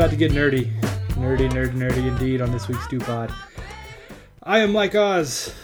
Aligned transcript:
about 0.00 0.08
to 0.08 0.16
get 0.16 0.32
nerdy. 0.32 0.72
Nerdy, 1.10 1.50
nerdy, 1.50 1.74
nerdy 1.74 2.08
indeed 2.08 2.40
on 2.40 2.50
this 2.50 2.68
week's 2.68 2.82
Stew 2.84 3.00
Pod. 3.00 3.30
I 4.42 4.60
am 4.60 4.72
Mike 4.72 4.94
Oz. 4.94 5.54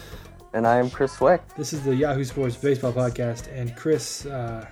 And 0.53 0.67
I 0.67 0.75
am 0.75 0.91
Chris 0.91 1.15
Cwik. 1.15 1.41
This 1.55 1.73
is 1.73 1.81
the 1.81 1.95
Yahoo 1.95 2.23
Sports 2.23 2.55
Baseball 2.55 2.93
Podcast. 2.93 3.51
And 3.51 3.75
Chris, 3.75 4.27
uh, 4.27 4.67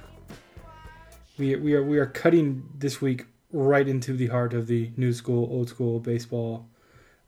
we, 1.40 1.56
we, 1.56 1.74
are, 1.74 1.84
we 1.84 1.98
are 1.98 2.06
cutting 2.06 2.70
this 2.78 3.02
week 3.02 3.26
right 3.52 3.88
into 3.88 4.14
the 4.14 4.28
heart 4.28 4.54
of 4.54 4.68
the 4.68 4.92
new 4.98 5.12
school, 5.12 5.50
old 5.52 5.68
school 5.68 6.00
baseball. 6.00 6.68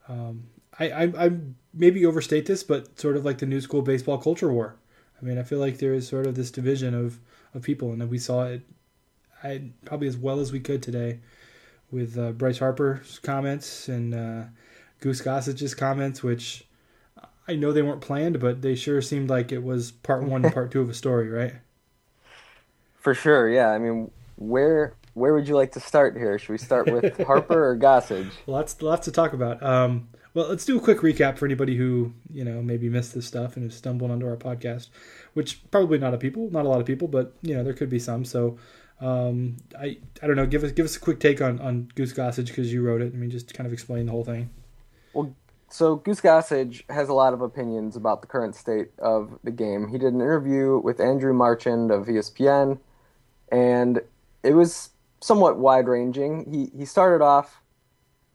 Um, 0.08 0.44
I, 0.78 0.90
I, 0.92 1.04
I 1.26 1.32
maybe 1.74 2.06
overstate 2.06 2.46
this, 2.46 2.62
but 2.62 3.00
sort 3.00 3.18
of 3.18 3.26
like 3.26 3.40
the 3.40 3.48
new 3.48 3.62
school 3.62 3.82
baseball 3.82 4.20
culture 4.20 4.54
war. 4.54 4.76
I 5.20 5.26
mean, 5.26 5.40
I 5.40 5.44
feel 5.44 5.58
like 5.58 5.80
there 5.80 5.96
is 5.96 6.08
sort 6.08 6.28
of 6.28 6.36
this 6.36 6.52
division 6.52 6.94
of, 6.94 7.18
of 7.56 7.64
people, 7.64 7.92
and 7.92 8.08
we 8.12 8.20
saw 8.20 8.44
it 8.44 8.62
I, 9.44 9.72
probably 9.86 10.08
as 10.08 10.18
well 10.18 10.40
as 10.40 10.52
we 10.52 10.60
could 10.60 10.84
today 10.84 11.20
with 11.92 12.18
uh, 12.18 12.32
Bryce 12.32 12.60
Harper's 12.60 13.20
comments 13.20 13.88
and 13.88 14.14
uh, 14.14 14.44
Goose 15.00 15.22
Gossage's 15.22 15.74
comments, 15.74 16.22
which 16.22 16.66
I 17.48 17.56
know 17.56 17.72
they 17.72 17.82
weren't 17.82 18.02
planned, 18.02 18.40
but 18.40 18.62
they 18.62 18.76
sure 18.76 19.02
seemed 19.02 19.30
like 19.30 19.52
it 19.52 19.64
was 19.64 19.92
part 19.92 20.24
one 20.24 20.44
and 20.44 20.54
part 20.54 20.72
two 20.72 20.82
of 20.82 20.90
a 20.90 20.94
story, 20.94 21.30
right? 21.30 21.54
For 23.00 23.14
sure, 23.14 23.50
yeah. 23.50 23.70
I 23.70 23.78
mean, 23.78 24.12
where 24.36 24.94
where 25.14 25.34
would 25.34 25.48
you 25.48 25.56
like 25.56 25.72
to 25.72 25.80
start 25.80 26.16
here? 26.16 26.38
Should 26.38 26.50
we 26.50 26.58
start 26.58 26.92
with 26.92 27.18
Harper 27.26 27.70
or 27.70 27.78
Gossage? 27.78 28.32
Lots 28.46 28.82
lots 28.82 29.06
to 29.06 29.12
talk 29.12 29.34
about. 29.34 29.64
Um, 29.64 30.10
well, 30.34 30.50
let's 30.50 30.66
do 30.66 30.78
a 30.78 30.82
quick 30.82 31.00
recap 31.00 31.38
for 31.38 31.46
anybody 31.46 31.76
who 31.76 32.14
you 32.32 32.44
know 32.44 32.62
maybe 32.62 32.90
missed 32.90 33.16
this 33.16 33.26
stuff 33.26 33.56
and 33.56 33.64
has 33.64 33.76
stumbled 33.76 34.12
onto 34.12 34.28
our 34.28 34.36
podcast, 34.36 34.90
which 35.34 35.62
probably 35.72 35.98
not 35.98 36.14
a 36.14 36.18
people, 36.18 36.50
not 36.52 36.66
a 36.66 36.70
lot 36.70 36.80
of 36.80 36.86
people, 36.86 37.08
but 37.08 37.34
you 37.42 37.56
know 37.56 37.64
there 37.64 37.74
could 37.74 37.90
be 37.90 38.00
some. 38.00 38.26
So 38.26 38.58
um, 39.00 39.58
I 39.80 39.98
I 40.22 40.28
don't 40.28 40.36
know. 40.36 40.46
Give 40.46 40.64
us 40.64 40.72
give 40.72 40.86
us 40.86 40.96
a 40.96 41.00
quick 41.00 41.20
take 41.20 41.42
on 41.42 41.60
on 41.60 41.90
Goose 41.96 42.14
Gossage 42.14 42.48
because 42.48 42.74
you 42.74 42.82
wrote 42.82 43.02
it. 43.02 43.14
I 43.14 43.18
mean, 43.18 43.30
just 43.30 43.54
kind 43.54 43.68
of 43.68 43.74
explain 43.74 44.08
the 44.08 44.12
whole 44.12 44.24
thing. 44.24 44.50
Well, 45.14 45.36
so 45.70 45.98
Goose 45.98 46.22
Gossage 46.22 46.84
has 46.90 47.10
a 47.10 47.14
lot 47.14 47.34
of 47.34 47.42
opinions 47.42 47.96
about 47.96 48.22
the 48.22 48.28
current 48.28 48.56
state 48.56 48.90
of 48.98 49.38
the 49.44 49.52
game. 49.52 49.90
He 49.90 49.98
did 49.98 50.14
an 50.14 50.22
interview 50.22 50.80
with 50.80 51.00
Andrew 51.00 51.34
Marchand 51.34 51.92
of 51.92 52.08
ESPN, 52.08 52.80
and 53.52 54.02
it 54.44 54.54
was 54.54 54.90
somewhat 55.22 55.58
wide 55.58 55.88
ranging. 55.88 56.52
He 56.52 56.78
he 56.78 56.86
started 56.86 57.24
off 57.24 57.62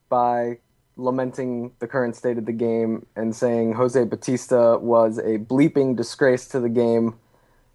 by 0.09 0.59
lamenting 0.97 1.73
the 1.79 1.89
current 1.89 2.15
state 2.15 2.39
of 2.39 2.47
the 2.47 2.53
game 2.53 3.07
and 3.17 3.35
saying 3.35 3.73
Jose 3.73 4.05
Bautista 4.05 4.79
was 4.79 5.19
a 5.19 5.39
bleeping 5.39 5.97
disgrace 5.97 6.47
to 6.49 6.61
the 6.61 6.69
game. 6.69 7.15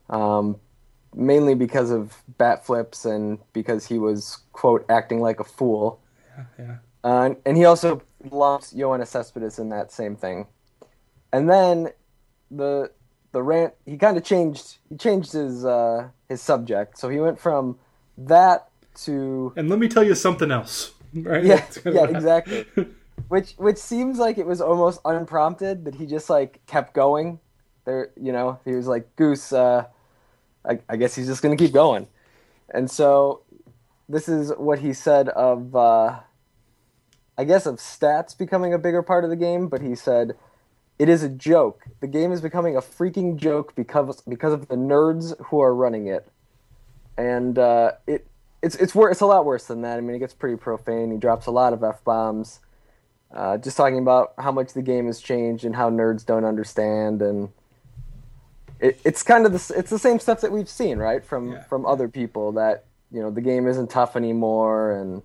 Um, 0.09 0.57
mainly 1.17 1.55
because 1.55 1.89
of 1.89 2.23
bat 2.37 2.65
flips 2.65 3.03
and 3.03 3.39
because 3.51 3.85
he 3.85 3.97
was 3.97 4.37
quote 4.53 4.85
acting 4.89 5.19
like 5.19 5.39
a 5.39 5.43
fool. 5.43 5.99
Yeah, 6.37 6.43
yeah. 6.59 6.75
Uh, 7.03 7.33
and 7.45 7.57
he 7.57 7.65
also 7.65 8.01
lumps 8.29 8.73
Yoenis 8.73 9.07
Cespedes 9.07 9.59
in 9.59 9.69
that 9.69 9.91
same 9.91 10.15
thing. 10.15 10.47
And 11.33 11.49
then 11.49 11.89
the 12.51 12.91
the 13.31 13.41
rant 13.43 13.73
he 13.85 13.97
kind 13.97 14.15
of 14.15 14.23
changed 14.23 14.77
he 14.89 14.95
changed 14.95 15.33
his 15.33 15.65
uh, 15.65 16.09
his 16.29 16.41
subject. 16.41 16.97
So 16.97 17.09
he 17.09 17.19
went 17.19 17.39
from 17.39 17.77
that 18.17 18.69
to 19.03 19.53
and 19.55 19.69
let 19.69 19.79
me 19.79 19.87
tell 19.87 20.03
you 20.03 20.15
something 20.15 20.51
else. 20.51 20.91
Right? 21.13 21.43
Yeah, 21.43 21.65
yeah, 21.85 22.05
exactly. 22.05 22.65
which 23.27 23.53
which 23.57 23.77
seems 23.77 24.19
like 24.19 24.37
it 24.37 24.45
was 24.45 24.61
almost 24.61 25.01
unprompted 25.03 25.85
that 25.85 25.95
he 25.95 26.05
just 26.05 26.29
like 26.29 26.65
kept 26.67 26.93
going. 26.93 27.39
There, 27.85 28.09
you 28.21 28.33
know, 28.33 28.59
he 28.65 28.75
was 28.75 28.85
like 28.87 29.15
Goose. 29.15 29.51
Uh, 29.51 29.85
I, 30.67 30.79
I 30.89 30.95
guess 30.97 31.15
he's 31.15 31.27
just 31.27 31.41
going 31.41 31.55
to 31.55 31.63
keep 31.63 31.73
going. 31.73 32.07
And 32.69 32.89
so 32.89 33.41
this 34.09 34.27
is 34.27 34.51
what 34.57 34.79
he 34.79 34.93
said 34.93 35.29
of, 35.29 35.75
uh, 35.75 36.19
I 37.37 37.43
guess, 37.43 37.65
of 37.65 37.75
stats 37.75 38.37
becoming 38.37 38.73
a 38.73 38.77
bigger 38.77 39.01
part 39.01 39.23
of 39.23 39.29
the 39.29 39.35
game, 39.35 39.67
but 39.67 39.81
he 39.81 39.95
said, 39.95 40.35
it 40.99 41.09
is 41.09 41.23
a 41.23 41.29
joke. 41.29 41.85
The 41.99 42.07
game 42.07 42.31
is 42.31 42.41
becoming 42.41 42.75
a 42.75 42.81
freaking 42.81 43.35
joke 43.35 43.75
because 43.75 44.21
because 44.21 44.53
of 44.53 44.67
the 44.67 44.75
nerds 44.75 45.39
who 45.45 45.59
are 45.59 45.73
running 45.73 46.07
it, 46.07 46.27
and 47.17 47.57
uh, 47.59 47.91
it 48.07 48.25
it's 48.63 48.75
it's 48.77 48.95
wor- 48.95 49.11
it's 49.11 49.21
a 49.21 49.25
lot 49.25 49.45
worse 49.45 49.65
than 49.67 49.81
that. 49.83 49.97
I 49.97 50.01
mean, 50.01 50.15
it 50.15 50.19
gets 50.19 50.33
pretty 50.33 50.57
profane. 50.57 51.11
He 51.11 51.17
drops 51.17 51.45
a 51.45 51.51
lot 51.51 51.73
of 51.73 51.83
f 51.83 52.03
bombs, 52.03 52.61
uh, 53.31 53.57
just 53.57 53.77
talking 53.77 53.99
about 53.99 54.33
how 54.39 54.51
much 54.51 54.73
the 54.73 54.81
game 54.81 55.05
has 55.05 55.21
changed 55.21 55.65
and 55.65 55.75
how 55.75 55.91
nerds 55.91 56.25
don't 56.25 56.45
understand 56.45 57.21
and 57.21 57.49
it, 58.79 58.99
it's 59.03 59.23
kind 59.23 59.45
of 59.45 59.51
the 59.51 59.73
it's 59.77 59.89
the 59.89 59.99
same 59.99 60.19
stuff 60.19 60.41
that 60.41 60.51
we've 60.51 60.69
seen 60.69 60.97
right 60.97 61.25
from 61.25 61.53
yeah. 61.53 61.63
from 61.63 61.85
other 61.85 62.07
people 62.07 62.53
that 62.53 62.85
you 63.11 63.21
know 63.21 63.31
the 63.31 63.41
game 63.41 63.67
isn't 63.67 63.89
tough 63.89 64.15
anymore 64.15 64.91
and 64.91 65.21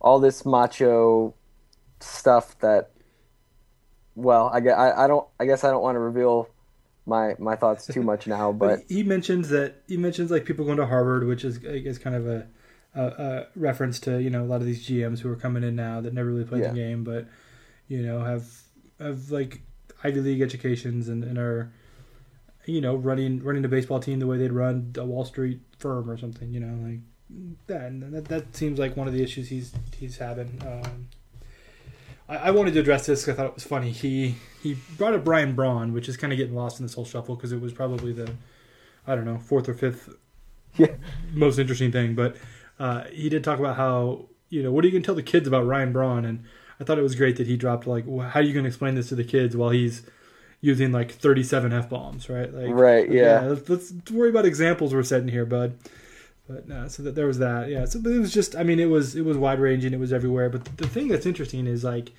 all 0.00 0.18
this 0.18 0.44
macho 0.44 1.34
stuff 2.00 2.58
that 2.60 2.90
well 4.14 4.50
I, 4.52 4.58
I, 4.68 5.04
I 5.04 5.06
don't 5.06 5.26
I 5.38 5.46
guess 5.46 5.64
I 5.64 5.70
don't 5.70 5.82
want 5.82 5.96
to 5.96 6.00
reveal 6.00 6.48
my 7.06 7.34
my 7.38 7.56
thoughts 7.56 7.86
too 7.86 8.02
much 8.02 8.26
now 8.26 8.52
but, 8.52 8.76
but 8.76 8.78
he 8.88 9.02
mentions 9.02 9.48
that 9.50 9.82
he 9.86 9.96
mentions 9.96 10.30
like 10.30 10.44
people 10.44 10.64
going 10.64 10.78
to 10.78 10.86
Harvard 10.86 11.26
which 11.26 11.44
is 11.44 11.58
I 11.66 11.78
guess 11.78 11.98
kind 11.98 12.16
of 12.16 12.26
a, 12.26 12.46
a, 12.94 13.04
a, 13.06 13.46
reference 13.56 14.00
to 14.00 14.20
you 14.20 14.30
know 14.30 14.42
a 14.42 14.46
lot 14.46 14.60
of 14.60 14.66
these 14.66 14.86
GMs 14.86 15.20
who 15.20 15.30
are 15.30 15.36
coming 15.36 15.62
in 15.62 15.76
now 15.76 16.00
that 16.00 16.12
never 16.12 16.30
really 16.30 16.44
played 16.44 16.62
yeah. 16.62 16.70
the 16.70 16.74
game 16.74 17.04
but 17.04 17.26
you 17.88 18.02
know 18.02 18.24
have 18.24 18.46
have 18.98 19.30
like 19.30 19.60
Ivy 20.02 20.20
League 20.20 20.42
educations 20.42 21.08
and, 21.08 21.24
and 21.24 21.38
are 21.38 21.72
you 22.66 22.80
know, 22.80 22.94
running 22.94 23.42
running 23.42 23.64
a 23.64 23.68
baseball 23.68 24.00
team 24.00 24.18
the 24.18 24.26
way 24.26 24.38
they'd 24.38 24.52
run 24.52 24.92
a 24.96 25.04
Wall 25.04 25.24
Street 25.24 25.60
firm 25.78 26.10
or 26.10 26.16
something. 26.16 26.52
You 26.52 26.60
know, 26.60 26.88
like 26.88 27.00
that. 27.66 28.12
That, 28.12 28.24
that 28.26 28.56
seems 28.56 28.78
like 28.78 28.96
one 28.96 29.06
of 29.06 29.14
the 29.14 29.22
issues 29.22 29.48
he's 29.48 29.72
he's 29.96 30.18
having. 30.18 30.60
Um, 30.66 31.08
I, 32.28 32.36
I, 32.36 32.50
wanted 32.52 32.74
to 32.74 32.80
address 32.80 33.06
this 33.06 33.22
because 33.22 33.34
I 33.34 33.36
thought 33.36 33.48
it 33.50 33.54
was 33.54 33.64
funny. 33.64 33.90
He 33.90 34.36
he 34.62 34.76
brought 34.96 35.14
up 35.14 35.26
Ryan 35.26 35.54
Braun, 35.54 35.92
which 35.92 36.08
is 36.08 36.16
kind 36.16 36.32
of 36.32 36.38
getting 36.38 36.54
lost 36.54 36.80
in 36.80 36.86
this 36.86 36.94
whole 36.94 37.04
shuffle 37.04 37.36
because 37.36 37.52
it 37.52 37.60
was 37.60 37.72
probably 37.72 38.12
the 38.12 38.32
I 39.06 39.14
don't 39.14 39.24
know 39.24 39.38
fourth 39.38 39.68
or 39.68 39.74
fifth 39.74 40.08
yeah. 40.76 40.94
most 41.32 41.58
interesting 41.58 41.92
thing. 41.92 42.14
But 42.14 42.36
uh, 42.78 43.04
he 43.12 43.28
did 43.28 43.44
talk 43.44 43.58
about 43.58 43.76
how 43.76 44.26
you 44.48 44.62
know 44.62 44.72
what 44.72 44.84
are 44.84 44.88
you 44.88 44.92
going 44.92 45.02
to 45.02 45.06
tell 45.06 45.14
the 45.14 45.22
kids 45.22 45.46
about 45.46 45.66
Ryan 45.66 45.92
Braun 45.92 46.24
and. 46.24 46.44
I 46.80 46.82
thought 46.82 46.98
it 46.98 47.02
was 47.02 47.14
great 47.14 47.36
that 47.36 47.46
he 47.46 47.56
dropped 47.56 47.86
like, 47.86 48.04
how 48.04 48.40
are 48.40 48.42
you 48.42 48.52
going 48.52 48.64
to 48.64 48.68
explain 48.68 48.96
this 48.96 49.08
to 49.10 49.14
the 49.14 49.22
kids 49.22 49.56
while 49.56 49.70
he's 49.70 50.02
using 50.60 50.92
like 50.92 51.12
37 51.12 51.72
f 51.72 51.88
bombs, 51.88 52.28
right? 52.28 52.52
Like, 52.52 52.74
right. 52.74 53.10
Yeah. 53.10 53.22
yeah 53.22 53.40
let's, 53.48 53.68
let's, 53.68 54.10
worry 54.10 54.30
about 54.30 54.44
examples 54.44 54.94
we're 54.94 55.02
setting 55.02 55.28
here, 55.28 55.44
bud. 55.44 55.78
But 56.48 56.68
no, 56.68 56.88
so 56.88 57.02
that 57.04 57.14
there 57.14 57.26
was 57.26 57.38
that. 57.38 57.68
Yeah. 57.70 57.86
So 57.86 57.98
it 57.98 58.18
was 58.18 58.32
just. 58.32 58.54
I 58.54 58.62
mean, 58.64 58.78
it 58.78 58.90
was 58.90 59.16
it 59.16 59.24
was 59.24 59.36
wide 59.36 59.60
ranging. 59.60 59.94
It 59.94 60.00
was 60.00 60.12
everywhere. 60.12 60.50
But 60.50 60.76
the 60.76 60.86
thing 60.86 61.08
that's 61.08 61.26
interesting 61.26 61.66
is 61.66 61.84
like. 61.84 62.12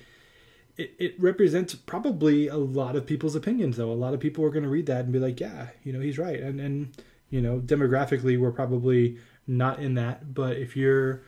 It, 0.76 0.94
it 0.98 1.14
represents 1.18 1.74
probably 1.74 2.48
a 2.48 2.56
lot 2.58 2.96
of 2.96 3.06
people's 3.06 3.34
opinions, 3.34 3.78
though. 3.78 3.90
A 3.90 3.94
lot 3.94 4.12
of 4.12 4.20
people 4.20 4.44
are 4.44 4.50
going 4.50 4.64
to 4.64 4.68
read 4.68 4.84
that 4.86 5.04
and 5.04 5.12
be 5.12 5.18
like, 5.18 5.40
"Yeah, 5.40 5.68
you 5.84 5.92
know, 5.92 6.00
he's 6.00 6.18
right." 6.18 6.38
And 6.38 6.60
and 6.60 6.94
you 7.30 7.40
know, 7.40 7.60
demographically, 7.60 8.38
we're 8.38 8.50
probably 8.50 9.16
not 9.46 9.78
in 9.78 9.94
that. 9.94 10.34
But 10.34 10.58
if 10.58 10.76
you're 10.76 11.22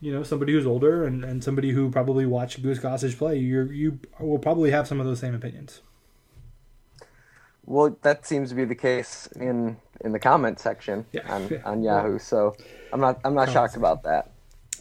you 0.00 0.12
know 0.12 0.22
somebody 0.22 0.52
who's 0.52 0.66
older 0.66 1.04
and, 1.04 1.24
and 1.24 1.42
somebody 1.42 1.70
who 1.70 1.90
probably 1.90 2.26
watched 2.26 2.62
Goose 2.62 2.78
Gossage 2.78 3.18
play, 3.18 3.38
you 3.38 3.64
you 3.64 3.98
will 4.20 4.38
probably 4.38 4.70
have 4.70 4.86
some 4.86 5.00
of 5.00 5.06
those 5.06 5.18
same 5.18 5.34
opinions. 5.34 5.80
Well, 7.68 7.98
that 8.00 8.24
seems 8.24 8.48
to 8.48 8.54
be 8.54 8.64
the 8.64 8.74
case 8.74 9.28
in 9.36 9.76
in 10.00 10.12
the 10.12 10.18
comment 10.18 10.58
section 10.58 11.04
yeah. 11.12 11.30
on, 11.32 11.60
on 11.64 11.82
Yahoo. 11.82 12.18
So 12.18 12.56
I'm 12.92 13.00
not 13.00 13.20
I'm 13.24 13.34
not 13.34 13.52
shocked 13.52 13.76
about 13.76 14.04
that. 14.04 14.30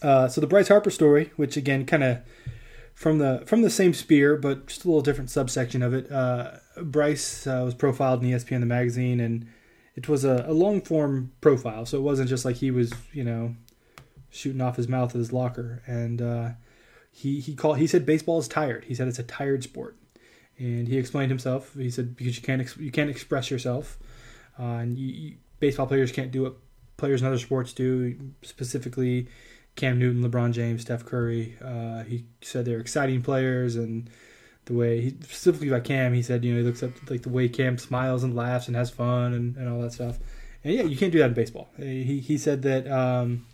Uh, 0.01 0.27
so 0.29 0.39
the 0.39 0.47
Bryce 0.47 0.69
Harper 0.69 0.89
story, 0.89 1.31
which 1.35 1.57
again 1.57 1.85
kind 1.85 2.03
of 2.03 2.19
from 2.93 3.17
the 3.17 3.43
from 3.45 3.61
the 3.61 3.69
same 3.69 3.93
spear, 3.93 4.37
but 4.37 4.67
just 4.67 4.85
a 4.85 4.87
little 4.87 5.01
different 5.01 5.29
subsection 5.29 5.83
of 5.83 5.93
it. 5.93 6.09
Uh, 6.09 6.51
Bryce 6.81 7.45
uh, 7.45 7.61
was 7.65 7.75
profiled 7.75 8.23
in 8.23 8.29
ESPN 8.29 8.61
the 8.61 8.65
magazine, 8.65 9.19
and 9.19 9.47
it 9.95 10.07
was 10.07 10.23
a, 10.23 10.45
a, 10.47 10.53
long 10.53 10.79
form 10.79 11.33
profile, 11.41 11.85
so 11.85 11.97
it 11.97 12.01
wasn't 12.01 12.29
just 12.29 12.45
like 12.45 12.57
he 12.57 12.71
was 12.71 12.93
you 13.11 13.23
know 13.23 13.55
shooting 14.29 14.61
off 14.61 14.77
his 14.77 14.87
mouth 14.87 15.09
at 15.09 15.19
his 15.19 15.33
locker. 15.33 15.83
And 15.87 16.21
uh, 16.21 16.49
he 17.11 17.41
he 17.41 17.53
called 17.53 17.79
he 17.79 17.87
said 17.87 18.05
baseball 18.05 18.39
is 18.39 18.47
tired. 18.47 18.85
He 18.85 18.95
said 18.95 19.09
it's 19.09 19.19
a 19.19 19.23
tired 19.23 19.63
sport 19.65 19.97
and 20.59 20.87
he 20.87 20.97
explained 20.97 21.31
himself. 21.31 21.73
He 21.75 21.89
said 21.89 22.15
because 22.15 22.35
you 22.37 22.43
can't 22.43 22.61
ex- 22.61 22.77
you 22.77 22.91
can't 22.91 23.09
express 23.09 23.51
yourself, 23.51 23.97
uh, 24.59 24.63
and 24.63 24.97
you, 24.97 25.07
you, 25.07 25.35
baseball 25.59 25.87
players 25.87 26.11
can't 26.11 26.31
do 26.31 26.43
what 26.43 26.55
players 26.97 27.21
in 27.21 27.27
other 27.27 27.37
sports 27.37 27.73
do. 27.73 28.17
Specifically, 28.41 29.27
Cam 29.75 29.99
Newton, 29.99 30.23
LeBron 30.23 30.51
James, 30.51 30.81
Steph 30.81 31.05
Curry. 31.05 31.57
Uh, 31.63 32.03
he 32.03 32.25
said 32.41 32.65
they're 32.65 32.79
exciting 32.79 33.21
players, 33.21 33.75
and 33.75 34.09
the 34.65 34.73
way 34.73 35.01
he 35.01 35.09
specifically 35.21 35.69
about 35.69 35.83
Cam, 35.83 36.13
he 36.13 36.23
said 36.23 36.43
you 36.43 36.53
know 36.53 36.59
he 36.59 36.65
looks 36.65 36.83
at 36.83 36.91
like 37.09 37.21
the 37.21 37.29
way 37.29 37.47
Cam 37.47 37.77
smiles 37.77 38.23
and 38.23 38.35
laughs 38.35 38.67
and 38.67 38.75
has 38.75 38.89
fun 38.89 39.33
and, 39.33 39.55
and 39.57 39.69
all 39.69 39.81
that 39.81 39.93
stuff. 39.93 40.17
And 40.63 40.73
yeah, 40.73 40.83
you 40.83 40.97
can't 40.97 41.11
do 41.11 41.19
that 41.19 41.29
in 41.29 41.33
baseball. 41.33 41.69
He 41.77 42.19
he 42.19 42.37
said 42.37 42.63
that. 42.63 42.87
Um, 42.87 43.45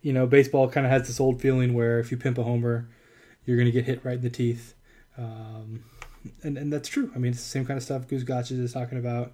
you 0.00 0.12
know, 0.12 0.26
baseball 0.26 0.68
kind 0.68 0.84
of 0.84 0.92
has 0.92 1.06
this 1.06 1.18
old 1.18 1.40
feeling 1.40 1.72
where 1.72 1.98
if 1.98 2.10
you 2.10 2.18
pimp 2.18 2.36
a 2.36 2.42
homer, 2.42 2.86
you're 3.46 3.56
going 3.56 3.64
to 3.64 3.72
get 3.72 3.86
hit 3.86 4.04
right 4.04 4.16
in 4.16 4.20
the 4.20 4.28
teeth 4.28 4.74
um, 5.18 5.84
and, 6.42 6.56
and 6.56 6.72
that's 6.72 6.88
true. 6.88 7.10
I 7.14 7.18
mean, 7.18 7.32
it's 7.32 7.42
the 7.42 7.48
same 7.48 7.66
kind 7.66 7.76
of 7.76 7.84
stuff 7.84 8.08
Goose 8.08 8.24
Gossage 8.24 8.58
is 8.58 8.72
talking 8.72 8.98
about. 8.98 9.32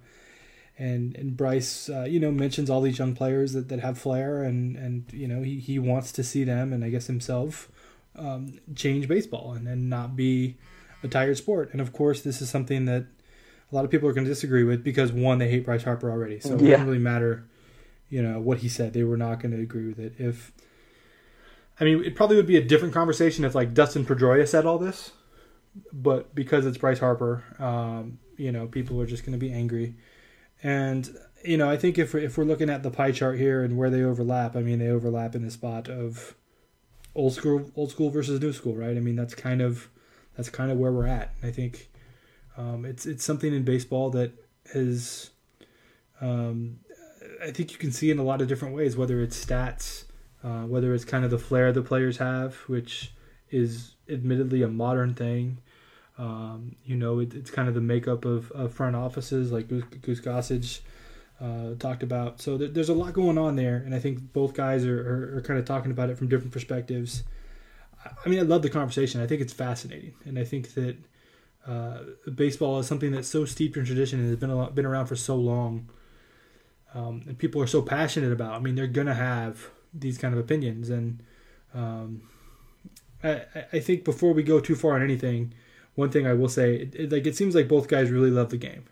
and 0.77 1.15
and 1.15 1.37
Bryce, 1.37 1.89
uh, 1.89 2.03
you 2.03 2.19
know, 2.19 2.31
mentions 2.31 2.69
all 2.69 2.81
these 2.81 2.97
young 2.97 3.13
players 3.13 3.53
that, 3.53 3.69
that 3.69 3.79
have 3.81 3.97
flair, 3.97 4.43
and 4.43 4.75
and 4.75 5.05
you 5.13 5.27
know 5.27 5.41
he, 5.43 5.59
he 5.59 5.77
wants 5.79 6.11
to 6.13 6.23
see 6.23 6.43
them, 6.43 6.73
and 6.73 6.83
I 6.83 6.89
guess 6.89 7.07
himself, 7.07 7.69
um, 8.15 8.59
change 8.75 9.07
baseball 9.07 9.53
and, 9.53 9.67
and 9.67 9.89
not 9.89 10.15
be 10.15 10.57
a 11.03 11.07
tired 11.07 11.37
sport. 11.37 11.69
And 11.71 11.81
of 11.81 11.93
course, 11.93 12.21
this 12.21 12.41
is 12.41 12.49
something 12.49 12.85
that 12.85 13.05
a 13.71 13.75
lot 13.75 13.85
of 13.85 13.91
people 13.91 14.09
are 14.09 14.13
going 14.13 14.25
to 14.25 14.31
disagree 14.31 14.63
with 14.63 14.83
because 14.83 15.11
one, 15.11 15.37
they 15.37 15.49
hate 15.49 15.65
Bryce 15.65 15.83
Harper 15.83 16.09
already, 16.09 16.39
so 16.39 16.55
it 16.55 16.59
doesn't 16.59 16.85
really 16.87 16.99
matter, 16.99 17.45
you 18.09 18.21
know, 18.23 18.39
what 18.39 18.59
he 18.59 18.69
said. 18.69 18.93
They 18.93 19.03
were 19.03 19.17
not 19.17 19.39
going 19.39 19.51
to 19.51 19.61
agree 19.61 19.87
with 19.87 19.99
it. 19.99 20.15
If 20.17 20.51
I 21.79 21.83
mean, 21.83 22.03
it 22.03 22.15
probably 22.15 22.37
would 22.37 22.47
be 22.47 22.57
a 22.57 22.63
different 22.63 22.93
conversation 22.93 23.45
if 23.45 23.53
like 23.53 23.73
Dustin 23.73 24.05
Pedroia 24.05 24.47
said 24.47 24.65
all 24.65 24.77
this, 24.79 25.11
but 25.93 26.33
because 26.35 26.65
it's 26.65 26.77
Bryce 26.77 26.99
Harper, 26.99 27.43
um, 27.59 28.19
you 28.37 28.51
know, 28.51 28.67
people 28.67 28.99
are 29.01 29.05
just 29.05 29.25
going 29.25 29.33
to 29.33 29.39
be 29.39 29.53
angry. 29.53 29.95
And 30.63 31.09
you 31.43 31.57
know, 31.57 31.69
I 31.69 31.77
think 31.77 31.97
if 31.97 32.13
if 32.13 32.37
we're 32.37 32.43
looking 32.43 32.69
at 32.69 32.83
the 32.83 32.91
pie 32.91 33.11
chart 33.11 33.37
here 33.37 33.63
and 33.63 33.77
where 33.77 33.89
they 33.89 34.03
overlap, 34.03 34.55
I 34.55 34.61
mean, 34.61 34.79
they 34.79 34.89
overlap 34.89 35.35
in 35.35 35.43
the 35.43 35.51
spot 35.51 35.89
of 35.89 36.35
old 37.15 37.33
school, 37.33 37.71
old 37.75 37.91
school 37.91 38.09
versus 38.09 38.39
new 38.39 38.53
school, 38.53 38.75
right? 38.75 38.95
I 38.95 38.99
mean, 38.99 39.15
that's 39.15 39.35
kind 39.35 39.61
of 39.61 39.89
that's 40.35 40.49
kind 40.49 40.71
of 40.71 40.77
where 40.77 40.91
we're 40.91 41.07
at. 41.07 41.33
I 41.43 41.51
think 41.51 41.89
um, 42.57 42.85
it's 42.85 43.05
it's 43.05 43.23
something 43.23 43.53
in 43.53 43.63
baseball 43.63 44.09
that 44.11 44.31
is, 44.73 45.31
um, 46.19 46.79
I 47.43 47.51
think 47.51 47.71
you 47.71 47.77
can 47.77 47.91
see 47.91 48.11
in 48.11 48.19
a 48.19 48.23
lot 48.23 48.41
of 48.41 48.47
different 48.47 48.75
ways, 48.75 48.95
whether 48.95 49.21
it's 49.21 49.43
stats, 49.43 50.05
uh, 50.43 50.63
whether 50.63 50.93
it's 50.93 51.05
kind 51.05 51.25
of 51.25 51.31
the 51.31 51.39
flair 51.39 51.71
the 51.71 51.81
players 51.81 52.17
have, 52.17 52.55
which 52.67 53.13
is 53.51 53.95
admittedly 54.09 54.63
a 54.63 54.67
modern 54.67 55.13
thing. 55.13 55.59
Um, 56.17 56.75
you 56.85 56.95
know, 56.95 57.19
it, 57.19 57.33
it's 57.33 57.51
kind 57.51 57.67
of 57.67 57.73
the 57.73 57.81
makeup 57.81 58.25
of, 58.25 58.51
of 58.51 58.73
front 58.73 58.95
offices, 58.95 59.51
like 59.51 59.67
Goose, 59.67 60.21
Gossage 60.21 60.81
uh, 61.41 61.75
talked 61.79 62.03
about. 62.03 62.41
So 62.41 62.57
there, 62.57 62.67
there's 62.67 62.89
a 62.89 62.93
lot 62.93 63.13
going 63.13 63.37
on 63.37 63.55
there, 63.55 63.77
and 63.77 63.95
I 63.95 63.99
think 63.99 64.33
both 64.33 64.53
guys 64.53 64.85
are, 64.85 64.99
are, 64.99 65.37
are 65.37 65.41
kind 65.41 65.59
of 65.59 65.65
talking 65.65 65.91
about 65.91 66.09
it 66.09 66.17
from 66.17 66.27
different 66.27 66.53
perspectives. 66.53 67.23
I- 68.25 68.29
mean, 68.29 68.39
I 68.39 68.43
love 68.43 68.61
the 68.61 68.69
conversation. 68.69 69.21
I 69.21 69.27
think 69.27 69.41
it's 69.41 69.53
fascinating, 69.53 70.13
and 70.25 70.37
I 70.37 70.43
think 70.43 70.73
that 70.75 70.97
uh, 71.67 71.99
baseball 72.35 72.79
is 72.79 72.87
something 72.87 73.11
that's 73.11 73.27
so 73.27 73.45
steeped 73.45 73.77
in 73.77 73.85
tradition 73.85 74.19
and 74.19 74.29
has 74.29 74.39
been 74.39 74.55
lot, 74.55 74.75
been 74.75 74.85
around 74.85 75.07
for 75.07 75.15
so 75.15 75.35
long, 75.35 75.89
um, 76.93 77.23
and 77.27 77.37
people 77.37 77.61
are 77.61 77.67
so 77.67 77.81
passionate 77.81 78.31
about. 78.31 78.53
I 78.53 78.59
mean, 78.59 78.75
they're 78.75 78.87
gonna 78.87 79.13
have 79.13 79.69
these 79.93 80.17
kind 80.17 80.33
of 80.33 80.39
opinions, 80.39 80.89
and 80.89 81.23
um, 81.73 82.23
I, 83.23 83.41
I- 83.73 83.79
think 83.79 84.03
before 84.03 84.33
we 84.33 84.43
go 84.43 84.59
too 84.59 84.75
far 84.75 84.93
on 84.95 85.03
anything, 85.03 85.53
one 85.95 86.09
thing 86.09 86.25
I 86.27 86.33
will 86.33 86.49
say, 86.49 86.75
it, 86.75 86.95
it, 86.95 87.11
like 87.11 87.27
it 87.27 87.35
seems 87.35 87.55
like 87.55 87.67
both 87.67 87.87
guys 87.87 88.09
really 88.09 88.31
love 88.31 88.49
the 88.49 88.57
game. 88.57 88.85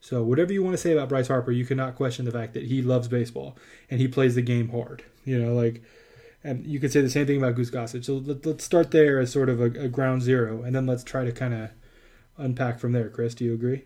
So 0.00 0.22
whatever 0.22 0.52
you 0.52 0.62
want 0.62 0.74
to 0.74 0.78
say 0.78 0.92
about 0.92 1.08
Bryce 1.10 1.28
Harper, 1.28 1.52
you 1.52 1.66
cannot 1.66 1.94
question 1.96 2.24
the 2.24 2.32
fact 2.32 2.54
that 2.54 2.64
he 2.64 2.80
loves 2.82 3.08
baseball 3.08 3.56
and 3.90 4.00
he 4.00 4.08
plays 4.08 4.34
the 4.34 4.42
game 4.42 4.70
hard. 4.70 5.04
You 5.24 5.38
know, 5.42 5.54
like, 5.54 5.82
and 6.42 6.64
you 6.66 6.80
could 6.80 6.90
say 6.92 7.02
the 7.02 7.10
same 7.10 7.26
thing 7.26 7.36
about 7.36 7.54
Goose 7.54 7.70
Gossage. 7.70 8.06
So 8.06 8.14
let, 8.14 8.44
let's 8.46 8.64
start 8.64 8.90
there 8.92 9.20
as 9.20 9.30
sort 9.30 9.48
of 9.50 9.60
a, 9.60 9.66
a 9.66 9.88
ground 9.88 10.22
zero, 10.22 10.62
and 10.62 10.74
then 10.74 10.86
let's 10.86 11.04
try 11.04 11.24
to 11.24 11.32
kind 11.32 11.52
of 11.54 11.70
unpack 12.38 12.78
from 12.80 12.92
there. 12.92 13.10
Chris, 13.10 13.34
do 13.34 13.44
you 13.44 13.52
agree? 13.52 13.84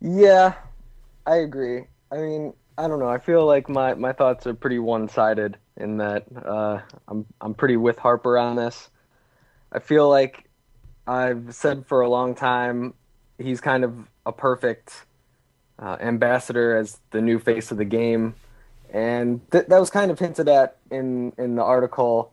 Yeah, 0.00 0.54
I 1.26 1.36
agree. 1.36 1.84
I 2.10 2.16
mean, 2.16 2.54
I 2.80 2.88
don't 2.88 2.98
know. 2.98 3.10
I 3.10 3.18
feel 3.18 3.44
like 3.44 3.68
my, 3.68 3.92
my 3.92 4.14
thoughts 4.14 4.46
are 4.46 4.54
pretty 4.54 4.78
one 4.78 5.06
sided 5.06 5.58
in 5.76 5.98
that 5.98 6.24
uh, 6.34 6.80
I'm 7.08 7.26
I'm 7.38 7.52
pretty 7.52 7.76
with 7.76 7.98
Harper 7.98 8.38
on 8.38 8.56
this. 8.56 8.88
I 9.70 9.80
feel 9.80 10.08
like 10.08 10.48
I've 11.06 11.54
said 11.54 11.86
for 11.86 12.00
a 12.00 12.08
long 12.08 12.34
time 12.34 12.94
he's 13.36 13.60
kind 13.60 13.84
of 13.84 14.08
a 14.24 14.32
perfect 14.32 15.04
uh, 15.78 15.98
ambassador 16.00 16.74
as 16.74 17.00
the 17.10 17.20
new 17.20 17.38
face 17.38 17.70
of 17.70 17.76
the 17.76 17.84
game, 17.84 18.34
and 18.94 19.42
th- 19.50 19.66
that 19.66 19.78
was 19.78 19.90
kind 19.90 20.10
of 20.10 20.18
hinted 20.18 20.48
at 20.48 20.78
in 20.90 21.34
in 21.36 21.56
the 21.56 21.62
article. 21.62 22.32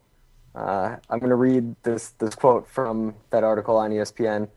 Uh, 0.55 0.95
I'm 1.09 1.19
going 1.19 1.29
to 1.29 1.35
read 1.35 1.75
this 1.83 2.11
this 2.19 2.35
quote 2.35 2.69
from 2.69 3.15
that 3.31 3.44
article 3.44 3.75
on 3.75 3.91
ESPN. 3.91 4.47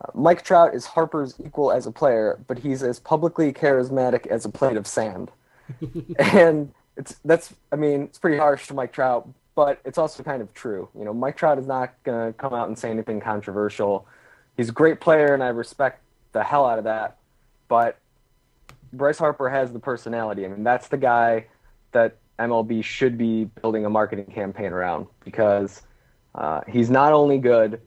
Uh, 0.00 0.10
Mike 0.12 0.42
Trout 0.42 0.74
is 0.74 0.86
Harper's 0.86 1.36
equal 1.44 1.70
as 1.70 1.86
a 1.86 1.92
player, 1.92 2.40
but 2.48 2.58
he's 2.58 2.82
as 2.82 2.98
publicly 2.98 3.52
charismatic 3.52 4.26
as 4.26 4.44
a 4.44 4.48
plate 4.48 4.76
of 4.76 4.88
sand. 4.88 5.30
and 6.18 6.72
it's 6.96 7.16
that's 7.24 7.54
I 7.72 7.76
mean 7.76 8.02
it's 8.02 8.18
pretty 8.18 8.38
harsh 8.38 8.66
to 8.68 8.74
Mike 8.74 8.92
Trout, 8.92 9.28
but 9.54 9.80
it's 9.84 9.98
also 9.98 10.22
kind 10.22 10.42
of 10.42 10.52
true. 10.54 10.88
You 10.98 11.04
know, 11.04 11.14
Mike 11.14 11.36
Trout 11.36 11.58
is 11.58 11.66
not 11.66 11.94
going 12.04 12.32
to 12.32 12.38
come 12.38 12.54
out 12.54 12.68
and 12.68 12.78
say 12.78 12.90
anything 12.90 13.20
controversial. 13.20 14.06
He's 14.56 14.70
a 14.70 14.72
great 14.72 15.00
player, 15.00 15.34
and 15.34 15.42
I 15.42 15.48
respect 15.48 16.02
the 16.32 16.42
hell 16.42 16.66
out 16.66 16.78
of 16.78 16.84
that. 16.84 17.18
But 17.68 17.98
Bryce 18.92 19.18
Harper 19.18 19.48
has 19.48 19.72
the 19.72 19.78
personality. 19.78 20.44
I 20.44 20.48
mean, 20.48 20.64
that's 20.64 20.88
the 20.88 20.96
guy 20.96 21.46
that 21.92 22.16
MLB 22.38 22.84
should 22.84 23.18
be 23.18 23.44
building 23.44 23.84
a 23.84 23.90
marketing 23.90 24.26
campaign 24.26 24.72
around 24.72 25.06
because 25.24 25.82
uh, 26.34 26.60
he's 26.68 26.90
not 26.90 27.12
only 27.12 27.38
good, 27.38 27.80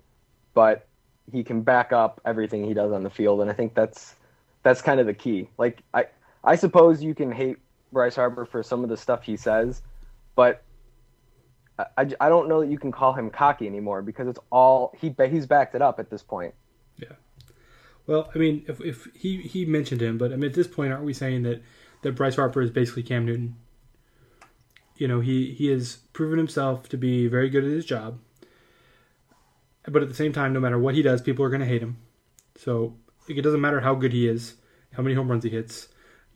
but 0.53 0.87
he 1.31 1.43
can 1.43 1.61
back 1.61 1.91
up 1.91 2.19
everything 2.25 2.63
he 2.63 2.73
does 2.73 2.91
on 2.91 3.03
the 3.03 3.09
field, 3.09 3.41
and 3.41 3.49
I 3.49 3.53
think 3.53 3.73
that's 3.73 4.15
that's 4.63 4.81
kind 4.81 4.99
of 4.99 5.05
the 5.05 5.13
key. 5.13 5.49
Like 5.57 5.81
I 5.93 6.05
I 6.43 6.55
suppose 6.55 7.01
you 7.03 7.13
can 7.13 7.31
hate 7.31 7.57
Bryce 7.91 8.15
Harper 8.15 8.45
for 8.45 8.63
some 8.63 8.83
of 8.83 8.89
the 8.89 8.97
stuff 8.97 9.24
he 9.24 9.38
says, 9.38 9.81
but 10.36 10.63
I, 11.77 12.07
I, 12.19 12.30
don't 12.30 12.50
know 12.50 12.62
that 12.62 12.69
you 12.69 12.77
can 12.77 12.91
call 12.91 13.13
him 13.13 13.30
cocky 13.30 13.65
anymore 13.68 14.01
because 14.01 14.27
it's 14.27 14.39
all 14.51 14.94
he 15.00 15.15
he's 15.30 15.45
backed 15.45 15.75
it 15.75 15.81
up 15.81 16.00
at 16.00 16.09
this 16.09 16.21
point. 16.21 16.53
Yeah. 16.97 17.13
Well, 18.06 18.30
I 18.33 18.38
mean, 18.38 18.65
if, 18.68 18.81
if 18.81 19.07
he 19.15 19.38
he 19.38 19.65
mentioned 19.65 20.01
him, 20.01 20.18
but 20.18 20.33
I 20.33 20.36
mean, 20.36 20.50
at 20.50 20.56
this 20.56 20.68
point, 20.68 20.91
aren't 20.91 21.06
we 21.06 21.13
saying 21.13 21.44
that 21.44 21.62
that 22.01 22.13
Bryce 22.13 22.36
Harper 22.36 22.62
is 22.62 22.71
basically 22.71 23.03
Cam 23.03 23.25
Newton? 23.25 23.56
You 24.97 25.07
know, 25.07 25.21
he 25.21 25.53
he 25.53 25.68
has 25.68 25.97
proven 26.12 26.38
himself 26.38 26.89
to 26.89 26.97
be 26.97 27.27
very 27.27 27.50
good 27.50 27.63
at 27.63 27.71
his 27.71 27.85
job, 27.85 28.19
but 29.88 30.01
at 30.01 30.09
the 30.09 30.15
same 30.15 30.33
time, 30.33 30.53
no 30.53 30.59
matter 30.59 30.77
what 30.77 30.95
he 30.95 31.01
does, 31.01 31.21
people 31.21 31.45
are 31.45 31.50
going 31.50 31.62
to 31.62 31.68
hate 31.68 31.81
him. 31.81 31.97
So 32.57 32.95
it 33.27 33.42
doesn't 33.42 33.62
matter 33.62 33.81
how 33.81 33.95
good 33.95 34.12
he 34.12 34.27
is, 34.27 34.56
how 34.94 35.03
many 35.03 35.15
home 35.15 35.30
runs 35.30 35.44
he 35.44 35.50
hits, 35.50 35.88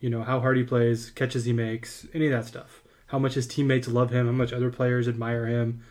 you 0.03 0.09
know, 0.09 0.21
how 0.21 0.41
hard 0.41 0.57
he 0.57 0.63
plays, 0.63 1.11
catches 1.11 1.45
he 1.45 1.53
makes, 1.53 2.05
any 2.13 2.25
of 2.27 2.33
that 2.33 2.45
stuff. 2.45 2.83
How 3.07 3.17
much 3.19 3.35
his 3.35 3.47
teammates 3.47 3.87
love 3.87 4.09
him, 4.11 4.25
how 4.25 4.33
much 4.33 4.51
other 4.51 4.69
players 4.69 5.07
admire 5.07 5.45
him. 5.45 5.81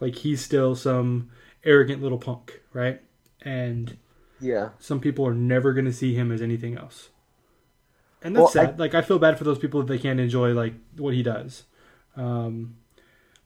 Like 0.00 0.14
he's 0.16 0.40
still 0.40 0.74
some 0.74 1.28
arrogant 1.64 2.00
little 2.02 2.16
punk, 2.16 2.62
right? 2.72 3.02
And 3.42 3.98
Yeah. 4.40 4.70
some 4.78 5.00
people 5.00 5.26
are 5.26 5.34
never 5.34 5.74
going 5.74 5.84
to 5.84 5.92
see 5.92 6.14
him 6.14 6.32
as 6.32 6.40
anything 6.40 6.78
else. 6.78 7.10
And 8.22 8.34
that's 8.34 8.54
Well, 8.54 8.64
I- 8.64 8.66
sad. 8.70 8.78
like 8.78 8.94
I 8.94 9.02
feel 9.02 9.18
bad 9.18 9.36
for 9.36 9.44
those 9.44 9.58
people 9.58 9.80
that 9.82 9.86
they 9.92 9.98
can't 9.98 10.18
enjoy 10.18 10.54
like 10.54 10.72
what 10.96 11.12
he 11.12 11.22
does. 11.22 11.64
Um, 12.16 12.76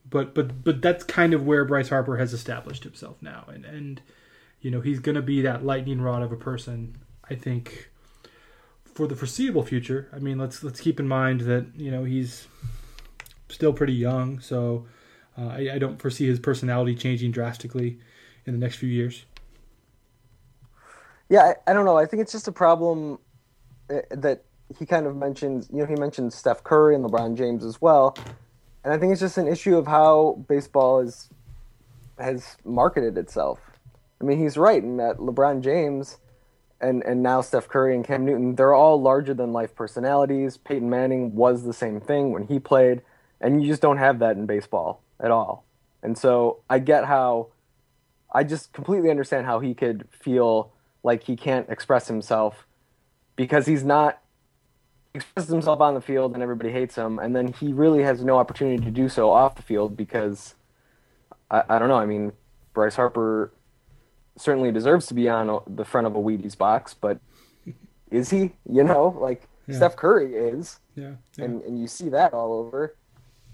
but 0.09 0.35
but 0.37 0.63
but 0.63 0.81
that's 0.83 1.03
kind 1.03 1.35
of 1.35 1.45
where 1.45 1.65
Bryce 1.65 1.89
Harper 1.89 2.17
has 2.19 2.33
established 2.33 2.85
himself 2.85 3.21
now, 3.21 3.45
and 3.53 3.65
and 3.65 4.01
you 4.61 4.71
know 4.71 4.81
he's 4.81 4.99
going 5.01 5.15
to 5.17 5.23
be 5.23 5.43
that 5.43 5.65
lightning 5.65 6.01
rod 6.01 6.23
of 6.23 6.31
a 6.33 6.37
person. 6.37 6.97
I 7.29 7.35
think 7.35 7.91
for 8.95 9.07
the 9.07 9.17
foreseeable 9.17 9.65
future. 9.65 10.09
I 10.13 10.19
mean, 10.19 10.39
let's 10.39 10.63
let's 10.63 10.81
keep 10.81 11.01
in 11.01 11.09
mind 11.09 11.43
that 11.43 11.67
you 11.77 11.91
know 11.91 12.05
he's 12.05 12.47
still 13.49 13.73
pretty 13.73 13.95
young, 13.95 14.41
so 14.41 14.87
uh, 15.39 15.49
I, 15.49 15.71
I 15.75 15.79
don't 15.79 16.01
foresee 16.01 16.27
his 16.27 16.39
personality 16.39 16.95
changing 16.95 17.33
drastically 17.33 17.99
in 18.47 18.53
the 18.53 18.59
next 18.59 18.77
few 18.77 18.89
years. 18.89 19.25
Yeah, 21.29 21.53
I, 21.67 21.71
I 21.71 21.73
don't 21.73 21.85
know. 21.85 21.97
I 21.97 22.07
think 22.07 22.23
it's 22.23 22.33
just 22.33 22.49
a 22.49 22.53
problem 22.53 23.19
uh, 23.91 24.01
that 24.11 24.45
he 24.79 24.87
kind 24.87 25.07
of 25.07 25.17
mentions. 25.17 25.69
You 25.73 25.79
know, 25.79 25.87
he 25.87 25.95
mentioned 25.95 26.33
Steph 26.33 26.63
Curry 26.65 26.95
and 26.95 27.05
LeBron 27.05 27.37
James 27.37 27.65
as 27.65 27.81
well, 27.81 28.17
and 28.85 28.93
I 28.93 28.99
think 28.99 29.13
it's 29.13 29.21
just 29.21 29.39
an 29.39 29.49
issue 29.49 29.77
of 29.77 29.87
how 29.87 30.45
baseball 30.49 31.01
is 31.01 31.29
has 32.19 32.57
marketed 32.65 33.17
itself. 33.17 33.59
I 34.21 34.25
mean, 34.25 34.39
he's 34.39 34.57
right 34.57 34.83
in 34.83 34.99
that 34.99 35.17
LeBron 35.17 35.63
James 35.63 36.19
and 36.83 37.03
and 37.05 37.23
now 37.23 37.41
Steph 37.41 37.69
Curry 37.69 37.95
and 37.95 38.05
Cam 38.05 38.25
Newton, 38.25 38.57
they're 38.57 38.75
all 38.75 39.01
larger 39.01 39.35
than 39.35 39.53
life 39.53 39.75
personalities. 39.75 40.57
Peyton 40.57 40.91
Manning 40.91 41.35
was 41.35 41.65
the 41.65 41.73
same 41.73 42.01
thing 42.01 42.33
when 42.33 42.47
he 42.47 42.59
played, 42.59 43.03
and 43.41 43.63
you 43.63 43.69
just 43.69 43.81
don't 43.83 43.99
have 43.99 44.19
that 44.19 44.37
in 44.37 44.47
baseball 44.47 45.03
at 45.21 45.31
all. 45.31 45.65
And 46.03 46.19
so 46.19 46.61
I 46.69 46.79
get 46.81 47.05
how 47.05 47.49
I 48.33 48.45
just 48.45 48.73
completely 48.73 49.11
understand 49.11 49.47
how 49.47 49.61
he 49.61 49.75
could 49.75 50.09
feel 50.11 50.73
like 51.03 51.25
he 51.25 51.37
can't 51.37 51.69
express 51.69 52.09
himself 52.09 52.67
because 53.37 53.67
he's 53.67 53.85
not 53.85 54.21
expresses 55.15 55.51
himself 55.51 55.81
on 55.81 55.95
the 55.95 56.01
field 56.01 56.33
and 56.35 56.43
everybody 56.43 56.73
hates 56.73 56.97
him, 56.97 57.19
and 57.19 57.37
then 57.37 57.53
he 57.53 57.73
really 57.73 58.03
has 58.03 58.25
no 58.25 58.39
opportunity 58.39 58.83
to 58.83 58.91
do 58.91 59.09
so 59.09 59.31
off 59.31 59.55
the 59.55 59.63
field 59.63 59.97
because 59.97 60.55
I, 61.51 61.63
I 61.69 61.79
don't 61.79 61.89
know. 61.89 61.97
I 61.99 62.07
mean, 62.07 62.33
Bryce 62.73 62.97
Harper 62.97 63.53
certainly 64.37 64.73
deserves 64.73 65.07
to 65.07 65.15
be 65.15 65.29
on 65.29 65.61
the 65.67 65.85
front 65.85 66.07
of 66.07 66.15
a 66.17 66.19
Wheaties 66.19 66.57
box, 66.57 66.95
but 66.95 67.19
is 68.11 68.31
he? 68.31 68.53
You 68.69 68.85
know, 68.85 69.17
like 69.21 69.49
Yeah. 69.67 69.77
Steph 69.77 69.97
Curry 69.97 70.35
is, 70.35 70.81
Yeah, 70.95 71.13
yeah. 71.37 71.45
and 71.45 71.63
and 71.63 71.81
you 71.81 71.87
see 71.87 72.09
that 72.11 72.33
all 72.35 72.53
over. 72.53 72.97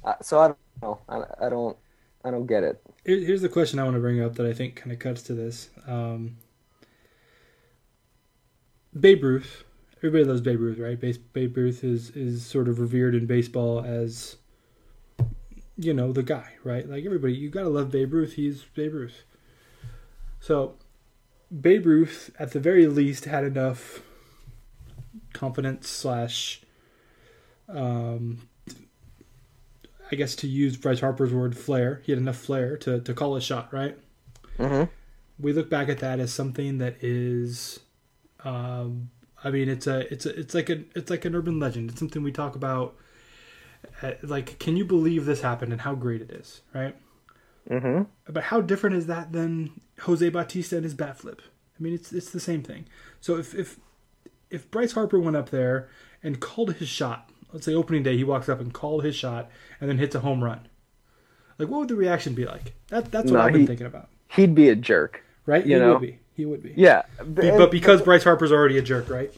Uh, 0.04 0.14
so 0.23 0.38
I 0.40 0.47
don't 0.49 0.58
know. 0.82 0.99
I, 1.08 1.47
I 1.47 1.49
don't. 1.49 1.76
I 2.25 2.30
don't 2.30 2.47
get 2.47 2.64
it. 2.64 2.80
Here- 3.04 3.25
Here's 3.25 3.42
the 3.42 3.49
question 3.49 3.78
I 3.78 3.85
want 3.85 3.94
to 3.94 4.00
bring 4.00 4.20
up 4.20 4.35
that 4.37 4.47
I 4.47 4.52
think 4.52 4.76
kind 4.76 4.92
of 4.92 4.99
cuts 4.99 5.23
to 5.25 5.35
this. 5.35 5.70
Um, 5.87 6.37
Babe 8.99 9.23
Ruth 9.23 9.64
everybody 9.99 10.25
loves 10.25 10.40
Babe 10.40 10.61
Ruth, 10.61 10.78
right? 10.78 10.99
Base, 10.99 11.18
Babe 11.18 11.56
Ruth 11.56 11.82
is 11.85 12.11
is 12.11 12.44
sort 12.47 12.68
of 12.68 12.78
revered 12.80 13.14
in 13.14 13.26
baseball 13.26 13.80
as 13.85 14.37
you 15.76 15.92
know 15.94 16.12
the 16.12 16.23
guy, 16.23 16.52
right? 16.64 16.88
Like 16.88 17.04
everybody, 17.04 17.35
you 17.35 17.50
gotta 17.50 17.68
love 17.68 17.90
Babe 17.90 18.12
Ruth. 18.12 18.35
He's 18.35 18.64
Babe 18.75 18.94
Ruth. 18.94 19.25
So 20.40 20.75
Babe 21.61 21.87
Ruth, 21.87 22.30
at 22.38 22.52
the 22.52 22.61
very 22.61 22.87
least, 22.87 23.25
had 23.25 23.45
enough 23.45 24.00
confidence 25.33 25.88
slash, 25.88 26.62
um, 27.68 28.49
I 30.11 30.16
guess 30.16 30.35
to 30.37 30.47
use 30.49 30.76
Bryce 30.76 31.00
Harper's 31.00 31.33
word, 31.33 31.57
flair. 31.57 32.00
He 32.04 32.12
had 32.12 32.18
enough 32.21 32.37
flair 32.37 32.76
to 32.78 33.00
to 33.00 33.14
call 33.14 33.37
a 33.37 33.40
shot, 33.40 33.73
right? 33.73 33.97
Mm-hmm. 34.59 34.90
We 35.38 35.52
look 35.52 35.71
back 35.71 35.88
at 35.88 35.99
that 35.99 36.18
as 36.18 36.33
something 36.33 36.78
that 36.78 36.97
is, 37.02 37.80
um, 38.45 39.11
I 39.45 39.50
mean, 39.50 39.68
it's 39.68 39.87
a 39.87 40.11
it's 40.12 40.26
a 40.26 40.38
it's 40.38 40.54
like 40.54 40.71
a 40.71 40.83
it's 40.95 41.11
like 41.11 41.25
an 41.25 41.35
urban 41.35 41.61
legend. 41.61 41.90
It's 41.90 41.99
something 41.99 42.23
we 42.23 42.33
talk 42.33 42.57
about. 42.57 42.97
uh, 44.02 44.12
Like, 44.23 44.59
can 44.59 44.76
you 44.76 44.85
believe 44.85 45.26
this 45.26 45.42
happened 45.42 45.73
and 45.73 45.80
how 45.80 45.95
great 45.95 46.23
it 46.23 46.30
is, 46.30 46.62
right? 46.75 46.97
Mm-hmm. 47.71 48.04
But 48.33 48.45
how 48.45 48.61
different 48.62 48.97
is 48.97 49.07
that 49.07 49.30
than 49.33 49.80
Jose 50.00 50.28
Bautista 50.28 50.76
and 50.76 50.85
his 50.85 50.95
bat 50.95 51.19
flip? 51.19 51.43
I 51.78 51.83
mean, 51.83 51.95
it's 51.95 52.12
it's 52.12 52.31
the 52.31 52.40
same 52.40 52.62
thing. 52.62 52.87
So 53.21 53.37
if 53.37 53.55
if 53.55 53.78
if 54.50 54.71
Bryce 54.71 54.93
Harper 54.93 55.19
went 55.19 55.37
up 55.37 55.50
there 55.50 55.88
and 56.23 56.40
called 56.40 56.75
his 56.75 56.88
shot, 56.88 57.31
let's 57.52 57.67
say 57.67 57.75
opening 57.75 58.02
day, 58.02 58.17
he 58.17 58.25
walks 58.25 58.49
up 58.49 58.61
and 58.61 58.73
called 58.73 59.05
his 59.05 59.14
shot 59.14 59.50
and 59.81 59.88
then 59.88 59.99
hits 59.99 60.14
a 60.14 60.21
home 60.21 60.43
run, 60.43 60.69
like 61.59 61.69
what 61.69 61.81
would 61.81 61.88
the 61.88 61.95
reaction 61.97 62.35
be 62.35 62.45
like? 62.45 62.75
That 62.88 63.11
that's 63.12 63.31
what 63.31 63.38
No, 63.38 63.45
I've 63.45 63.52
been 63.52 63.62
he- 63.62 63.67
thinking 63.67 63.87
about, 63.87 64.09
He'd 64.31 64.55
be 64.55 64.69
a 64.69 64.76
jerk. 64.76 65.23
right? 65.47 65.64
you 65.64 65.75
he 65.76 65.81
know. 65.81 65.93
would 65.95 66.02
be. 66.02 66.19
He 66.35 66.45
would 66.45 66.62
be. 66.62 66.73
Yeah, 66.76 67.02
Be- 67.35 67.50
but 67.50 67.71
because 67.71 68.00
Bryce 68.02 68.23
Harper's 68.25 68.52
already 68.52 68.78
a 68.78 68.83
jerk, 68.83 69.09
right? 69.11 69.33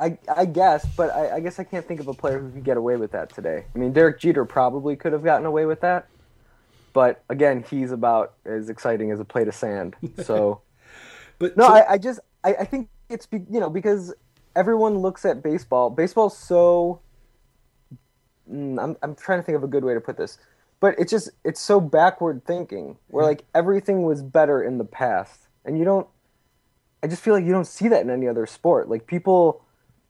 I, 0.00 0.16
I 0.32 0.44
guess, 0.44 0.86
but 0.96 1.10
I, 1.12 1.36
I 1.36 1.40
guess 1.40 1.58
I 1.58 1.64
can't 1.64 1.84
think 1.86 1.98
of 1.98 2.06
a 2.06 2.14
player 2.14 2.38
who 2.38 2.50
could 2.52 2.62
get 2.62 2.76
away 2.76 2.94
with 2.96 3.10
that 3.12 3.34
today. 3.34 3.64
I 3.74 3.78
mean, 3.78 3.92
Derek 3.92 4.20
Jeter 4.20 4.44
probably 4.44 4.94
could 4.94 5.12
have 5.12 5.24
gotten 5.24 5.44
away 5.44 5.66
with 5.66 5.80
that, 5.80 6.06
but 6.92 7.22
again, 7.28 7.64
he's 7.68 7.92
about 7.92 8.34
as 8.44 8.68
exciting 8.68 9.10
as 9.10 9.20
a 9.20 9.24
plate 9.24 9.48
of 9.48 9.54
sand. 9.54 9.96
So 10.24 10.62
But 11.38 11.56
no, 11.56 11.66
so- 11.66 11.74
I, 11.74 11.92
I 11.92 11.98
just 11.98 12.20
I, 12.44 12.54
I 12.54 12.64
think 12.64 12.88
it's 13.08 13.26
be, 13.26 13.38
you 13.50 13.60
know 13.60 13.70
because 13.70 14.14
everyone 14.56 14.98
looks 14.98 15.24
at 15.24 15.42
baseball. 15.42 15.90
Baseball's 15.90 16.36
so. 16.36 17.00
Mm, 18.50 18.82
I'm 18.82 18.96
I'm 19.02 19.14
trying 19.14 19.38
to 19.40 19.42
think 19.42 19.56
of 19.56 19.62
a 19.64 19.66
good 19.66 19.84
way 19.84 19.94
to 19.94 20.00
put 20.00 20.16
this, 20.16 20.38
but 20.80 20.94
it's 20.98 21.10
just 21.10 21.30
it's 21.44 21.60
so 21.60 21.80
backward 21.80 22.44
thinking 22.44 22.96
where 23.08 23.24
like 23.24 23.44
everything 23.54 24.02
was 24.02 24.22
better 24.22 24.62
in 24.62 24.78
the 24.78 24.84
past, 24.84 25.48
and 25.64 25.78
you 25.78 25.84
don't. 25.84 26.06
I 27.02 27.06
just 27.06 27.22
feel 27.22 27.34
like 27.34 27.44
you 27.44 27.52
don't 27.52 27.66
see 27.66 27.88
that 27.88 28.02
in 28.02 28.10
any 28.10 28.26
other 28.26 28.46
sport. 28.46 28.88
Like 28.88 29.06
people, 29.06 29.62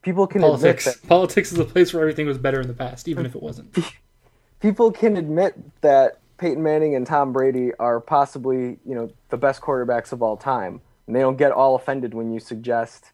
people 0.02 0.26
can 0.26 0.40
politics. 0.40 0.86
admit 0.86 1.02
that 1.02 1.08
Politics 1.08 1.52
is 1.52 1.58
a 1.58 1.64
place 1.64 1.92
where 1.92 2.00
everything 2.02 2.26
was 2.26 2.38
better 2.38 2.60
in 2.60 2.66
the 2.68 2.74
past, 2.74 3.08
even 3.08 3.26
if 3.26 3.34
it 3.34 3.42
wasn't. 3.42 3.76
people 4.60 4.90
can 4.90 5.16
admit 5.16 5.54
that 5.82 6.20
Peyton 6.38 6.62
Manning 6.62 6.94
and 6.94 7.06
Tom 7.06 7.32
Brady 7.32 7.72
are 7.78 8.00
possibly, 8.00 8.78
you 8.86 8.94
know, 8.94 9.10
the 9.28 9.36
best 9.36 9.60
quarterbacks 9.60 10.12
of 10.12 10.22
all 10.22 10.36
time. 10.36 10.80
And 11.06 11.16
they 11.16 11.20
don't 11.20 11.36
get 11.36 11.52
all 11.52 11.74
offended 11.74 12.14
when 12.14 12.32
you 12.32 12.40
suggest 12.40 13.12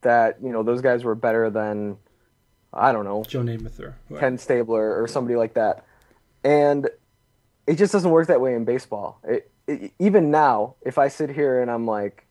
that, 0.00 0.38
you 0.42 0.50
know, 0.50 0.62
those 0.62 0.80
guys 0.80 1.04
were 1.04 1.14
better 1.14 1.50
than 1.50 1.98
I 2.72 2.92
don't 2.92 3.04
know, 3.04 3.24
Joe 3.24 3.40
Namath 3.40 3.80
or 3.80 3.96
whoever. 4.08 4.20
Ken 4.20 4.38
Stabler 4.38 5.00
or 5.00 5.08
somebody 5.08 5.36
like 5.36 5.54
that. 5.54 5.84
And 6.44 6.88
it 7.66 7.76
just 7.76 7.92
doesn't 7.92 8.10
work 8.10 8.28
that 8.28 8.40
way 8.40 8.54
in 8.54 8.64
baseball. 8.64 9.20
It, 9.24 9.50
it, 9.66 9.92
even 9.98 10.30
now, 10.30 10.74
if 10.82 10.98
I 10.98 11.08
sit 11.08 11.30
here 11.30 11.60
and 11.60 11.70
I'm 11.70 11.86
like, 11.86 12.26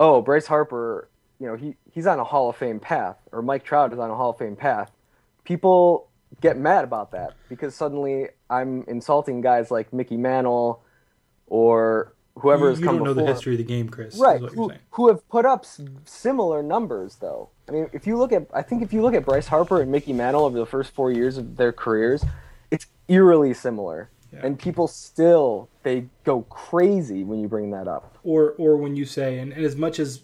"Oh, 0.00 0.20
Bryce 0.20 0.46
Harper, 0.46 1.08
you 1.38 1.46
know, 1.46 1.56
he 1.56 1.76
he's 1.90 2.06
on 2.06 2.18
a 2.18 2.24
Hall 2.24 2.50
of 2.50 2.56
Fame 2.56 2.80
path," 2.80 3.16
or 3.30 3.42
Mike 3.42 3.64
Trout 3.64 3.92
is 3.92 3.98
on 3.98 4.10
a 4.10 4.16
Hall 4.16 4.30
of 4.30 4.38
Fame 4.38 4.56
path, 4.56 4.90
people 5.44 6.08
get 6.40 6.56
mad 6.56 6.84
about 6.84 7.10
that 7.12 7.34
because 7.48 7.74
suddenly 7.74 8.28
I'm 8.50 8.84
insulting 8.88 9.40
guys 9.40 9.70
like 9.70 9.92
Mickey 9.92 10.16
Mantle 10.16 10.82
or 11.46 12.14
whoever 12.36 12.64
you, 12.64 12.70
has 12.70 12.80
you 12.80 12.86
come 12.86 12.96
don't 12.96 13.04
know 13.04 13.14
before. 13.14 13.26
the 13.26 13.32
history 13.34 13.52
of 13.54 13.58
the 13.58 13.64
game, 13.64 13.88
Chris. 13.88 14.16
Right, 14.18 14.36
Is 14.36 14.42
what 14.42 14.52
you're 14.52 14.62
who, 14.64 14.68
saying. 14.70 14.80
who 14.92 15.08
have 15.08 15.28
put 15.28 15.44
up 15.44 15.60
s- 15.64 15.80
similar 16.04 16.62
numbers, 16.62 17.16
though. 17.16 17.50
I 17.68 17.72
mean, 17.72 17.90
if 17.92 18.06
you 18.06 18.16
look 18.16 18.32
at, 18.32 18.46
I 18.54 18.62
think 18.62 18.82
if 18.82 18.92
you 18.92 19.02
look 19.02 19.14
at 19.14 19.24
Bryce 19.24 19.48
Harper 19.48 19.80
and 19.82 19.90
Mickey 19.92 20.12
Mantle 20.12 20.44
over 20.44 20.58
the 20.58 20.66
first 20.66 20.94
four 20.94 21.12
years 21.12 21.36
of 21.36 21.56
their 21.56 21.72
careers, 21.72 22.24
it's 22.70 22.86
eerily 23.08 23.52
similar, 23.52 24.08
Yeah. 24.32 24.40
and 24.44 24.58
people 24.58 24.88
still 24.88 25.68
they 25.82 26.06
go 26.24 26.42
crazy 26.42 27.22
when 27.24 27.40
you 27.40 27.48
bring 27.48 27.70
that 27.72 27.86
up. 27.88 28.16
or 28.24 28.54
or 28.56 28.76
when 28.76 28.96
you 28.96 29.04
say 29.04 29.38
and, 29.38 29.52
and 29.52 29.64
as 29.64 29.76
much 29.76 29.98
as 29.98 30.22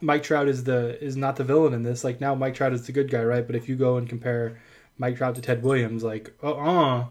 Mike 0.00 0.22
Trout 0.24 0.48
is 0.48 0.64
the 0.64 1.02
is 1.04 1.16
not 1.16 1.36
the 1.36 1.44
villain 1.44 1.74
in 1.74 1.84
this, 1.84 2.02
like 2.02 2.20
now 2.20 2.34
Mike 2.34 2.54
Trout 2.54 2.72
is 2.72 2.86
the 2.86 2.92
good 2.92 3.08
guy, 3.10 3.22
right? 3.22 3.46
But 3.46 3.54
if 3.54 3.68
you 3.68 3.76
go 3.76 3.98
and 3.98 4.08
compare 4.08 4.58
Mike 4.98 5.16
Trout 5.16 5.34
to 5.36 5.40
Ted 5.40 5.62
Williams, 5.62 6.02
like 6.02 6.32
uh 6.42 6.52
uh 6.52 7.06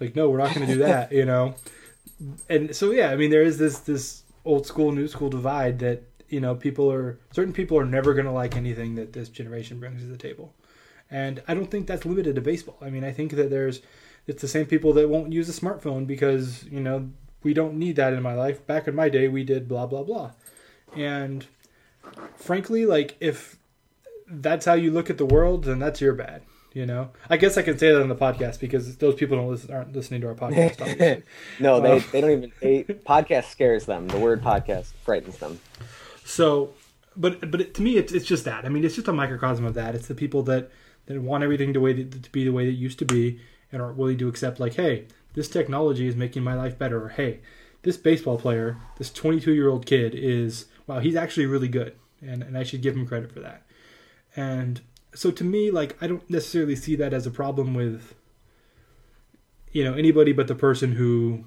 like 0.00 0.14
no, 0.14 0.28
we're 0.28 0.38
not 0.38 0.54
going 0.54 0.66
to 0.66 0.74
do 0.74 0.80
that, 0.80 1.12
you 1.18 1.24
know. 1.24 1.54
And 2.48 2.74
so 2.74 2.90
yeah, 2.90 3.10
I 3.10 3.16
mean 3.16 3.30
there 3.30 3.42
is 3.42 3.58
this 3.58 3.80
this 3.80 4.22
old 4.44 4.66
school 4.66 4.92
new 4.92 5.08
school 5.08 5.28
divide 5.28 5.78
that 5.80 6.02
you 6.28 6.40
know 6.40 6.54
people 6.54 6.90
are 6.92 7.18
certain 7.32 7.52
people 7.52 7.78
are 7.78 7.84
never 7.84 8.14
going 8.14 8.26
to 8.26 8.32
like 8.32 8.56
anything 8.56 8.94
that 8.96 9.12
this 9.12 9.28
generation 9.28 9.80
brings 9.80 10.02
to 10.02 10.08
the 10.08 10.16
table. 10.16 10.54
And 11.10 11.42
I 11.48 11.54
don't 11.54 11.70
think 11.70 11.86
that's 11.86 12.04
limited 12.04 12.34
to 12.34 12.40
baseball. 12.42 12.76
I 12.82 12.90
mean, 12.90 13.04
I 13.04 13.12
think 13.12 13.32
that 13.32 13.50
there's 13.50 13.80
it's 14.26 14.42
the 14.42 14.48
same 14.48 14.66
people 14.66 14.92
that 14.94 15.08
won't 15.08 15.32
use 15.32 15.48
a 15.48 15.58
smartphone 15.58 16.06
because, 16.06 16.64
you 16.64 16.80
know, 16.80 17.10
we 17.42 17.54
don't 17.54 17.74
need 17.74 17.96
that 17.96 18.12
in 18.12 18.22
my 18.22 18.34
life. 18.34 18.66
Back 18.66 18.86
in 18.86 18.94
my 18.94 19.08
day, 19.08 19.26
we 19.28 19.42
did 19.42 19.68
blah 19.68 19.86
blah 19.86 20.02
blah. 20.02 20.32
And 20.94 21.46
frankly, 22.36 22.84
like 22.84 23.16
if 23.20 23.56
that's 24.30 24.66
how 24.66 24.74
you 24.74 24.90
look 24.90 25.08
at 25.08 25.18
the 25.18 25.26
world, 25.26 25.64
then 25.64 25.78
that's 25.78 26.00
your 26.00 26.12
bad. 26.12 26.42
You 26.74 26.84
know, 26.86 27.10
I 27.30 27.38
guess 27.38 27.56
I 27.56 27.62
can 27.62 27.78
say 27.78 27.92
that 27.92 28.00
on 28.00 28.08
the 28.08 28.14
podcast 28.14 28.60
because 28.60 28.96
those 28.98 29.14
people 29.14 29.36
don't 29.36 29.48
listen, 29.48 29.72
aren't 29.74 29.94
listening 29.94 30.20
to 30.20 30.28
our 30.28 30.34
podcast. 30.34 30.80
Obviously. 30.80 31.22
no, 31.58 31.80
they, 31.80 31.92
Uh, 31.92 32.00
they 32.12 32.20
don't 32.20 32.30
even. 32.30 32.52
They, 32.60 32.84
podcast 32.84 33.44
scares 33.46 33.86
them. 33.86 34.06
The 34.08 34.18
word 34.18 34.42
podcast 34.42 34.92
frightens 35.02 35.38
them. 35.38 35.60
So, 36.24 36.74
but 37.16 37.50
but 37.50 37.60
it, 37.62 37.74
to 37.74 37.82
me, 37.82 37.96
it's 37.96 38.12
it's 38.12 38.26
just 38.26 38.44
that. 38.44 38.64
I 38.64 38.68
mean, 38.68 38.84
it's 38.84 38.94
just 38.94 39.08
a 39.08 39.12
microcosm 39.12 39.64
of 39.64 39.74
that. 39.74 39.94
It's 39.94 40.08
the 40.08 40.14
people 40.14 40.42
that 40.44 40.70
that 41.06 41.20
want 41.20 41.42
everything 41.42 41.72
to 41.72 41.80
way 41.80 41.94
that, 41.94 42.22
to 42.22 42.30
be 42.30 42.44
the 42.44 42.52
way 42.52 42.66
that 42.66 42.72
it 42.72 42.74
used 42.74 42.98
to 42.98 43.06
be 43.06 43.40
and 43.72 43.80
aren't 43.80 43.96
willing 43.96 44.18
to 44.18 44.28
accept 44.28 44.60
like, 44.60 44.74
hey, 44.74 45.06
this 45.34 45.48
technology 45.48 46.06
is 46.06 46.16
making 46.16 46.42
my 46.42 46.54
life 46.54 46.78
better. 46.78 47.04
Or 47.04 47.08
hey, 47.08 47.40
this 47.82 47.96
baseball 47.96 48.38
player, 48.38 48.76
this 48.98 49.10
22 49.10 49.54
year 49.54 49.68
old 49.68 49.86
kid 49.86 50.14
is 50.14 50.66
wow, 50.86 51.00
he's 51.00 51.16
actually 51.16 51.46
really 51.46 51.68
good, 51.68 51.94
and 52.20 52.42
and 52.42 52.58
I 52.58 52.62
should 52.62 52.82
give 52.82 52.94
him 52.94 53.06
credit 53.06 53.32
for 53.32 53.40
that. 53.40 53.62
And 54.36 54.82
so 55.18 55.32
to 55.32 55.42
me, 55.42 55.72
like, 55.72 56.00
I 56.00 56.06
don't 56.06 56.30
necessarily 56.30 56.76
see 56.76 56.94
that 56.94 57.12
as 57.12 57.26
a 57.26 57.32
problem 57.32 57.74
with 57.74 58.14
you 59.72 59.82
know 59.82 59.94
anybody 59.94 60.32
but 60.32 60.46
the 60.46 60.54
person 60.54 60.92
who 60.92 61.44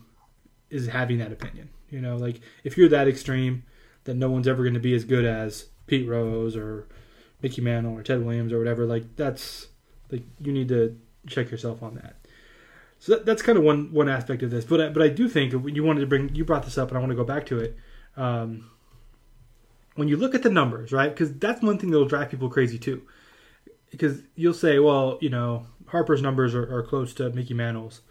is 0.70 0.88
having 0.88 1.20
that 1.20 1.32
opinion. 1.32 1.70
You 1.90 2.02
know, 2.02 2.18
like 2.18 2.42
if 2.66 2.78
you're 2.78 2.90
that 2.90 3.08
extreme 3.08 3.64
that 4.04 4.16
no 4.16 4.30
one's 4.30 4.46
ever 4.46 4.64
going 4.64 4.74
to 4.74 4.82
be 4.82 4.94
as 4.94 5.06
good 5.06 5.24
as 5.24 5.68
Pete 5.88 6.06
Rose 6.06 6.58
or 6.58 6.86
Mickey 7.42 7.62
Mantle 7.62 7.94
or 7.94 8.04
Ted 8.04 8.26
Williams 8.26 8.52
or 8.52 8.58
whatever, 8.58 8.86
like 8.86 9.16
that's 9.16 9.68
like 10.12 10.24
you 10.42 10.52
need 10.52 10.68
to 10.68 11.00
check 11.26 11.50
yourself 11.50 11.82
on 11.82 11.96
that. 11.96 12.18
So 13.00 13.14
that, 13.14 13.26
that's 13.26 13.42
kind 13.42 13.58
of 13.58 13.64
one 13.64 13.94
one 13.94 14.10
aspect 14.10 14.44
of 14.44 14.52
this, 14.52 14.66
but 14.66 14.82
I, 14.82 14.90
but 14.90 15.02
I 15.02 15.08
do 15.08 15.30
think 15.30 15.54
you 15.54 15.84
wanted 15.86 16.02
to 16.02 16.08
bring 16.08 16.36
you 16.36 16.44
brought 16.44 16.66
this 16.66 16.78
up, 16.78 16.90
and 16.90 16.98
I 16.98 17.00
want 17.00 17.12
to 17.12 17.16
go 17.16 17.24
back 17.24 17.46
to 17.46 17.60
it. 17.60 17.78
Um, 18.18 18.70
when 19.96 20.10
you 20.10 20.18
look 20.18 20.36
at 20.36 20.44
the 20.44 20.50
numbers, 20.50 20.92
right? 20.92 21.10
Because 21.10 21.34
that's 21.36 21.62
one 21.62 21.78
thing 21.78 21.92
that'll 21.92 22.06
drive 22.06 22.30
people 22.30 22.50
crazy 22.50 22.78
too. 22.78 23.04
Because 23.92 24.22
you'll 24.36 24.54
say, 24.54 24.80
well, 24.80 25.18
you 25.22 25.30
know, 25.30 25.68
Harper's 25.88 26.22
numbers 26.22 26.56
are, 26.56 26.76
are 26.76 26.84
close 26.84 27.14
to 27.16 27.30
Mickey 27.30 27.54
Mantle's, 27.54 28.02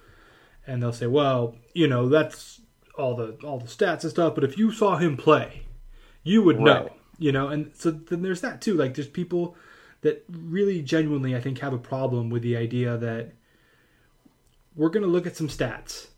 and 0.66 0.82
they'll 0.82 0.92
say, 0.92 1.06
well, 1.06 1.56
you 1.75 1.88
know, 1.88 2.08
that's 2.08 2.60
all 2.99 3.16
the 3.16 3.37
all 3.44 3.58
the 3.58 3.66
stats 3.66 4.02
and 4.02 4.10
stuff. 4.10 4.34
But 4.34 4.44
if 4.44 4.58
you 4.58 4.72
saw 4.72 4.99
him 4.99 5.16
play, 5.16 5.62
you 6.22 6.42
would 6.42 6.60
know, 6.60 6.90
you 7.18 7.32
know. 7.32 7.49
And 7.49 7.72
so 7.75 7.90
then 7.90 8.22
there's 8.22 8.42
that 8.42 8.60
too. 8.60 8.75
Like 8.75 8.94
there's 8.94 9.08
people 9.08 9.56
that 10.02 10.25
really 10.30 10.82
genuinely, 10.82 11.34
I 11.34 11.40
think, 11.40 11.58
have 11.58 11.72
a 11.72 11.78
problem 11.78 12.30
with 12.30 12.42
the 12.42 12.56
idea 12.56 12.96
that 12.96 13.32
we're 14.76 14.88
going 14.88 15.02
to 15.02 15.08
look 15.08 15.26
at 15.26 15.37
some 15.37 15.49
stats 15.49 16.08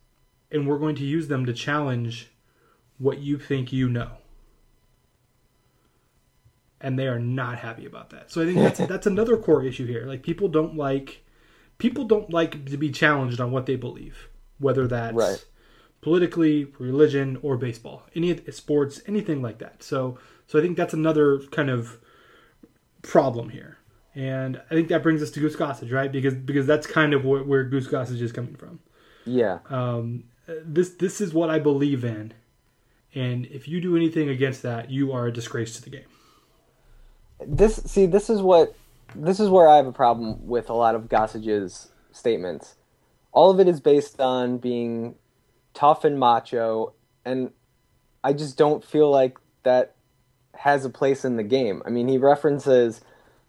and 0.50 0.68
we're 0.68 0.78
going 0.78 0.96
to 0.96 1.04
use 1.04 1.28
them 1.28 1.46
to 1.46 1.52
challenge 1.52 2.30
what 2.98 3.18
you 3.18 3.38
think 3.38 3.72
you 3.72 3.88
know. 3.88 4.10
And 6.82 6.98
they 6.98 7.06
are 7.06 7.18
not 7.18 7.58
happy 7.58 7.86
about 7.86 8.10
that. 8.10 8.30
So 8.32 8.42
I 8.42 8.44
think 8.46 8.58
that's 8.58 8.78
that's 8.80 9.06
another 9.06 9.36
core 9.36 9.64
issue 9.64 9.86
here. 9.86 10.04
Like 10.06 10.22
people 10.22 10.48
don't 10.48 10.76
like 10.76 11.24
people 11.78 12.04
don't 12.04 12.30
like 12.30 12.66
to 12.66 12.76
be 12.76 12.90
challenged 12.90 13.40
on 13.40 13.50
what 13.52 13.66
they 13.66 13.76
believe, 13.76 14.28
whether 14.58 14.86
that's 14.88 15.14
Right. 15.14 15.44
politically, 16.00 16.64
religion, 16.78 17.38
or 17.42 17.56
baseball, 17.56 18.02
any 18.14 18.36
sports, 18.50 19.00
anything 19.06 19.42
like 19.42 19.58
that. 19.58 19.82
So 19.82 20.18
so 20.48 20.58
I 20.58 20.62
think 20.62 20.76
that's 20.76 20.92
another 20.94 21.38
kind 21.50 21.70
of 21.70 21.98
problem 23.02 23.48
here. 23.50 23.78
And 24.14 24.60
I 24.70 24.74
think 24.74 24.88
that 24.88 25.02
brings 25.02 25.22
us 25.22 25.30
to 25.32 25.40
Goose 25.40 25.56
Gossage, 25.56 25.92
right? 25.92 26.10
Because 26.12 26.34
because 26.34 26.66
that's 26.66 26.86
kind 26.86 27.14
of 27.14 27.24
where, 27.24 27.42
where 27.44 27.64
Goose 27.64 27.88
Gossage 27.88 28.20
is 28.20 28.32
coming 28.32 28.56
from. 28.56 28.80
Yeah. 29.24 29.60
Um, 29.70 30.24
this 30.64 30.90
this 30.90 31.20
is 31.20 31.32
what 31.32 31.48
I 31.48 31.58
believe 31.60 32.04
in, 32.04 32.34
and 33.14 33.46
if 33.46 33.68
you 33.68 33.80
do 33.80 33.96
anything 33.96 34.28
against 34.28 34.62
that, 34.62 34.90
you 34.90 35.12
are 35.12 35.26
a 35.28 35.32
disgrace 35.32 35.76
to 35.76 35.82
the 35.82 35.90
game. 35.90 36.04
This 37.46 37.76
see 37.76 38.06
this 38.06 38.30
is 38.30 38.40
what 38.40 38.74
this 39.14 39.40
is 39.40 39.48
where 39.48 39.68
I 39.68 39.76
have 39.76 39.86
a 39.86 39.92
problem 39.92 40.46
with 40.46 40.70
a 40.70 40.74
lot 40.74 40.94
of 40.94 41.08
Gossage's 41.08 41.90
statements. 42.10 42.76
All 43.32 43.50
of 43.50 43.60
it 43.60 43.68
is 43.68 43.80
based 43.80 44.20
on 44.20 44.58
being 44.58 45.14
tough 45.74 46.04
and 46.04 46.18
macho, 46.18 46.92
and 47.24 47.50
I 48.22 48.32
just 48.32 48.56
don't 48.56 48.84
feel 48.84 49.10
like 49.10 49.38
that 49.62 49.94
has 50.54 50.84
a 50.84 50.90
place 50.90 51.24
in 51.24 51.36
the 51.36 51.42
game. 51.42 51.82
I 51.86 51.90
mean, 51.90 52.08
he 52.08 52.18
references 52.18 53.00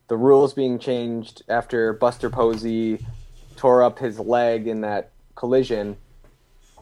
the 0.07 0.17
rules 0.17 0.53
being 0.53 0.79
changed 0.79 1.43
after 1.47 1.93
Buster 1.93 2.29
Posey 2.29 3.05
tore 3.55 3.83
up 3.83 3.99
his 3.99 4.19
leg 4.19 4.67
in 4.67 4.81
that 4.81 5.11
collision, 5.35 5.97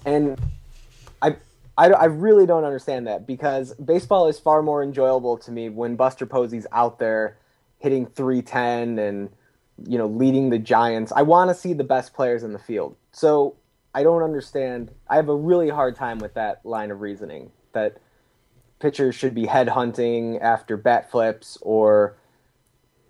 and 0.06 0.40
I, 1.22 1.38
I, 1.82 1.88
I 1.88 2.06
really 2.06 2.46
don't 2.46 2.64
understand 2.64 3.08
that 3.08 3.26
because 3.26 3.74
baseball 3.74 4.28
is 4.28 4.40
far 4.40 4.62
more 4.62 4.84
enjoyable 4.84 5.36
to 5.40 5.52
me 5.52 5.70
when 5.70 5.96
Buster 5.96 6.28
Posey's 6.28 6.68
out 6.72 7.00
there 7.00 7.40
hitting 7.80 8.06
310 8.06 9.00
and 9.00 9.30
you 9.88 9.98
know 9.98 10.06
leading 10.06 10.52
the 10.52 10.60
Giants. 10.60 11.12
I 11.16 11.24
want 11.24 11.50
to 11.50 11.56
see 11.56 11.74
the 11.74 11.84
best 11.84 12.14
players 12.14 12.44
in 12.44 12.54
the 12.54 12.60
field. 12.60 12.96
So 13.12 13.56
I 13.96 14.04
don't 14.04 14.22
understand. 14.22 14.92
I 15.10 15.16
have 15.16 15.28
a 15.28 15.36
really 15.36 15.70
hard 15.70 15.96
time 15.96 16.20
with 16.20 16.36
that 16.36 16.64
line 16.64 16.92
of 16.92 17.02
reasoning 17.02 17.50
that 17.74 17.98
pitchers 18.80 19.16
should 19.16 19.34
be 19.34 19.48
head 19.48 19.70
hunting 19.70 20.38
after 20.38 20.78
bat 20.78 21.10
flips 21.10 21.58
or 21.62 22.16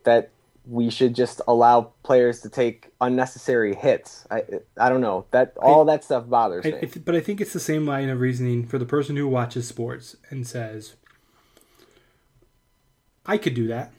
that 0.05 0.30
we 0.65 0.89
should 0.89 1.15
just 1.15 1.41
allow 1.47 1.93
players 2.03 2.41
to 2.41 2.49
take 2.49 2.89
unnecessary 2.99 3.75
hits. 3.75 4.25
I 4.29 4.43
I 4.77 4.89
don't 4.89 5.01
know 5.01 5.25
that 5.31 5.53
all 5.57 5.89
I, 5.89 5.93
that 5.93 6.03
stuff 6.03 6.29
bothers 6.29 6.65
I, 6.65 6.71
me. 6.71 6.91
but 7.03 7.15
I 7.15 7.19
think 7.19 7.41
it's 7.41 7.53
the 7.53 7.59
same 7.59 7.85
line 7.85 8.09
of 8.09 8.19
reasoning 8.19 8.67
for 8.67 8.77
the 8.77 8.85
person 8.85 9.15
who 9.15 9.27
watches 9.27 9.67
sports 9.67 10.15
and 10.29 10.45
says, 10.45 10.95
"I 13.25 13.37
could 13.37 13.55
do 13.55 13.67
that." 13.67 13.91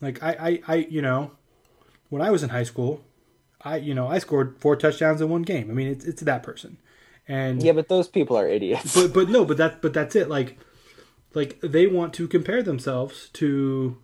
Like 0.00 0.22
I 0.22 0.30
I, 0.30 0.74
I 0.74 0.74
you 0.90 1.00
know, 1.00 1.32
when 2.10 2.20
I 2.20 2.30
was 2.30 2.42
in 2.42 2.50
high 2.50 2.64
school, 2.64 3.02
I 3.62 3.76
you 3.76 3.94
know 3.94 4.06
I 4.06 4.18
scored 4.18 4.58
four 4.58 4.76
touchdowns 4.76 5.20
in 5.20 5.30
one 5.30 5.42
game. 5.42 5.70
I 5.70 5.74
mean 5.74 5.88
it's 5.88 6.04
it's 6.04 6.22
that 6.22 6.42
person, 6.42 6.76
and 7.26 7.62
yeah, 7.62 7.72
but 7.72 7.88
those 7.88 8.08
people 8.08 8.36
are 8.36 8.48
idiots. 8.48 8.94
But 8.94 9.14
but 9.14 9.28
no, 9.30 9.46
but 9.46 9.56
that 9.56 9.80
but 9.80 9.94
that's 9.94 10.14
it. 10.14 10.28
Like 10.28 10.58
like 11.32 11.58
they 11.62 11.86
want 11.86 12.12
to 12.14 12.28
compare 12.28 12.62
themselves 12.62 13.30
to 13.34 13.96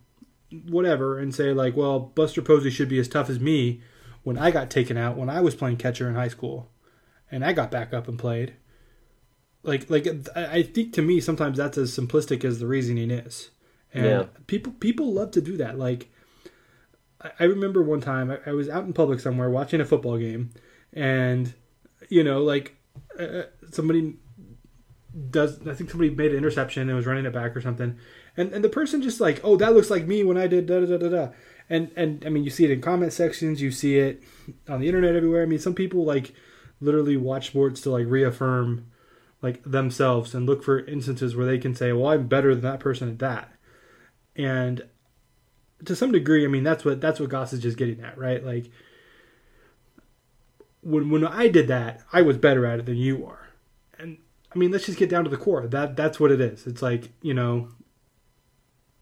whatever 0.51 1.19
and 1.19 1.33
say 1.33 1.53
like, 1.53 1.75
well, 1.75 1.99
Buster 1.99 2.41
Posey 2.41 2.69
should 2.69 2.89
be 2.89 2.99
as 2.99 3.07
tough 3.07 3.29
as 3.29 3.39
me 3.39 3.81
when 4.23 4.37
I 4.37 4.51
got 4.51 4.69
taken 4.69 4.97
out 4.97 5.17
when 5.17 5.29
I 5.29 5.41
was 5.41 5.55
playing 5.55 5.77
catcher 5.77 6.07
in 6.07 6.15
high 6.15 6.27
school, 6.27 6.69
and 7.31 7.45
I 7.45 7.53
got 7.53 7.71
back 7.71 7.93
up 7.93 8.07
and 8.07 8.19
played. 8.19 8.55
Like 9.63 9.89
like 9.89 10.07
I 10.35 10.63
think 10.63 10.93
to 10.93 11.01
me 11.01 11.19
sometimes 11.19 11.57
that's 11.57 11.77
as 11.77 11.97
simplistic 11.97 12.43
as 12.43 12.59
the 12.59 12.67
reasoning 12.67 13.11
is, 13.11 13.49
and 13.93 14.05
yeah. 14.05 14.23
people 14.45 14.73
people 14.73 15.13
love 15.13 15.31
to 15.31 15.41
do 15.41 15.57
that. 15.57 15.77
Like 15.77 16.09
I 17.39 17.45
remember 17.45 17.81
one 17.81 18.01
time 18.01 18.37
I 18.45 18.51
was 18.51 18.69
out 18.69 18.85
in 18.85 18.93
public 18.93 19.19
somewhere 19.19 19.49
watching 19.49 19.81
a 19.81 19.85
football 19.85 20.17
game, 20.17 20.51
and 20.93 21.53
you 22.09 22.23
know 22.23 22.41
like 22.41 22.75
uh, 23.19 23.23
uh, 23.23 23.43
somebody 23.71 24.15
does 25.29 25.65
I 25.67 25.73
think 25.73 25.89
somebody 25.89 26.11
made 26.11 26.31
an 26.31 26.37
interception 26.37 26.87
and 26.87 26.95
was 26.95 27.05
running 27.05 27.25
it 27.25 27.33
back 27.33 27.55
or 27.55 27.61
something, 27.61 27.97
and 28.37 28.53
and 28.53 28.63
the 28.63 28.69
person 28.69 29.01
just 29.01 29.19
like, 29.19 29.41
oh, 29.43 29.57
that 29.57 29.73
looks 29.73 29.89
like 29.89 30.07
me 30.07 30.23
when 30.23 30.37
I 30.37 30.47
did 30.47 30.67
da 30.67 30.79
da 30.85 30.97
da 30.97 31.09
da. 31.09 31.29
And 31.69 31.91
and 31.95 32.23
I 32.25 32.29
mean, 32.29 32.43
you 32.43 32.49
see 32.49 32.63
it 32.63 32.71
in 32.71 32.81
comment 32.81 33.11
sections, 33.11 33.61
you 33.61 33.71
see 33.71 33.97
it 33.97 34.23
on 34.69 34.79
the 34.79 34.87
internet 34.87 35.15
everywhere. 35.15 35.43
I 35.43 35.47
mean, 35.47 35.59
some 35.59 35.73
people 35.73 36.05
like 36.05 36.33
literally 36.79 37.17
watch 37.17 37.47
sports 37.47 37.81
to 37.81 37.89
like 37.89 38.05
reaffirm 38.07 38.85
like 39.41 39.63
themselves 39.63 40.33
and 40.33 40.45
look 40.45 40.63
for 40.63 40.79
instances 40.85 41.35
where 41.35 41.45
they 41.45 41.57
can 41.57 41.75
say, 41.75 41.91
well, 41.91 42.07
I'm 42.11 42.27
better 42.27 42.53
than 42.53 42.63
that 42.63 42.79
person 42.79 43.09
at 43.09 43.19
that. 43.19 43.51
And 44.35 44.83
to 45.85 45.95
some 45.95 46.11
degree, 46.11 46.45
I 46.45 46.47
mean, 46.47 46.63
that's 46.63 46.85
what 46.85 47.01
that's 47.01 47.19
what 47.19 47.29
Gossage 47.29 47.61
just 47.61 47.77
getting 47.77 48.01
at, 48.01 48.17
right? 48.17 48.43
Like 48.43 48.71
when 50.81 51.09
when 51.09 51.25
I 51.25 51.47
did 51.47 51.67
that, 51.67 52.01
I 52.13 52.21
was 52.21 52.37
better 52.37 52.65
at 52.65 52.79
it 52.79 52.85
than 52.85 52.97
you 52.97 53.25
are. 53.25 53.49
And 53.99 54.17
I 54.53 54.57
mean, 54.57 54.71
let's 54.71 54.85
just 54.85 54.97
get 54.97 55.09
down 55.09 55.23
to 55.23 55.29
the 55.29 55.37
core. 55.37 55.67
That 55.67 55.95
that's 55.95 56.19
what 56.19 56.31
it 56.31 56.41
is. 56.41 56.65
It's 56.65 56.81
like 56.81 57.11
you 57.21 57.33
know, 57.33 57.69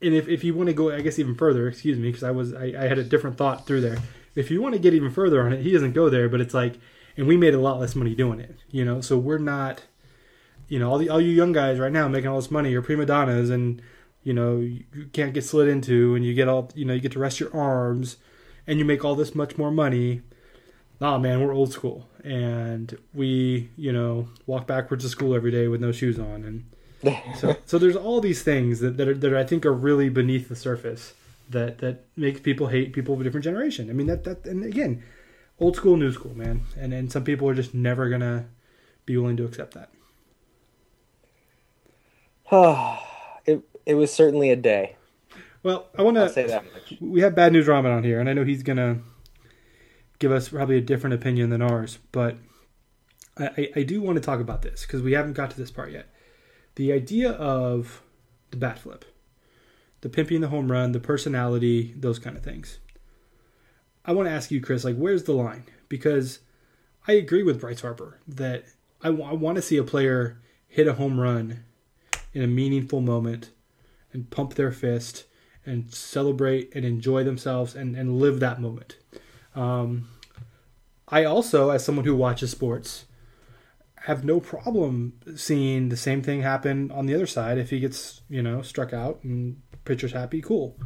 and 0.02 0.14
if, 0.14 0.28
if 0.28 0.44
you 0.44 0.54
want 0.54 0.68
to 0.68 0.74
go, 0.74 0.92
I 0.92 1.02
guess 1.02 1.20
even 1.20 1.36
further, 1.36 1.68
excuse 1.68 1.98
me, 1.98 2.10
because 2.10 2.24
I 2.24 2.32
was 2.32 2.54
I, 2.54 2.74
I 2.78 2.88
had 2.88 2.98
a 2.98 3.04
different 3.04 3.38
thought 3.38 3.66
through 3.66 3.82
there. 3.82 3.98
If 4.36 4.52
you 4.52 4.62
want 4.62 4.74
to 4.74 4.80
get 4.80 4.94
even 4.94 5.12
further 5.12 5.46
on 5.46 5.54
it, 5.54 5.62
he 5.62 5.72
doesn't 5.72 5.94
go 5.94 6.10
there, 6.10 6.28
but 6.28 6.42
it's 6.42 6.54
like, 6.54 6.78
and 7.16 7.28
we 7.28 7.38
made 7.38 7.54
a 7.54 7.60
lot 7.60 7.80
less 7.80 7.96
money 7.96 8.14
doing 8.14 8.40
it, 8.40 8.58
you 8.70 8.84
know. 8.84 9.00
So 9.00 9.18
we're 9.18 9.38
not, 9.38 9.84
you 10.68 10.78
know, 10.80 10.92
all 10.92 10.98
the 10.98 11.10
all 11.10 11.22
you 11.22 11.32
young 11.32 11.54
guys 11.54 11.80
right 11.80 11.92
now 11.92 12.08
making 12.08 12.30
all 12.30 12.36
this 12.36 12.52
money 12.52 12.74
are 12.76 12.82
prima 12.82 13.06
donnas, 13.06 13.50
and 13.50 13.82
you 14.24 14.34
know 14.34 14.58
you 14.58 14.84
can't 15.14 15.34
get 15.34 15.46
slid 15.46 15.70
into, 15.70 16.16
and 16.16 16.26
you 16.26 16.34
get 16.34 16.50
all, 16.50 16.70
you 16.76 16.86
know, 16.86 16.94
you 16.94 17.00
get 17.00 17.14
to 17.14 17.20
rest 17.20 17.40
your 17.40 17.56
arms, 17.56 18.18
and 18.68 18.78
you 18.78 18.86
make 18.86 19.06
all 19.06 19.16
this 19.16 19.34
much 19.34 19.58
more 19.58 19.72
money. 19.72 20.22
Oh 21.02 21.18
man, 21.18 21.42
we're 21.42 21.54
old 21.54 21.72
school, 21.72 22.10
and 22.24 22.98
we, 23.14 23.70
you 23.78 23.94
know, 23.94 24.30
walk 24.46 24.68
backwards 24.68 25.04
to 25.04 25.10
school 25.10 25.36
every 25.36 25.52
day 25.52 25.68
with 25.68 25.82
no 25.82 25.92
shoes 25.92 26.20
on, 26.20 26.44
and 26.44 26.66
so, 27.36 27.56
so 27.66 27.78
there's 27.78 27.96
all 27.96 28.22
these 28.22 28.44
things 28.44 28.80
that 28.80 28.98
that, 28.98 29.08
are, 29.08 29.14
that 29.14 29.36
I 29.36 29.44
think 29.44 29.66
are 29.66 29.74
really 29.74 30.10
beneath 30.10 30.50
the 30.50 30.56
surface 30.56 31.14
that 31.50 31.80
that 31.80 32.06
makes 32.16 32.40
people 32.40 32.68
hate 32.68 32.94
people 32.94 33.14
of 33.14 33.22
a 33.22 33.24
different 33.24 33.44
generation. 33.44 33.90
I 33.90 33.94
mean 33.94 34.08
that 34.08 34.24
that 34.24 34.46
and 34.46 34.64
again, 34.64 35.04
old 35.60 35.76
school, 35.76 35.98
new 35.98 36.12
school, 36.12 36.36
man, 36.36 36.62
and 36.78 36.94
and 36.94 37.12
some 37.12 37.24
people 37.24 37.48
are 37.50 37.54
just 37.54 37.74
never 37.74 38.10
gonna 38.10 38.46
be 39.06 39.18
willing 39.18 39.38
to 39.38 39.46
accept 39.46 39.76
that. 39.76 39.90
it 43.46 43.62
it 43.86 43.96
was 43.96 44.12
certainly 44.14 44.50
a 44.50 44.56
day. 44.56 44.96
Well, 45.64 45.88
I 45.98 46.04
want 46.04 46.18
to 46.18 46.30
say 46.30 46.46
that 46.46 46.64
much. 46.74 46.94
We 47.00 47.22
have 47.22 47.34
bad 47.36 47.52
news 47.52 47.66
ramen 47.66 47.96
on 47.96 48.04
here, 48.04 48.20
and 48.20 48.30
I 48.30 48.34
know 48.34 48.44
he's 48.44 48.64
gonna 48.64 49.00
give 50.20 50.32
us 50.32 50.50
probably 50.50 50.78
a 50.78 50.82
different 50.82 51.16
opinion 51.16 51.50
than 51.50 51.62
ours, 51.62 52.00
but 52.12 52.38
I, 53.38 53.70
I 53.76 53.84
do 53.84 54.02
want 54.02 54.16
to 54.16 54.22
talk 54.22 54.40
about 54.40 54.62
this 54.62 54.84
because 54.84 55.02
we 55.02 55.14
haven't 55.14 55.34
got 55.34 55.52
to 55.52 55.58
this 55.58 55.72
part 55.72 55.92
yet 55.92 56.08
the 56.76 56.92
idea 56.92 57.32
of 57.32 58.02
the 58.52 58.58
bat 58.58 58.80
flip, 58.80 59.06
the 60.02 60.10
pimping 60.10 60.42
the 60.42 60.50
home 60.50 60.72
run, 60.72 60.92
the 60.92 61.00
personality, 61.00 61.94
those 61.98 62.20
kind 62.20 62.38
of 62.38 62.44
things. 62.44 62.80
I 64.06 64.12
want 64.12 64.28
to 64.28 64.34
ask 64.34 64.52
you, 64.52 64.62
Chris, 64.62 64.84
like, 64.84 64.96
where's 64.96 65.24
the 65.24 65.34
line? 65.34 65.64
Because 65.90 66.40
I 67.08 67.14
agree 67.14 67.44
with 67.44 67.60
Bryce 67.60 67.82
Harper 67.82 68.20
that 68.28 68.66
I, 69.02 69.08
w- 69.08 69.24
I 69.24 69.34
want 69.34 69.56
to 69.56 69.62
see 69.62 69.78
a 69.78 69.84
player 69.84 70.42
hit 70.68 70.88
a 70.88 70.94
home 70.94 71.20
run 71.20 71.64
in 72.34 72.42
a 72.42 72.48
meaningful 72.48 73.02
moment 73.02 73.52
and 74.14 74.30
pump 74.30 74.56
their 74.56 74.72
fist 74.72 75.26
and 75.66 75.92
celebrate 75.94 76.74
and 76.76 76.86
enjoy 76.86 77.24
themselves 77.24 77.76
and, 77.76 77.96
and 77.96 78.20
live 78.20 78.40
that 78.40 78.62
moment. 78.62 78.98
Um, 79.56 80.10
I 81.08 81.24
also, 81.24 81.70
as 81.70 81.84
someone 81.84 82.06
who 82.06 82.16
watches 82.16 82.52
sports, 82.52 83.06
have 84.06 84.24
no 84.24 84.40
problem 84.40 85.14
seeing 85.36 85.90
the 85.90 85.98
same 85.98 86.22
thing 86.22 86.44
happen 86.44 86.92
on 86.92 87.08
the 87.08 87.16
other 87.16 87.26
side 87.26 87.58
if 87.58 87.72
he 87.72 87.80
gets, 87.80 88.22
you 88.30 88.40
know, 88.40 88.62
struck 88.62 88.94
out 88.94 89.20
and 89.24 89.60
pitcher's 89.84 90.12
happy, 90.12 90.44
cool. 90.44 90.78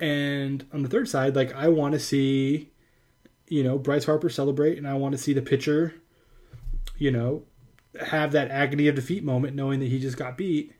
And 0.00 0.66
on 0.72 0.82
the 0.82 0.88
third 0.88 1.08
side, 1.08 1.36
like 1.36 1.54
I 1.54 1.68
want 1.68 1.92
to 1.92 2.00
see, 2.00 2.72
you 3.46 3.62
know, 3.62 3.78
Bryce 3.78 4.06
Harper 4.06 4.28
celebrate 4.28 4.76
and 4.76 4.88
I 4.88 4.94
want 4.94 5.12
to 5.12 5.18
see 5.18 5.32
the 5.34 5.40
pitcher, 5.40 5.94
you 6.98 7.12
know, 7.12 7.44
have 8.04 8.32
that 8.32 8.50
agony 8.50 8.88
of 8.88 8.96
defeat 8.96 9.22
moment 9.22 9.54
knowing 9.54 9.78
that 9.78 9.88
he 9.88 10.00
just 10.00 10.16
got 10.16 10.36
beat. 10.36 10.74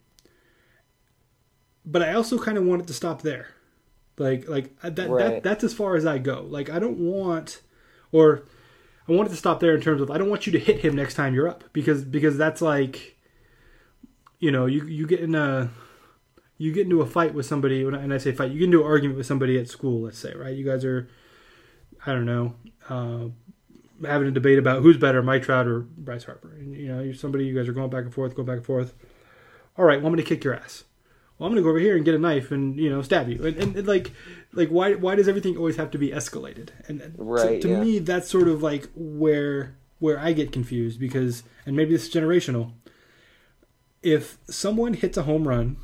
But 1.87 2.03
I 2.03 2.15
also 2.15 2.41
kind 2.41 2.59
of 2.59 2.65
want 2.65 2.83
it 2.83 2.89
to 2.89 2.93
stop 2.93 3.23
there. 3.23 3.51
Like 4.19 4.49
like 4.49 4.75
uh, 4.83 4.91
that, 4.91 5.09
right. 5.09 5.25
that 5.35 5.43
that's 5.45 5.63
as 5.63 5.75
far 5.75 5.95
as 5.95 6.07
I 6.07 6.19
go. 6.19 6.45
Like 6.49 6.71
I 6.71 6.81
don't 6.81 6.99
want 6.99 7.63
or 8.11 8.47
I 9.09 9.13
wanted 9.13 9.31
to 9.31 9.37
stop 9.37 9.61
there 9.61 9.75
in 9.75 9.81
terms 9.81 10.01
of 10.01 10.11
I 10.11 10.19
don't 10.19 10.31
want 10.31 10.47
you 10.47 10.53
to 10.53 10.59
hit 10.59 10.81
him 10.81 10.97
next 10.97 11.15
time 11.15 11.35
you're 11.35 11.49
up 11.49 11.65
because 11.73 12.05
because 12.05 12.37
that's 12.37 12.63
like 12.63 13.19
you 14.39 14.51
know 14.51 14.67
you 14.67 14.85
you 14.87 15.07
get 15.07 15.21
in 15.21 15.35
a 15.35 15.71
you 16.57 16.73
get 16.73 16.85
into 16.85 17.03
a 17.03 17.07
fight 17.07 17.35
with 17.35 17.47
somebody 17.47 17.83
and 17.85 18.15
I 18.15 18.19
say 18.19 18.33
fight 18.33 18.51
you 18.53 18.61
get 18.61 18.67
into 18.67 18.81
an 18.81 18.87
argument 18.87 19.19
with 19.19 19.27
somebody 19.27 19.59
at 19.59 19.69
school 19.69 20.03
let's 20.03 20.19
say 20.19 20.35
right? 20.35 20.57
You 20.57 20.65
guys 20.65 20.85
are 20.85 21.09
I 22.07 22.13
don't 22.13 22.27
know 22.27 22.55
uh, 22.89 23.27
having 24.07 24.29
a 24.29 24.33
debate 24.33 24.59
about 24.59 24.83
who's 24.83 24.97
better 24.97 25.23
Mike 25.23 25.43
Trout 25.43 25.67
or 25.67 25.81
Bryce 25.81 26.25
Harper. 26.25 26.53
And 26.53 26.75
you 26.75 26.89
know 26.89 27.01
you're 27.03 27.15
somebody 27.15 27.45
you 27.45 27.55
guys 27.55 27.69
are 27.69 27.73
going 27.73 27.91
back 27.91 28.05
and 28.05 28.15
forth 28.15 28.35
going 28.35 28.47
back 28.47 28.59
and 28.59 28.67
forth. 28.67 28.95
All 29.77 29.85
right 29.85 29.99
well, 29.99 30.07
I'm 30.07 30.13
going 30.13 30.25
to 30.25 30.29
kick 30.29 30.45
your 30.45 30.55
ass 30.55 30.85
well, 31.39 31.49
I'm 31.49 31.53
gonna 31.53 31.63
go 31.63 31.71
over 31.71 31.81
here 31.81 31.97
and 31.97 32.05
get 32.05 32.15
a 32.15 32.19
knife 32.19 32.53
and 32.53 32.79
you 32.79 32.89
know 32.89 33.03
stab 33.03 33.29
you. 33.29 33.45
And, 33.45 33.57
and, 33.57 33.77
and 33.77 33.89
like, 33.89 34.13
like 34.53 34.69
why 34.69 34.95
why 34.95 35.15
does 35.17 35.29
everything 35.29 35.57
always 35.57 35.77
have 35.77 35.91
to 35.93 35.99
be 35.99 36.11
escalated? 36.11 36.69
And, 36.87 37.15
right, 37.19 37.61
to, 37.61 37.69
to 37.69 37.69
yeah. 37.69 37.81
me, 37.81 37.99
that's 37.99 38.29
sort 38.29 38.49
of 38.49 38.63
like 38.63 38.89
where 38.95 39.77
where 39.99 40.19
I 40.19 40.33
get 40.33 40.53
confused 40.53 41.01
because, 41.01 41.43
and 41.67 41.77
maybe 41.77 41.93
this 41.93 42.07
is 42.07 42.15
generational. 42.15 42.73
If 44.03 44.39
someone 44.49 44.95
hits 44.95 45.17
a 45.17 45.23
home 45.23 45.49
run, 45.49 45.77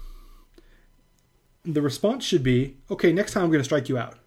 the 1.64 1.82
response 1.82 2.24
should 2.24 2.42
be, 2.42 2.76
okay, 2.90 3.12
next 3.12 3.32
time 3.32 3.44
I'm 3.44 3.50
gonna 3.50 3.64
strike 3.64 3.88
you 3.88 3.98
out. 3.98 4.18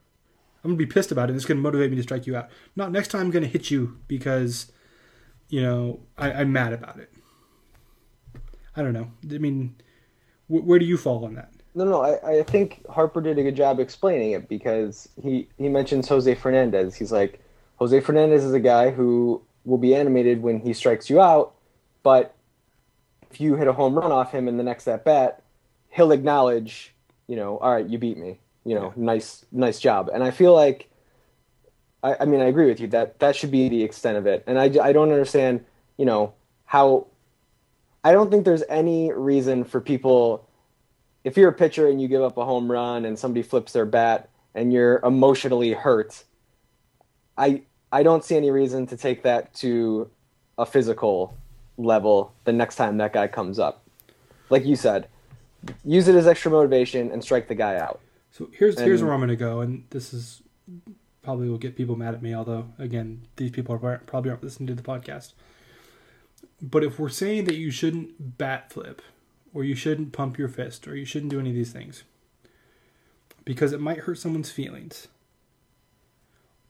I'm 0.64 0.72
gonna 0.72 0.78
be 0.78 0.86
pissed 0.86 1.12
about 1.12 1.26
it. 1.26 1.30
and 1.30 1.36
It's 1.38 1.46
gonna 1.46 1.62
motivate 1.62 1.90
me 1.90 1.98
to 1.98 2.04
strike 2.04 2.28
you 2.28 2.36
out. 2.36 2.50
Not 2.76 2.92
next 2.92 3.10
time 3.10 3.22
I'm 3.22 3.32
gonna 3.32 3.48
hit 3.48 3.72
you 3.72 3.98
because, 4.08 4.72
you 5.48 5.62
know, 5.62 6.02
I, 6.18 6.34
I'm 6.34 6.52
mad 6.52 6.74
about 6.74 7.00
it. 7.00 7.14
I 8.76 8.82
don't 8.82 8.94
know. 8.94 9.12
I 9.32 9.38
mean 9.38 9.76
where 10.62 10.80
do 10.80 10.86
you 10.86 10.98
fall 10.98 11.26
on 11.26 11.36
that? 11.36 11.52
No, 11.76 11.86
no, 11.86 12.02
I, 12.02 12.40
I 12.40 12.44
think 12.44 12.86
Harper 12.88 13.20
did 13.22 13.40
a 13.40 13.44
good 13.44 13.56
job 13.56 13.80
explaining 13.80 14.32
it 14.32 14.48
because 14.48 15.10
he, 15.22 15.48
he 15.58 15.70
mentions 15.70 16.08
Jose 16.08 16.34
Fernandez. 16.36 16.96
He's 16.96 17.12
like, 17.12 17.40
Jose 17.78 18.00
Fernandez 18.02 18.44
is 18.44 18.54
a 18.54 18.60
guy 18.60 18.92
who 18.92 19.42
will 19.66 19.80
be 19.80 19.96
animated 19.96 20.42
when 20.44 20.60
he 20.60 20.74
strikes 20.74 21.10
you 21.10 21.20
out, 21.20 21.56
but 22.04 22.36
if 23.32 23.42
you 23.42 23.56
hit 23.56 23.68
a 23.68 23.74
home 23.74 23.96
run 23.96 24.12
off 24.12 24.32
him 24.32 24.48
in 24.48 24.58
the 24.58 24.64
next 24.64 24.88
at 24.88 25.04
bat, 25.04 25.42
he'll 25.90 26.12
acknowledge, 26.12 26.94
you 27.28 27.36
know, 27.36 27.58
all 27.58 27.74
right, 27.74 27.88
you 27.88 27.98
beat 27.98 28.18
me. 28.18 28.40
You 28.66 28.76
know, 28.76 28.94
Yeah. 28.96 29.04
nice, 29.04 29.46
nice 29.52 29.80
job. 29.80 30.10
And 30.14 30.24
I 30.24 30.32
feel 30.32 30.54
like, 30.54 30.90
I, 32.04 32.18
I 32.22 32.26
mean, 32.26 32.40
I 32.42 32.46
agree 32.46 32.68
with 32.68 32.80
you 32.80 32.88
that 32.88 33.20
that 33.20 33.36
should 33.36 33.52
be 33.52 33.68
the 33.70 33.84
extent 33.84 34.18
of 34.18 34.28
it. 34.28 34.44
And 34.48 34.60
I, 34.60 34.66
I 34.82 34.94
don't 34.94 35.12
understand, 35.12 35.66
you 35.98 36.06
know, 36.06 36.34
how. 36.66 37.08
I 38.04 38.12
don't 38.12 38.30
think 38.30 38.46
there's 38.46 38.64
any 38.70 39.12
reason 39.12 39.64
for 39.64 39.80
people. 39.80 40.48
If 41.24 41.38
you're 41.38 41.50
a 41.50 41.54
pitcher 41.54 41.88
and 41.88 42.02
you 42.02 42.08
give 42.08 42.22
up 42.22 42.38
a 42.38 42.46
home 42.46 42.72
run 42.72 43.06
and 43.06 43.18
somebody 43.18 43.44
flips 43.44 43.72
their 43.72 43.86
bat 43.86 44.30
and 44.54 44.74
you're 44.74 45.00
emotionally 45.04 45.74
hurt, 45.74 46.24
I 47.38 47.64
I 47.92 48.04
don't 48.04 48.24
see 48.24 48.36
any 48.36 48.52
reason 48.52 48.88
to 48.88 48.98
take 48.98 49.24
that 49.24 49.54
to 49.56 50.10
a 50.58 50.66
physical 50.66 51.38
level 51.78 52.34
the 52.44 52.52
next 52.52 52.76
time 52.76 52.98
that 52.98 53.14
guy 53.14 53.28
comes 53.28 53.60
up. 53.60 53.84
Like 54.50 54.66
you 54.66 54.76
said, 54.76 55.08
use 55.86 56.08
it 56.08 56.16
as 56.16 56.28
extra 56.28 56.52
motivation 56.52 57.12
and 57.12 57.24
strike 57.24 57.48
the 57.48 57.56
guy 57.56 57.78
out. 57.78 58.00
So 58.32 58.50
here's 58.52 58.80
here's 58.80 59.04
where 59.04 59.14
I'm 59.14 59.20
going 59.20 59.30
to 59.30 59.36
go, 59.36 59.62
and 59.62 59.86
this 59.92 60.14
is 60.14 60.42
probably 61.22 61.48
will 61.50 61.58
get 61.58 61.78
people 61.78 61.96
mad 61.96 62.14
at 62.14 62.22
me. 62.22 62.36
Although 62.36 62.68
again, 62.78 63.28
these 63.38 63.52
people 63.52 63.76
are 63.76 64.02
probably 64.06 64.32
aren't 64.32 64.44
listening 64.44 64.68
to 64.68 64.76
the 64.76 64.84
podcast. 64.84 65.34
But 66.64 66.86
if 66.86 66.98
we're 66.98 67.10
saying 67.10 67.44
that 67.46 67.58
you 67.58 67.72
shouldn't 67.72 68.38
bat 68.38 68.72
flip, 68.72 69.02
or 69.54 69.66
you 69.66 69.76
shouldn't 69.76 70.14
pump 70.14 70.38
your 70.38 70.48
fist, 70.48 70.88
or 70.88 70.96
you 70.96 71.04
shouldn't 71.04 71.30
do 71.32 71.40
any 71.40 71.50
of 71.50 71.56
these 71.56 71.74
things, 71.74 72.04
because 73.44 73.74
it 73.74 73.82
might 73.82 74.00
hurt 74.00 74.18
someone's 74.18 74.50
feelings, 74.50 75.10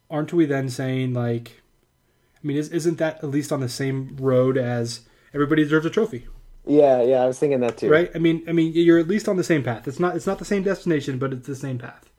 aren't 0.10 0.34
we 0.34 0.46
then 0.48 0.68
saying 0.68 1.14
like, 1.14 1.62
I 2.44 2.48
mean, 2.48 2.58
is, 2.58 2.70
isn't 2.70 2.98
that 2.98 3.18
at 3.24 3.30
least 3.30 3.52
on 3.52 3.60
the 3.60 3.70
same 3.70 4.18
road 4.20 4.58
as 4.58 5.02
everybody 5.32 5.64
deserves 5.64 5.86
a 5.86 5.92
trophy? 5.92 6.28
Yeah, 6.66 7.04
yeah, 7.04 7.18
I 7.18 7.28
was 7.28 7.38
thinking 7.38 7.60
that 7.60 7.78
too. 7.78 7.90
right 7.90 8.10
i 8.16 8.20
mean 8.20 8.42
i 8.48 8.54
mean 8.54 8.72
you're 8.74 8.98
at 8.98 9.08
least 9.08 9.28
on 9.28 9.36
the 9.36 9.44
same 9.44 9.64
path 9.64 9.86
it's 9.86 10.00
not 10.00 10.16
it's 10.16 10.26
not 10.26 10.40
the 10.40 10.46
same 10.46 10.64
destination 10.64 11.20
but 11.20 11.34
it's 11.34 11.46
the 11.46 11.58
same 11.58 11.78
path 11.78 12.10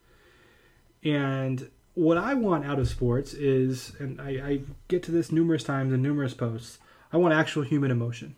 and 1.03 1.71
what 1.95 2.19
i 2.19 2.35
want 2.35 2.67
out 2.67 2.79
of 2.79 2.87
sports 2.87 3.33
is 3.33 3.95
and 3.99 4.21
i, 4.21 4.29
I 4.29 4.61
get 4.89 5.03
to 5.05 5.13
this 5.13 5.33
numerous 5.33 5.65
times 5.65 5.95
in 5.95 6.03
numerous 6.03 6.35
posts 6.35 6.79
i 7.15 7.17
want 7.17 7.33
actual 7.33 7.63
human 7.63 7.91
emotion. 7.91 8.35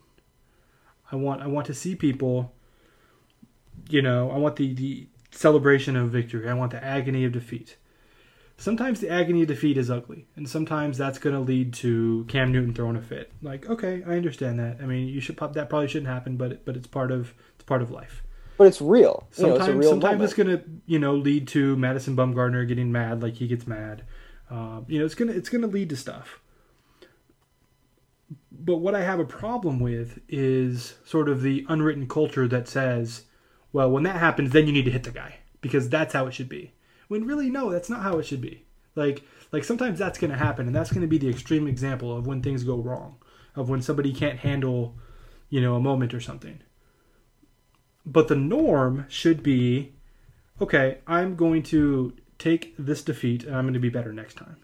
I 1.11 1.15
want 1.15 1.41
i 1.41 1.47
want 1.47 1.67
to 1.67 1.73
see 1.73 1.95
people 1.95 2.53
you 3.89 4.01
know 4.01 4.29
i 4.31 4.37
want 4.37 4.55
the 4.57 4.73
the 4.73 5.07
celebration 5.31 5.95
of 5.95 6.09
victory. 6.09 6.47
I 6.49 6.53
want 6.53 6.71
the 6.71 6.83
agony 6.83 7.25
of 7.25 7.31
defeat. 7.31 7.77
Sometimes 8.57 8.99
the 8.99 9.09
agony 9.09 9.43
of 9.43 9.47
defeat 9.47 9.77
is 9.77 9.89
ugly 9.89 10.27
and 10.35 10.49
sometimes 10.49 10.97
that's 10.97 11.19
going 11.19 11.35
to 11.35 11.41
lead 11.41 11.73
to 11.75 12.25
cam 12.27 12.51
newton 12.51 12.73
throwing 12.73 12.95
a 12.95 13.01
fit. 13.01 13.31
Like 13.41 13.67
okay 13.69 14.03
i 14.05 14.15
understand 14.15 14.59
that. 14.59 14.77
I 14.81 14.85
mean 14.85 15.07
you 15.07 15.21
should 15.21 15.37
pop 15.37 15.53
that 15.53 15.69
probably 15.69 15.87
shouldn't 15.87 16.11
happen 16.11 16.37
but 16.37 16.63
but 16.65 16.77
it's 16.77 16.87
part 16.87 17.11
of 17.11 17.33
it's 17.55 17.63
part 17.63 17.81
of 17.81 17.89
life. 17.89 18.23
But 18.57 18.67
it's 18.67 18.81
real. 18.81 19.27
You 19.37 19.43
know, 19.43 19.49
sometimes 19.49 19.69
it's 19.69 19.77
real 19.77 19.89
sometimes 19.89 20.23
it's 20.23 20.33
going 20.33 20.49
to 20.49 20.63
you 20.85 20.99
know 20.99 21.15
lead 21.15 21.47
to 21.49 21.75
madison 21.77 22.15
bumgarner 22.15 22.67
getting 22.67 22.91
mad 22.91 23.23
like 23.23 23.35
he 23.35 23.47
gets 23.47 23.65
mad. 23.65 24.03
Um, 24.49 24.85
you 24.87 24.99
know 24.99 25.05
it's 25.05 25.15
to 25.15 25.29
it's 25.29 25.49
going 25.49 25.61
to 25.61 25.67
lead 25.67 25.89
to 25.89 25.95
stuff 25.95 26.41
but 28.67 28.77
what 28.77 28.93
i 28.93 29.01
have 29.01 29.19
a 29.19 29.25
problem 29.25 29.79
with 29.79 30.19
is 30.29 30.93
sort 31.03 31.27
of 31.27 31.41
the 31.41 31.65
unwritten 31.67 32.07
culture 32.07 32.47
that 32.47 32.67
says 32.67 33.23
well 33.73 33.89
when 33.89 34.03
that 34.03 34.17
happens 34.17 34.51
then 34.51 34.67
you 34.67 34.73
need 34.73 34.85
to 34.85 34.91
hit 34.91 35.03
the 35.03 35.11
guy 35.11 35.39
because 35.61 35.89
that's 35.89 36.13
how 36.13 36.27
it 36.27 36.33
should 36.33 36.49
be. 36.49 36.73
When 37.07 37.25
really 37.25 37.49
no 37.49 37.71
that's 37.71 37.89
not 37.89 38.03
how 38.03 38.19
it 38.19 38.25
should 38.25 38.41
be. 38.41 38.65
Like 38.95 39.23
like 39.51 39.63
sometimes 39.63 39.99
that's 39.99 40.19
going 40.19 40.31
to 40.31 40.37
happen 40.37 40.67
and 40.67 40.75
that's 40.75 40.91
going 40.91 41.01
to 41.01 41.07
be 41.07 41.17
the 41.17 41.29
extreme 41.29 41.67
example 41.67 42.15
of 42.15 42.27
when 42.27 42.41
things 42.41 42.63
go 42.63 42.77
wrong 42.77 43.17
of 43.55 43.69
when 43.69 43.81
somebody 43.81 44.13
can't 44.13 44.39
handle 44.39 44.95
you 45.49 45.61
know 45.61 45.75
a 45.75 45.79
moment 45.79 46.13
or 46.13 46.21
something. 46.21 46.61
But 48.05 48.27
the 48.27 48.35
norm 48.35 49.05
should 49.09 49.43
be 49.43 49.93
okay 50.59 50.97
i'm 51.05 51.35
going 51.35 51.61
to 51.61 52.13
take 52.39 52.73
this 52.79 53.03
defeat 53.03 53.43
and 53.43 53.55
i'm 53.55 53.65
going 53.65 53.75
to 53.75 53.79
be 53.79 53.89
better 53.89 54.11
next 54.11 54.35
time 54.35 54.57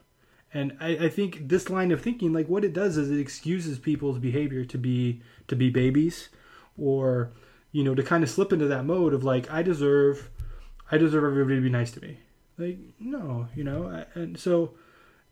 and 0.53 0.75
I, 0.79 1.05
I 1.05 1.09
think 1.09 1.47
this 1.49 1.69
line 1.69 1.91
of 1.91 2.01
thinking 2.01 2.33
like 2.33 2.47
what 2.47 2.63
it 2.63 2.73
does 2.73 2.97
is 2.97 3.09
it 3.09 3.19
excuses 3.19 3.79
people's 3.79 4.19
behavior 4.19 4.65
to 4.65 4.77
be 4.77 5.21
to 5.47 5.55
be 5.55 5.69
babies 5.69 6.29
or 6.77 7.31
you 7.71 7.83
know 7.83 7.95
to 7.95 8.03
kind 8.03 8.23
of 8.23 8.29
slip 8.29 8.53
into 8.53 8.67
that 8.67 8.85
mode 8.85 9.13
of 9.13 9.23
like 9.23 9.51
i 9.51 9.61
deserve 9.61 10.29
i 10.91 10.97
deserve 10.97 11.23
everybody 11.23 11.55
to 11.55 11.61
be 11.61 11.69
nice 11.69 11.91
to 11.91 12.01
me 12.01 12.19
like 12.57 12.77
no 12.99 13.47
you 13.55 13.63
know 13.63 13.87
I- 13.87 14.19
and 14.19 14.37
so 14.39 14.73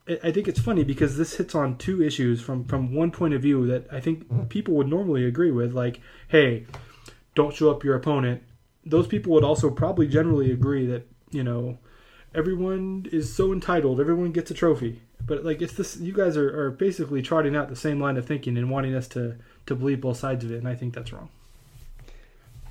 I- 0.07 0.19
I 0.23 0.31
think 0.31 0.47
it's 0.47 0.60
funny 0.60 0.84
because 0.84 1.17
this 1.17 1.36
hits 1.36 1.55
on 1.55 1.77
two 1.77 2.01
issues 2.01 2.41
from 2.41 2.65
from 2.65 2.93
one 2.93 3.12
point 3.12 3.34
of 3.34 3.41
view 3.41 3.67
that 3.67 3.88
I 3.91 3.99
think 3.99 4.27
mm-hmm. 4.27 4.45
people 4.45 4.73
would 4.75 4.88
normally 4.88 5.25
agree 5.25 5.51
with. 5.51 5.73
Like, 5.73 6.01
hey, 6.27 6.65
don't 7.36 7.53
show 7.53 7.69
up 7.69 7.84
your 7.84 7.95
opponent. 7.95 8.43
Those 8.86 9.07
people 9.07 9.31
would 9.34 9.43
also 9.43 9.69
probably 9.69 10.07
generally 10.07 10.51
agree 10.51 10.86
that 10.88 11.07
you 11.29 11.43
know 11.43 11.77
everyone 12.33 13.07
is 13.11 13.33
so 13.33 13.53
entitled, 13.53 13.99
everyone 13.99 14.31
gets 14.31 14.51
a 14.51 14.53
trophy. 14.53 15.01
But 15.25 15.45
like, 15.45 15.61
it's 15.61 15.73
this. 15.73 15.97
You 15.97 16.13
guys 16.13 16.35
are, 16.35 16.65
are 16.65 16.71
basically 16.71 17.21
trotting 17.21 17.55
out 17.55 17.69
the 17.69 17.75
same 17.75 17.99
line 17.99 18.17
of 18.17 18.25
thinking 18.25 18.57
and 18.57 18.69
wanting 18.69 18.95
us 18.95 19.07
to 19.09 19.35
to 19.67 19.75
believe 19.75 20.01
both 20.01 20.17
sides 20.17 20.43
of 20.43 20.51
it, 20.51 20.57
and 20.57 20.67
I 20.67 20.75
think 20.75 20.93
that's 20.93 21.13
wrong. 21.13 21.29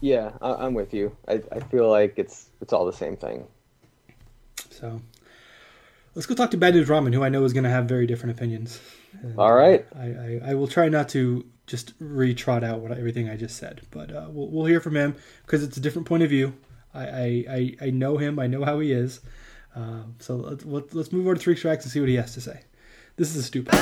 Yeah, 0.01 0.33
I, 0.43 0.55
I'm 0.55 0.75
with 0.75 0.93
you. 0.93 1.17
I, 1.29 1.43
I 1.53 1.61
feel 1.61 1.89
like 1.89 2.15
it's 2.17 2.49
it's 2.61 2.73
all 2.73 2.87
the 2.87 2.93
same 2.93 3.17
thing. 3.17 3.47
So. 4.71 5.01
Let's 6.13 6.27
go 6.27 6.35
talk 6.35 6.51
to 6.51 6.57
Bad 6.57 6.75
News 6.75 6.89
Ramen, 6.89 7.15
who 7.15 7.23
I 7.23 7.29
know 7.29 7.45
is 7.45 7.53
going 7.53 7.63
to 7.63 7.71
have 7.71 7.85
very 7.85 8.05
different 8.05 8.37
opinions. 8.37 8.81
And, 9.23 9.39
All 9.39 9.53
right. 9.53 9.87
I, 9.95 10.07
I, 10.07 10.41
I 10.47 10.55
will 10.55 10.67
try 10.67 10.89
not 10.89 11.09
to 11.11 11.47
just 11.69 11.95
re-trot 12.01 12.65
out 12.65 12.81
what 12.81 12.91
everything 12.91 13.29
I 13.29 13.37
just 13.37 13.57
said, 13.57 13.83
but 13.93 14.11
uh, 14.11 14.27
we'll, 14.29 14.49
we'll 14.49 14.65
hear 14.65 14.81
from 14.81 14.97
him 14.97 15.15
because 15.47 15.63
it's 15.63 15.77
a 15.77 15.81
different 15.81 16.09
point 16.09 16.25
of 16.25 16.29
view. 16.29 16.55
I, 16.93 17.07
I, 17.07 17.45
I, 17.49 17.77
I 17.83 17.91
know 17.91 18.17
him. 18.17 18.41
I 18.41 18.49
know 18.49 18.65
how 18.65 18.81
he 18.81 18.91
is. 18.91 19.21
Um, 19.75 20.17
so 20.19 20.37
let's, 20.37 20.65
let's 20.65 20.95
let's 20.95 21.13
move 21.13 21.27
over 21.27 21.35
to 21.35 21.41
three 21.41 21.57
strikes 21.57 21.85
and 21.85 21.93
see 21.93 22.01
what 22.01 22.09
he 22.09 22.17
has 22.17 22.35
to 22.35 22.41
say. 22.41 22.61
This 23.17 23.31
is 23.31 23.37
a 23.37 23.43
stupid. 23.43 23.75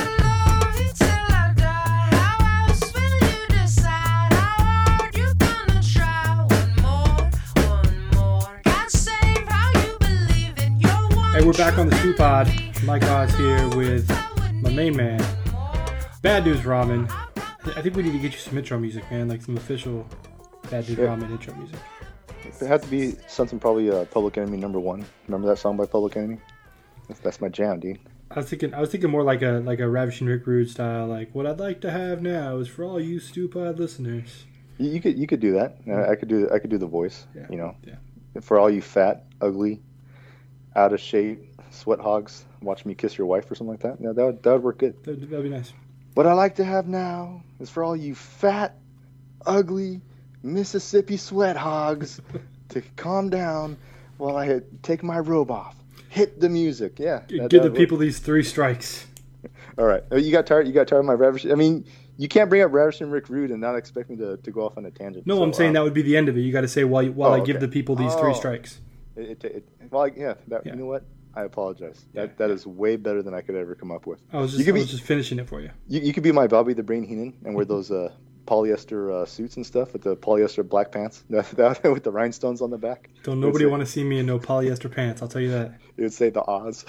Hey, 11.31 11.45
we're 11.45 11.53
back 11.53 11.77
on 11.77 11.87
the 11.87 11.95
Stew 11.99 12.13
Pod. 12.15 12.51
Mike 12.83 13.03
Oz 13.03 13.33
here 13.35 13.67
with 13.69 14.09
my 14.61 14.71
main 14.71 14.95
man, 14.95 15.23
Bad 16.21 16.45
News 16.45 16.61
Ramen. 16.61 17.09
I 17.75 17.81
think 17.81 17.95
we 17.95 18.03
need 18.03 18.13
to 18.13 18.19
get 18.19 18.33
you 18.33 18.39
some 18.39 18.57
intro 18.57 18.77
music, 18.79 19.09
man, 19.09 19.27
like 19.27 19.41
some 19.41 19.55
official 19.55 20.07
Bad 20.69 20.87
News 20.87 20.97
Sure. 20.97 21.07
Ramen 21.07 21.31
intro 21.31 21.53
music. 21.55 21.77
It 22.61 22.67
had 22.67 22.81
to 22.83 22.87
be 22.89 23.15
something 23.27 23.59
probably 23.59 23.89
uh, 23.89 24.05
Public 24.05 24.37
Enemy 24.37 24.57
number 24.57 24.79
one. 24.79 25.05
Remember 25.27 25.47
that 25.47 25.57
song 25.57 25.77
by 25.77 25.85
Public 25.85 26.17
Enemy? 26.17 26.39
That's, 27.07 27.19
that's 27.19 27.41
my 27.41 27.49
jam, 27.49 27.79
dude. 27.79 27.99
I 28.31 28.35
was 28.35 28.49
thinking, 28.49 28.73
I 28.73 28.79
was 28.79 28.91
thinking 28.91 29.09
more 29.09 29.23
like 29.23 29.41
a 29.41 29.61
like 29.65 29.79
a 29.79 29.89
Ravishing 29.89 30.27
Rick 30.27 30.45
Rude 30.45 30.69
style. 30.69 31.07
Like 31.07 31.33
what 31.33 31.47
I'd 31.47 31.59
like 31.59 31.81
to 31.81 31.89
have 31.91 32.21
now 32.21 32.57
is 32.57 32.67
for 32.67 32.83
all 32.85 32.99
you 32.99 33.19
stupid 33.19 33.79
listeners. 33.79 34.45
You, 34.77 34.91
you 34.91 35.01
could 35.01 35.17
you 35.17 35.25
could 35.25 35.39
do 35.39 35.53
that. 35.53 35.77
Uh, 35.87 36.09
I 36.09 36.15
could 36.15 36.27
do 36.27 36.47
I 36.51 36.59
could 36.59 36.69
do 36.69 36.77
the 36.77 36.85
voice. 36.85 37.25
Yeah, 37.35 37.47
You 37.49 37.57
know, 37.57 37.75
yeah. 37.87 37.95
for 38.41 38.59
all 38.59 38.69
you 38.69 38.81
fat, 38.81 39.25
ugly, 39.41 39.81
out 40.75 40.93
of 40.93 40.99
shape, 40.99 41.43
sweat 41.71 41.99
hogs, 41.99 42.45
watch 42.61 42.85
me 42.85 42.93
kiss 42.93 43.17
your 43.17 43.25
wife 43.25 43.49
or 43.49 43.55
something 43.55 43.71
like 43.71 43.81
that. 43.81 43.97
Yeah, 43.99 44.11
that 44.13 44.25
would, 44.25 44.43
that 44.43 44.53
would 44.53 44.63
work 44.63 44.77
good. 44.77 45.03
That'd, 45.03 45.27
that'd 45.29 45.43
be 45.43 45.49
nice. 45.49 45.73
What 46.13 46.27
I 46.27 46.33
like 46.33 46.55
to 46.55 46.63
have 46.65 46.87
now 46.87 47.43
is 47.59 47.69
for 47.71 47.83
all 47.83 47.95
you 47.95 48.13
fat, 48.13 48.75
ugly 49.45 50.01
Mississippi 50.43 51.17
sweat 51.17 51.57
hogs 51.57 52.21
to 52.69 52.81
calm 52.95 53.29
down 53.29 53.77
while 54.17 54.37
I 54.37 54.61
take 54.81 55.03
my 55.03 55.19
robe 55.19 55.51
off. 55.51 55.75
Hit 56.09 56.39
the 56.39 56.49
music. 56.49 56.97
Yeah. 56.99 57.21
that- 57.29 57.49
Give 57.49 57.61
the 57.63 57.69
work. 57.69 57.77
people 57.77 57.97
these 57.97 58.19
three 58.19 58.43
strikes. 58.43 59.05
All 59.77 59.85
right. 59.85 60.03
Oh, 60.11 60.17
You 60.17 60.31
got 60.31 60.45
tired. 60.47 60.67
You 60.67 60.73
got 60.73 60.87
tired 60.87 60.99
of 60.99 61.05
my 61.05 61.13
ravishing. 61.13 61.51
I 61.51 61.55
mean, 61.55 61.85
you 62.17 62.27
can't 62.27 62.49
bring 62.49 62.61
up 62.61 62.71
ravishing 62.73 63.09
Rick 63.09 63.29
Rude 63.29 63.51
and 63.51 63.61
not 63.61 63.75
expect 63.75 64.09
me 64.09 64.17
to, 64.17 64.37
to 64.37 64.51
go 64.51 64.65
off 64.65 64.77
on 64.77 64.85
a 64.85 64.91
tangent. 64.91 65.25
No, 65.27 65.37
So, 65.37 65.43
I'm 65.43 65.53
saying 65.53 65.69
um, 65.69 65.73
that 65.75 65.83
would 65.83 65.93
be 65.93 66.01
the 66.01 66.17
end 66.17 66.27
of 66.29 66.37
it. 66.37 66.41
You 66.41 66.51
got 66.51 66.61
to 66.61 66.67
say 66.67 66.83
while 66.83 67.03
you- 67.03 67.11
while 67.13 67.31
Oh, 67.31 67.35
I 67.35 67.39
give 67.39 67.57
okay. 67.57 67.65
the 67.65 67.71
people 67.71 67.95
these 67.95 68.13
three 68.15 68.33
strikes. 68.33 68.81
It, 69.15 69.43
it, 69.43 69.45
it, 69.45 69.69
well, 69.91 70.03
I- 70.03 70.11
yeah, 70.15 70.33
that, 70.47 70.65
Yeah. 70.65 70.73
You 70.73 70.79
know 70.79 70.85
what? 70.85 71.03
I 71.35 71.43
apologize. 71.43 72.05
Yeah, 72.13 72.21
That 72.23 72.37
that 72.39 72.49
is 72.49 72.65
way 72.65 72.95
better 72.97 73.21
than 73.21 73.33
I 73.33 73.41
could 73.41 73.55
ever 73.55 73.75
come 73.75 73.91
up 73.91 74.07
with. 74.07 74.19
I 74.33 74.39
was 74.41 74.53
You 74.53 74.57
just 74.59 74.65
could 74.67 74.75
I 74.75 74.79
was 74.79 74.87
be- 74.87 74.91
just 74.91 75.03
finishing 75.03 75.39
it 75.39 75.47
for 75.47 75.61
you. 75.61 75.69
You, 75.87 76.01
you 76.01 76.11
could 76.11 76.23
be 76.23 76.31
my 76.31 76.47
Bobby 76.47 76.73
the 76.73 76.83
Brain 76.83 77.03
Heenan 77.03 77.33
and 77.45 77.55
wear 77.55 77.65
those 77.65 77.91
uh, 77.91 78.11
polyester 78.49 79.11
uh, 79.21 79.25
suits 79.25 79.57
and 79.57 79.65
stuff 79.65 79.93
with 79.93 80.01
the 80.01 80.15
polyester 80.15 80.67
black 80.67 80.91
pants 80.91 81.23
with 81.29 82.03
the 82.03 82.11
rhinestones 82.11 82.61
on 82.61 82.71
the 82.71 82.77
back. 82.77 83.09
Don't 83.23 83.39
nobody 83.39 83.65
want 83.67 83.81
to 83.81 83.85
see 83.85 84.03
me 84.03 84.19
in 84.19 84.25
no 84.25 84.39
polyester 84.39 84.91
pants. 84.91 85.21
I'll 85.21 85.27
tell 85.27 85.41
you 85.41 85.51
that. 85.51 85.73
It 85.97 86.01
would 86.01 86.13
say 86.13 86.29
the 86.29 86.43
Oz. 86.43 86.83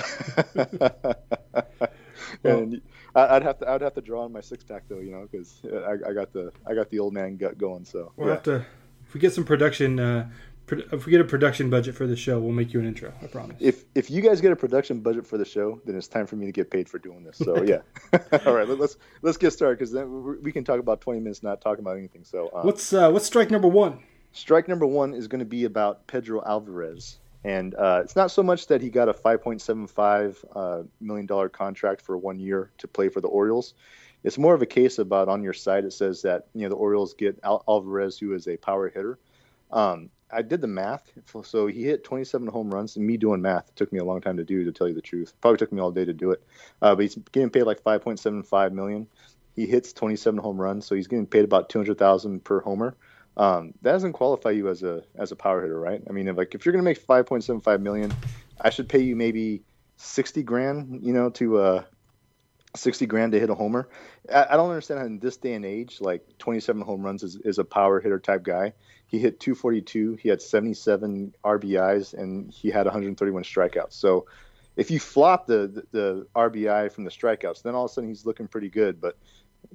and 2.44 2.80
I- 3.14 3.36
I'd 3.36 3.42
have 3.42 3.58
to 3.58 3.68
I'd 3.70 3.82
have 3.82 3.94
to 3.94 4.00
draw 4.00 4.24
on 4.24 4.32
my 4.32 4.40
six 4.40 4.64
pack 4.64 4.84
though, 4.88 5.00
you 5.00 5.10
know, 5.12 5.28
because 5.30 5.60
I, 5.64 6.10
I 6.10 6.12
got 6.14 6.32
the 6.32 6.52
I 6.66 6.74
got 6.74 6.90
the 6.90 6.98
old 6.98 7.12
man 7.12 7.36
gut 7.36 7.58
going. 7.58 7.84
So 7.84 8.12
We'll 8.16 8.28
yeah. 8.28 8.34
have 8.34 8.42
to 8.44 8.66
if 9.06 9.14
we 9.14 9.20
get 9.20 9.32
some 9.32 9.44
production 9.44 9.98
uh, 10.00 10.30
if 10.72 11.06
we 11.06 11.10
get 11.10 11.20
a 11.20 11.24
production 11.24 11.70
budget 11.70 11.94
for 11.94 12.06
the 12.06 12.16
show, 12.16 12.38
we'll 12.38 12.52
make 12.52 12.72
you 12.72 12.80
an 12.80 12.86
intro. 12.86 13.12
I 13.22 13.26
promise. 13.26 13.56
If 13.60 13.84
if 13.94 14.10
you 14.10 14.20
guys 14.20 14.40
get 14.40 14.52
a 14.52 14.56
production 14.56 15.00
budget 15.00 15.26
for 15.26 15.38
the 15.38 15.44
show, 15.44 15.80
then 15.84 15.96
it's 15.96 16.08
time 16.08 16.26
for 16.26 16.36
me 16.36 16.46
to 16.46 16.52
get 16.52 16.70
paid 16.70 16.88
for 16.88 16.98
doing 16.98 17.24
this. 17.24 17.38
So 17.38 17.62
yeah. 17.62 17.80
All 18.46 18.54
right, 18.54 18.68
let's 18.68 18.96
let's 19.22 19.36
get 19.36 19.52
started 19.52 19.78
because 19.78 19.92
then 19.92 20.40
we 20.42 20.52
can 20.52 20.64
talk 20.64 20.80
about 20.80 21.00
20 21.00 21.20
minutes 21.20 21.42
not 21.42 21.60
talking 21.60 21.80
about 21.84 21.96
anything. 21.96 22.24
So 22.24 22.48
uh, 22.48 22.62
what's 22.62 22.92
uh, 22.92 23.10
what's 23.10 23.26
strike 23.26 23.50
number 23.50 23.68
one? 23.68 24.00
Strike 24.32 24.68
number 24.68 24.86
one 24.86 25.14
is 25.14 25.26
going 25.26 25.40
to 25.40 25.44
be 25.44 25.64
about 25.64 26.06
Pedro 26.06 26.42
Alvarez. 26.46 27.18
And 27.42 27.74
uh, 27.74 28.02
it's 28.04 28.16
not 28.16 28.30
so 28.30 28.42
much 28.42 28.66
that 28.66 28.82
he 28.82 28.90
got 28.90 29.08
a 29.08 29.14
5.75 29.14 30.44
uh, 30.54 30.82
million 31.00 31.26
dollar 31.26 31.48
contract 31.48 32.02
for 32.02 32.18
one 32.18 32.38
year 32.38 32.70
to 32.78 32.86
play 32.86 33.08
for 33.08 33.20
the 33.20 33.28
Orioles. 33.28 33.74
It's 34.22 34.36
more 34.36 34.54
of 34.54 34.60
a 34.60 34.66
case 34.66 34.98
about 34.98 35.28
on 35.28 35.42
your 35.42 35.54
site 35.54 35.84
it 35.84 35.94
says 35.94 36.22
that 36.22 36.48
you 36.54 36.62
know 36.62 36.68
the 36.68 36.76
Orioles 36.76 37.14
get 37.14 37.38
Al- 37.42 37.64
Alvarez, 37.66 38.18
who 38.18 38.34
is 38.34 38.46
a 38.46 38.56
power 38.58 38.88
hitter. 38.88 39.18
Um, 39.70 40.10
I 40.32 40.42
did 40.42 40.60
the 40.60 40.66
math, 40.66 41.10
so 41.44 41.66
he 41.66 41.84
hit 41.84 42.04
27 42.04 42.48
home 42.48 42.72
runs. 42.72 42.96
And 42.96 43.06
me 43.06 43.16
doing 43.16 43.42
math 43.42 43.74
took 43.74 43.92
me 43.92 43.98
a 43.98 44.04
long 44.04 44.20
time 44.20 44.36
to 44.36 44.44
do, 44.44 44.64
to 44.64 44.72
tell 44.72 44.88
you 44.88 44.94
the 44.94 45.00
truth. 45.00 45.34
Probably 45.40 45.58
took 45.58 45.72
me 45.72 45.80
all 45.80 45.90
day 45.90 46.04
to 46.04 46.12
do 46.12 46.30
it. 46.30 46.42
Uh, 46.80 46.94
but 46.94 47.02
he's 47.02 47.16
getting 47.32 47.50
paid 47.50 47.64
like 47.64 47.82
5.75 47.82 48.72
million. 48.72 49.06
He 49.56 49.66
hits 49.66 49.92
27 49.92 50.38
home 50.38 50.60
runs, 50.60 50.86
so 50.86 50.94
he's 50.94 51.08
getting 51.08 51.26
paid 51.26 51.44
about 51.44 51.68
200,000 51.68 52.44
per 52.44 52.60
homer 52.60 52.96
um, 53.36 53.72
that 53.82 53.92
doesn't 53.92 54.12
qualify 54.12 54.50
you 54.50 54.68
as 54.68 54.82
a 54.82 55.02
as 55.14 55.32
a 55.32 55.36
power 55.36 55.62
hitter, 55.62 55.78
right? 55.78 56.02
I 56.08 56.12
mean, 56.12 56.28
if, 56.28 56.36
like 56.36 56.54
if 56.54 56.66
you're 56.66 56.72
going 56.72 56.84
to 56.84 56.88
make 56.88 57.06
5.75 57.06 57.80
million, 57.80 58.12
I 58.60 58.70
should 58.70 58.88
pay 58.88 59.00
you 59.00 59.16
maybe 59.16 59.62
60 59.96 60.42
grand, 60.42 61.00
you 61.02 61.12
know, 61.12 61.30
to 61.30 61.58
uh, 61.58 61.82
60 62.76 63.06
grand 63.06 63.32
to 63.32 63.40
hit 63.40 63.50
a 63.50 63.54
homer. 63.54 63.88
I, 64.32 64.46
I, 64.50 64.56
don't 64.56 64.68
understand 64.68 65.00
how 65.00 65.06
in 65.06 65.18
this 65.18 65.36
day 65.36 65.54
and 65.54 65.64
age, 65.64 66.00
like 66.00 66.22
27 66.38 66.82
home 66.82 67.02
runs 67.02 67.22
is, 67.22 67.36
is 67.36 67.58
a 67.58 67.64
power 67.64 68.00
hitter 68.00 68.18
type 68.18 68.42
guy. 68.42 68.74
He 69.10 69.18
hit 69.18 69.40
242, 69.40 70.14
he 70.22 70.28
had 70.28 70.40
77 70.40 71.34
RBIs, 71.44 72.14
and 72.14 72.48
he 72.48 72.70
had 72.70 72.86
131 72.86 73.42
strikeouts. 73.42 73.94
So 73.94 74.26
if 74.76 74.88
you 74.88 75.00
flop 75.00 75.48
the, 75.48 75.66
the, 75.66 75.86
the 75.90 76.26
RBI 76.36 76.92
from 76.92 77.02
the 77.02 77.10
strikeouts, 77.10 77.62
then 77.62 77.74
all 77.74 77.86
of 77.86 77.90
a 77.90 77.94
sudden 77.94 78.08
he's 78.08 78.24
looking 78.24 78.46
pretty 78.46 78.68
good. 78.68 79.00
But 79.00 79.18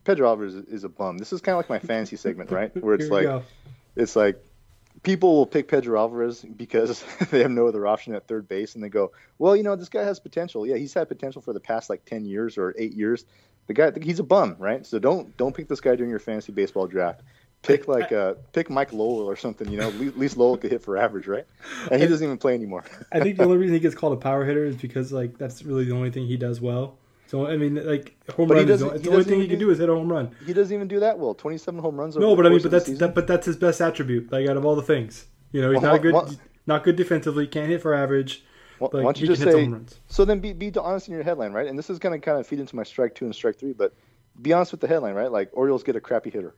Pedro 0.06 0.30
Alvarez 0.30 0.56
is, 0.56 0.66
is 0.68 0.84
a 0.86 0.90
bum. 0.90 1.18
This 1.18 1.34
is 1.34 1.42
kind 1.42 1.54
of 1.54 1.58
like 1.58 1.70
my 1.70 1.80
fantasy 1.80 2.16
segment, 2.16 2.50
right? 2.50 2.74
Where 2.82 2.96
it's 2.96 3.10
like, 3.10 3.28
it's 3.98 4.16
like 4.16 4.42
people 5.04 5.36
will 5.36 5.46
pick 5.46 5.68
Pedro 5.68 6.00
Alvarez 6.00 6.42
because 6.42 7.04
they 7.30 7.42
have 7.42 7.52
no 7.52 7.68
other 7.68 7.86
option 7.86 8.16
at 8.16 8.30
third 8.30 8.48
base, 8.48 8.76
and 8.76 8.84
they 8.84 8.90
go, 8.90 9.12
well, 9.38 9.54
you 9.54 9.64
know, 9.64 9.76
this 9.76 9.90
guy 9.90 10.04
has 10.04 10.18
potential. 10.18 10.66
Yeah, 10.66 10.78
he's 10.78 10.94
had 10.94 11.10
potential 11.10 11.42
for 11.42 11.52
the 11.52 11.60
past 11.60 11.90
like 11.90 12.06
ten 12.06 12.26
years 12.26 12.58
or 12.58 12.74
eight 12.78 12.94
years. 12.94 13.26
The 13.68 13.74
guy, 13.74 13.92
he's 14.02 14.20
a 14.20 14.24
bum, 14.24 14.56
right? 14.60 14.86
So 14.86 14.98
don't 14.98 15.36
don't 15.36 15.56
pick 15.56 15.68
this 15.68 15.82
guy 15.82 15.96
during 15.98 16.10
your 16.10 16.20
fantasy 16.20 16.54
baseball 16.54 16.88
draft. 16.88 17.22
Pick 17.62 17.88
like 17.88 18.12
uh, 18.12 18.36
pick 18.54 18.70
Mike 18.70 18.94
Lowell 18.94 19.28
or 19.28 19.36
something. 19.36 19.70
You 19.72 19.80
know, 19.80 19.88
at 19.88 20.18
least 20.18 20.38
Lowell 20.38 20.58
could 20.58 20.72
hit 20.72 20.84
for 20.84 20.98
average, 20.98 21.28
right? 21.28 21.46
And 21.92 22.02
he 22.02 22.08
doesn't 22.08 22.24
even 22.24 22.38
play 22.38 22.54
anymore. 22.54 22.84
I 23.12 23.20
think 23.20 23.38
the 23.38 23.44
only 23.44 23.58
reason 23.58 23.74
he 23.74 23.80
gets 23.80 23.96
called 23.96 24.14
a 24.14 24.18
power 24.18 24.46
hitter 24.46 24.66
is 24.66 24.76
because 24.76 25.12
like 25.12 25.38
that's 25.38 25.64
really 25.64 25.86
the 25.86 25.94
only 25.94 26.12
thing 26.12 26.28
he 26.28 26.38
does 26.38 26.62
well. 26.62 26.98
So 27.28 27.48
I 27.48 27.58
mean, 27.58 27.84
like 27.86 28.16
home 28.32 28.48
but 28.48 28.58
run 28.58 28.70
is 28.70 28.82
the, 28.82 28.90
the 28.90 29.12
only 29.12 29.24
thing 29.24 29.42
he 29.42 29.48
can 29.48 29.60
do 29.60 29.72
is 29.72 29.80
hit 29.80 29.90
a 29.90 29.94
home 29.94 30.12
run. 30.12 30.36
He 30.46 30.54
doesn't 30.54 30.74
even 30.74 30.88
do 30.88 31.00
that 31.00 31.18
well. 31.18 31.34
Twenty-seven 31.34 31.80
home 31.80 32.00
runs. 32.00 32.16
No, 32.16 32.36
but 32.36 32.46
I 32.46 32.50
mean, 32.50 32.62
but 32.62 32.72
that's 32.72 32.86
that, 33.00 33.16
but 33.16 33.26
that's 33.26 33.48
his 33.48 33.58
best 33.58 33.82
attribute. 33.82 34.32
Like 34.32 34.48
out 34.48 34.58
of 34.58 34.66
all 34.66 34.76
the 34.76 34.84
things, 34.84 35.26
you 35.52 35.62
know, 35.62 35.72
he's 35.72 35.82
well, 35.82 35.94
not 35.94 36.02
good, 36.02 36.14
well, 36.14 36.32
not 36.68 36.84
good 36.84 36.96
defensively, 36.96 37.48
can't 37.48 37.70
hit 37.70 37.82
for 37.82 37.96
average. 37.96 38.44
Well, 38.80 38.90
why 38.92 39.02
don't 39.02 39.20
you 39.20 39.28
just 39.28 39.42
say? 39.42 39.70
So 40.08 40.26
then, 40.26 40.40
be 40.40 40.54
be 40.54 40.72
honest 40.78 41.08
in 41.08 41.14
your 41.14 41.24
headline, 41.24 41.54
right? 41.54 41.68
And 41.68 41.80
this 41.80 41.90
is 41.90 41.98
going 41.98 42.20
to 42.20 42.24
kind 42.24 42.40
of 42.40 42.46
feed 42.46 42.60
into 42.60 42.76
my 42.76 42.84
strike 42.84 43.16
two 43.16 43.26
and 43.26 43.34
strike 43.34 43.58
three, 43.58 43.74
but 43.74 43.94
be 44.42 44.54
honest 44.54 44.72
with 44.72 44.82
the 44.82 44.88
headline, 44.88 45.14
right? 45.14 45.32
Like 45.32 45.50
Orioles 45.54 45.84
get 45.84 45.96
a 45.96 46.02
crappy 46.02 46.30
hitter. 46.30 46.56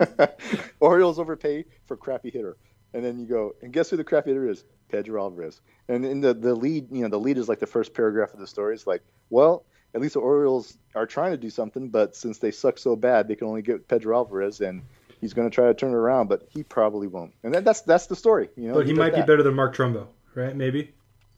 Orioles 0.80 1.18
overpay 1.18 1.64
for 1.86 1.96
crappy 1.96 2.30
hitter, 2.30 2.56
and 2.92 3.04
then 3.04 3.18
you 3.18 3.26
go, 3.26 3.54
and 3.62 3.72
guess 3.72 3.90
who 3.90 3.96
the 3.96 4.04
crappy 4.04 4.30
hitter 4.30 4.48
is? 4.48 4.64
Pedro 4.88 5.22
Alvarez. 5.22 5.60
And 5.88 6.04
in 6.04 6.20
the 6.20 6.34
the 6.34 6.54
lead, 6.54 6.88
you 6.90 7.02
know, 7.02 7.08
the 7.08 7.20
lead 7.20 7.38
is 7.38 7.48
like 7.48 7.60
the 7.60 7.66
first 7.66 7.94
paragraph 7.94 8.32
of 8.32 8.40
the 8.40 8.46
story. 8.46 8.74
It's 8.74 8.86
like, 8.86 9.02
well, 9.30 9.64
at 9.94 10.00
least 10.00 10.14
the 10.14 10.20
Orioles 10.20 10.76
are 10.94 11.06
trying 11.06 11.32
to 11.32 11.36
do 11.36 11.50
something, 11.50 11.88
but 11.88 12.16
since 12.16 12.38
they 12.38 12.50
suck 12.50 12.78
so 12.78 12.96
bad, 12.96 13.28
they 13.28 13.36
can 13.36 13.48
only 13.48 13.62
get 13.62 13.88
Pedro 13.88 14.16
Alvarez, 14.16 14.60
and 14.60 14.82
he's 15.20 15.34
going 15.34 15.48
to 15.48 15.54
try 15.54 15.66
to 15.66 15.74
turn 15.74 15.90
it 15.90 15.96
around, 15.96 16.28
but 16.28 16.46
he 16.50 16.62
probably 16.62 17.06
won't. 17.06 17.32
And 17.42 17.54
that, 17.54 17.64
that's 17.64 17.82
that's 17.82 18.06
the 18.06 18.16
story, 18.16 18.48
you 18.56 18.68
know. 18.68 18.74
But 18.74 18.86
he 18.86 18.92
might 18.92 19.14
be 19.14 19.20
better 19.20 19.42
than 19.42 19.54
Mark 19.54 19.74
Trumbo, 19.74 20.06
right? 20.34 20.54
Maybe. 20.54 20.92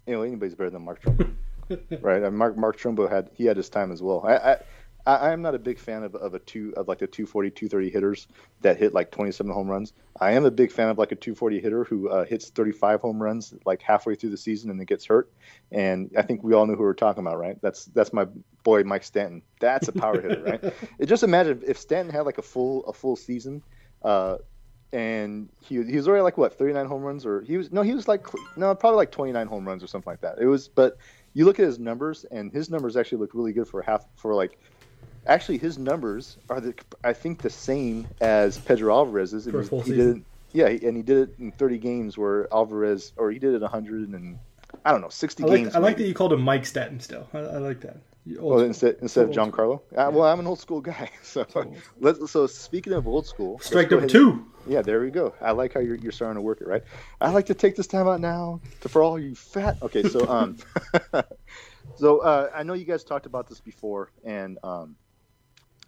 You 0.06 0.14
know, 0.14 0.22
anybody's 0.22 0.54
better 0.54 0.70
than 0.70 0.84
Mark 0.84 1.02
Trumbo, 1.02 1.32
right? 2.00 2.22
And 2.22 2.36
Mark 2.36 2.56
Mark 2.56 2.78
Trumbo 2.78 3.10
had 3.10 3.30
he 3.34 3.44
had 3.44 3.56
his 3.56 3.68
time 3.68 3.92
as 3.92 4.02
well. 4.02 4.24
I, 4.24 4.34
I 4.34 4.56
I, 5.06 5.32
am 5.32 5.42
not 5.42 5.54
a 5.54 5.58
big 5.58 5.78
fan 5.78 6.02
of, 6.02 6.14
of 6.14 6.34
a 6.34 6.38
two 6.38 6.72
of 6.76 6.88
like 6.88 6.98
the 6.98 7.06
240, 7.06 7.50
230 7.50 7.90
hitters 7.90 8.28
that 8.60 8.76
hit 8.76 8.94
like 8.94 9.10
27 9.10 9.50
home 9.52 9.68
runs. 9.68 9.92
I 10.20 10.32
am 10.32 10.44
a 10.44 10.50
big 10.50 10.72
fan 10.72 10.88
of 10.88 10.98
like 10.98 11.12
a 11.12 11.16
240 11.16 11.60
hitter 11.60 11.84
who 11.84 12.08
uh, 12.08 12.24
hits 12.24 12.50
35 12.50 13.00
home 13.00 13.22
runs 13.22 13.54
like 13.64 13.82
halfway 13.82 14.14
through 14.14 14.30
the 14.30 14.36
season 14.36 14.70
and 14.70 14.78
then 14.78 14.86
gets 14.86 15.06
hurt. 15.06 15.30
And 15.72 16.10
I 16.16 16.22
think 16.22 16.42
we 16.42 16.54
all 16.54 16.66
know 16.66 16.74
who 16.74 16.82
we're 16.82 16.94
talking 16.94 17.24
about, 17.24 17.38
right? 17.38 17.60
That's 17.62 17.86
that's 17.86 18.12
my 18.12 18.26
boy 18.62 18.84
Mike 18.84 19.04
Stanton. 19.04 19.42
That's 19.60 19.88
a 19.88 19.92
power 19.92 20.20
hitter, 20.20 20.42
right? 20.42 20.74
It 20.98 21.06
just 21.06 21.22
imagine 21.22 21.62
if 21.66 21.78
Stanton 21.78 22.14
had 22.14 22.22
like 22.22 22.38
a 22.38 22.42
full 22.42 22.84
a 22.84 22.92
full 22.92 23.16
season. 23.16 23.62
Uh, 24.02 24.38
and 24.92 25.48
he 25.60 25.82
he 25.84 25.96
was 25.96 26.08
already 26.08 26.22
like 26.22 26.36
what 26.36 26.58
39 26.58 26.86
home 26.86 27.02
runs 27.02 27.24
or 27.24 27.42
he 27.42 27.56
was 27.56 27.70
no 27.70 27.82
he 27.82 27.94
was 27.94 28.08
like 28.08 28.26
no 28.56 28.74
probably 28.74 28.96
like 28.96 29.12
29 29.12 29.46
home 29.46 29.66
runs 29.66 29.82
or 29.82 29.86
something 29.86 30.10
like 30.10 30.20
that. 30.20 30.38
It 30.40 30.46
was 30.46 30.68
but 30.68 30.98
you 31.32 31.44
look 31.44 31.60
at 31.60 31.64
his 31.64 31.78
numbers 31.78 32.24
and 32.30 32.52
his 32.52 32.70
numbers 32.70 32.96
actually 32.96 33.18
look 33.18 33.34
really 33.34 33.52
good 33.52 33.68
for 33.68 33.82
half 33.82 34.04
for 34.16 34.34
like 34.34 34.58
actually 35.30 35.58
his 35.58 35.78
numbers 35.78 36.36
are 36.50 36.60
the 36.60 36.74
I 37.02 37.14
think 37.14 37.40
the 37.40 37.50
same 37.50 38.08
as 38.20 38.58
Pedro 38.58 38.94
Alvarez's. 38.94 39.48
For 39.48 39.60
a 39.60 39.64
full 39.64 39.80
he 39.80 39.92
season. 39.92 40.06
Did 40.06 40.16
it, 40.16 40.24
yeah, 40.52 40.88
and 40.88 40.96
he 40.96 41.02
did 41.02 41.28
it 41.28 41.34
in 41.38 41.52
30 41.52 41.78
games 41.78 42.18
where 42.18 42.52
Alvarez, 42.52 43.12
or 43.16 43.30
he 43.30 43.38
did 43.38 43.54
it 43.54 43.62
100 43.62 44.08
and 44.10 44.38
I 44.84 44.90
don't 44.90 45.00
know, 45.00 45.08
60 45.08 45.42
I 45.42 45.46
like, 45.46 45.56
games. 45.56 45.76
I 45.76 45.78
like 45.78 45.96
that 45.96 46.06
you 46.06 46.14
called 46.14 46.32
him 46.32 46.42
Mike 46.42 46.66
Stanton. 46.66 47.00
Still, 47.00 47.28
I, 47.32 47.38
I 47.38 47.56
like 47.58 47.80
that. 47.80 47.98
Well, 48.26 48.60
instead 48.60 48.96
instead 49.00 49.24
of 49.24 49.30
Giancarlo. 49.30 49.80
yeah. 49.92 50.08
well, 50.08 50.24
I'm 50.24 50.40
an 50.40 50.46
old 50.46 50.60
school 50.60 50.80
guy. 50.80 51.10
So 51.22 51.46
let's. 52.00 52.30
So 52.30 52.46
speaking 52.46 52.92
of 52.92 53.06
old 53.06 53.26
school, 53.26 53.58
strike 53.60 53.90
number 53.90 54.06
two. 54.06 54.46
Yeah, 54.66 54.82
there 54.82 55.00
we 55.00 55.10
go. 55.10 55.32
I 55.40 55.52
like 55.52 55.72
how 55.72 55.80
you're, 55.80 55.94
you're 55.94 56.12
starting 56.12 56.34
to 56.34 56.42
work 56.42 56.60
it 56.60 56.66
right. 56.66 56.82
I 57.20 57.30
like 57.30 57.46
to 57.46 57.54
take 57.54 57.76
this 57.76 57.86
time 57.86 58.06
out 58.06 58.20
now 58.20 58.60
to 58.82 58.88
for 58.88 59.02
all 59.02 59.18
you 59.18 59.34
fat. 59.34 59.78
Okay, 59.80 60.02
so 60.02 60.28
um, 60.28 60.58
so 61.96 62.18
uh, 62.18 62.50
I 62.54 62.62
know 62.62 62.74
you 62.74 62.84
guys 62.84 63.04
talked 63.04 63.26
about 63.26 63.48
this 63.48 63.60
before, 63.60 64.10
and 64.24 64.58
um, 64.62 64.96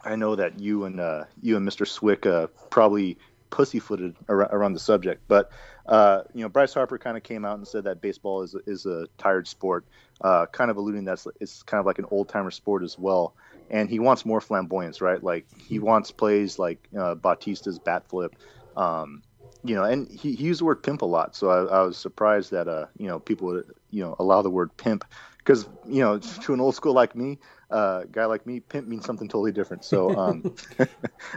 I 0.05 0.17
know 0.17 0.37
that 0.37 0.59
you 0.59 0.85
and 0.85 1.01
uh, 1.01 1.25
you 1.41 1.57
and 1.57 1.67
Mr. 1.67 1.87
Cwik 1.87 2.27
uh, 2.27 2.49
probably 2.71 3.19
pussyfooted 3.51 4.17
ar- 4.29 4.55
around 4.55 4.73
the 4.73 4.81
subject, 4.81 5.23
but 5.29 5.51
uh, 5.87 6.23
you 6.35 6.43
know 6.43 6.49
Bryce 6.49 6.75
Harper 6.75 6.99
kind 6.99 7.17
of 7.17 7.23
came 7.23 7.45
out 7.45 7.59
and 7.59 7.67
said 7.67 7.85
that 7.85 8.01
baseball 8.01 8.43
is 8.43 8.57
is 8.67 8.87
a 8.87 9.07
tired 9.19 9.47
sport, 9.47 9.87
uh, 10.23 10.47
kind 10.53 10.71
of 10.71 10.77
alluding 10.77 11.05
that 11.05 11.25
it's 11.41 11.63
kind 11.63 11.81
of 11.81 11.87
like 11.87 11.99
an 11.99 12.07
old 12.11 12.29
timer 12.29 12.51
sport 12.51 12.83
as 12.83 12.99
well, 12.99 13.35
and 13.71 13.89
he 13.89 13.99
wants 13.99 14.27
more 14.27 14.41
flamboyance, 14.41 15.01
right? 15.01 15.23
Like 15.23 15.47
he 15.57 15.79
wants 15.79 16.11
plays 16.11 16.59
like 16.59 16.89
uh, 16.99 17.15
Bautista's 17.15 17.79
bat 17.79 18.09
flip. 18.09 18.35
Um, 18.77 19.23
you 19.65 19.77
know, 19.77 19.85
and 19.85 20.11
he, 20.11 20.35
he 20.35 20.45
used 20.45 20.61
the 20.61 20.65
word 20.65 20.83
pimp 20.83 21.03
a 21.03 21.07
lot, 21.07 21.37
so 21.37 21.49
I, 21.49 21.79
I 21.79 21.83
was 21.83 21.97
surprised 21.97 22.51
that 22.51 22.67
uh, 22.67 22.87
you 22.97 23.07
know 23.07 23.21
people 23.21 23.49
would 23.49 23.71
you 23.91 24.03
know 24.03 24.17
allow 24.19 24.43
the 24.43 24.51
word 24.51 24.77
pimp 24.77 25.05
because 25.45 25.69
you 25.87 26.01
know 26.01 26.19
to 26.19 26.55
an 26.55 26.61
old 26.61 26.75
school 26.75 26.93
like 26.93 27.17
me, 27.17 27.39
uh, 27.71 28.05
guy 28.13 28.25
like 28.27 28.47
me, 28.47 28.61
pimp 28.61 28.87
means 28.87 29.05
something 29.05 29.29
totally 29.29 29.53
different. 29.53 29.85
So 29.85 30.17
um, 30.17 30.43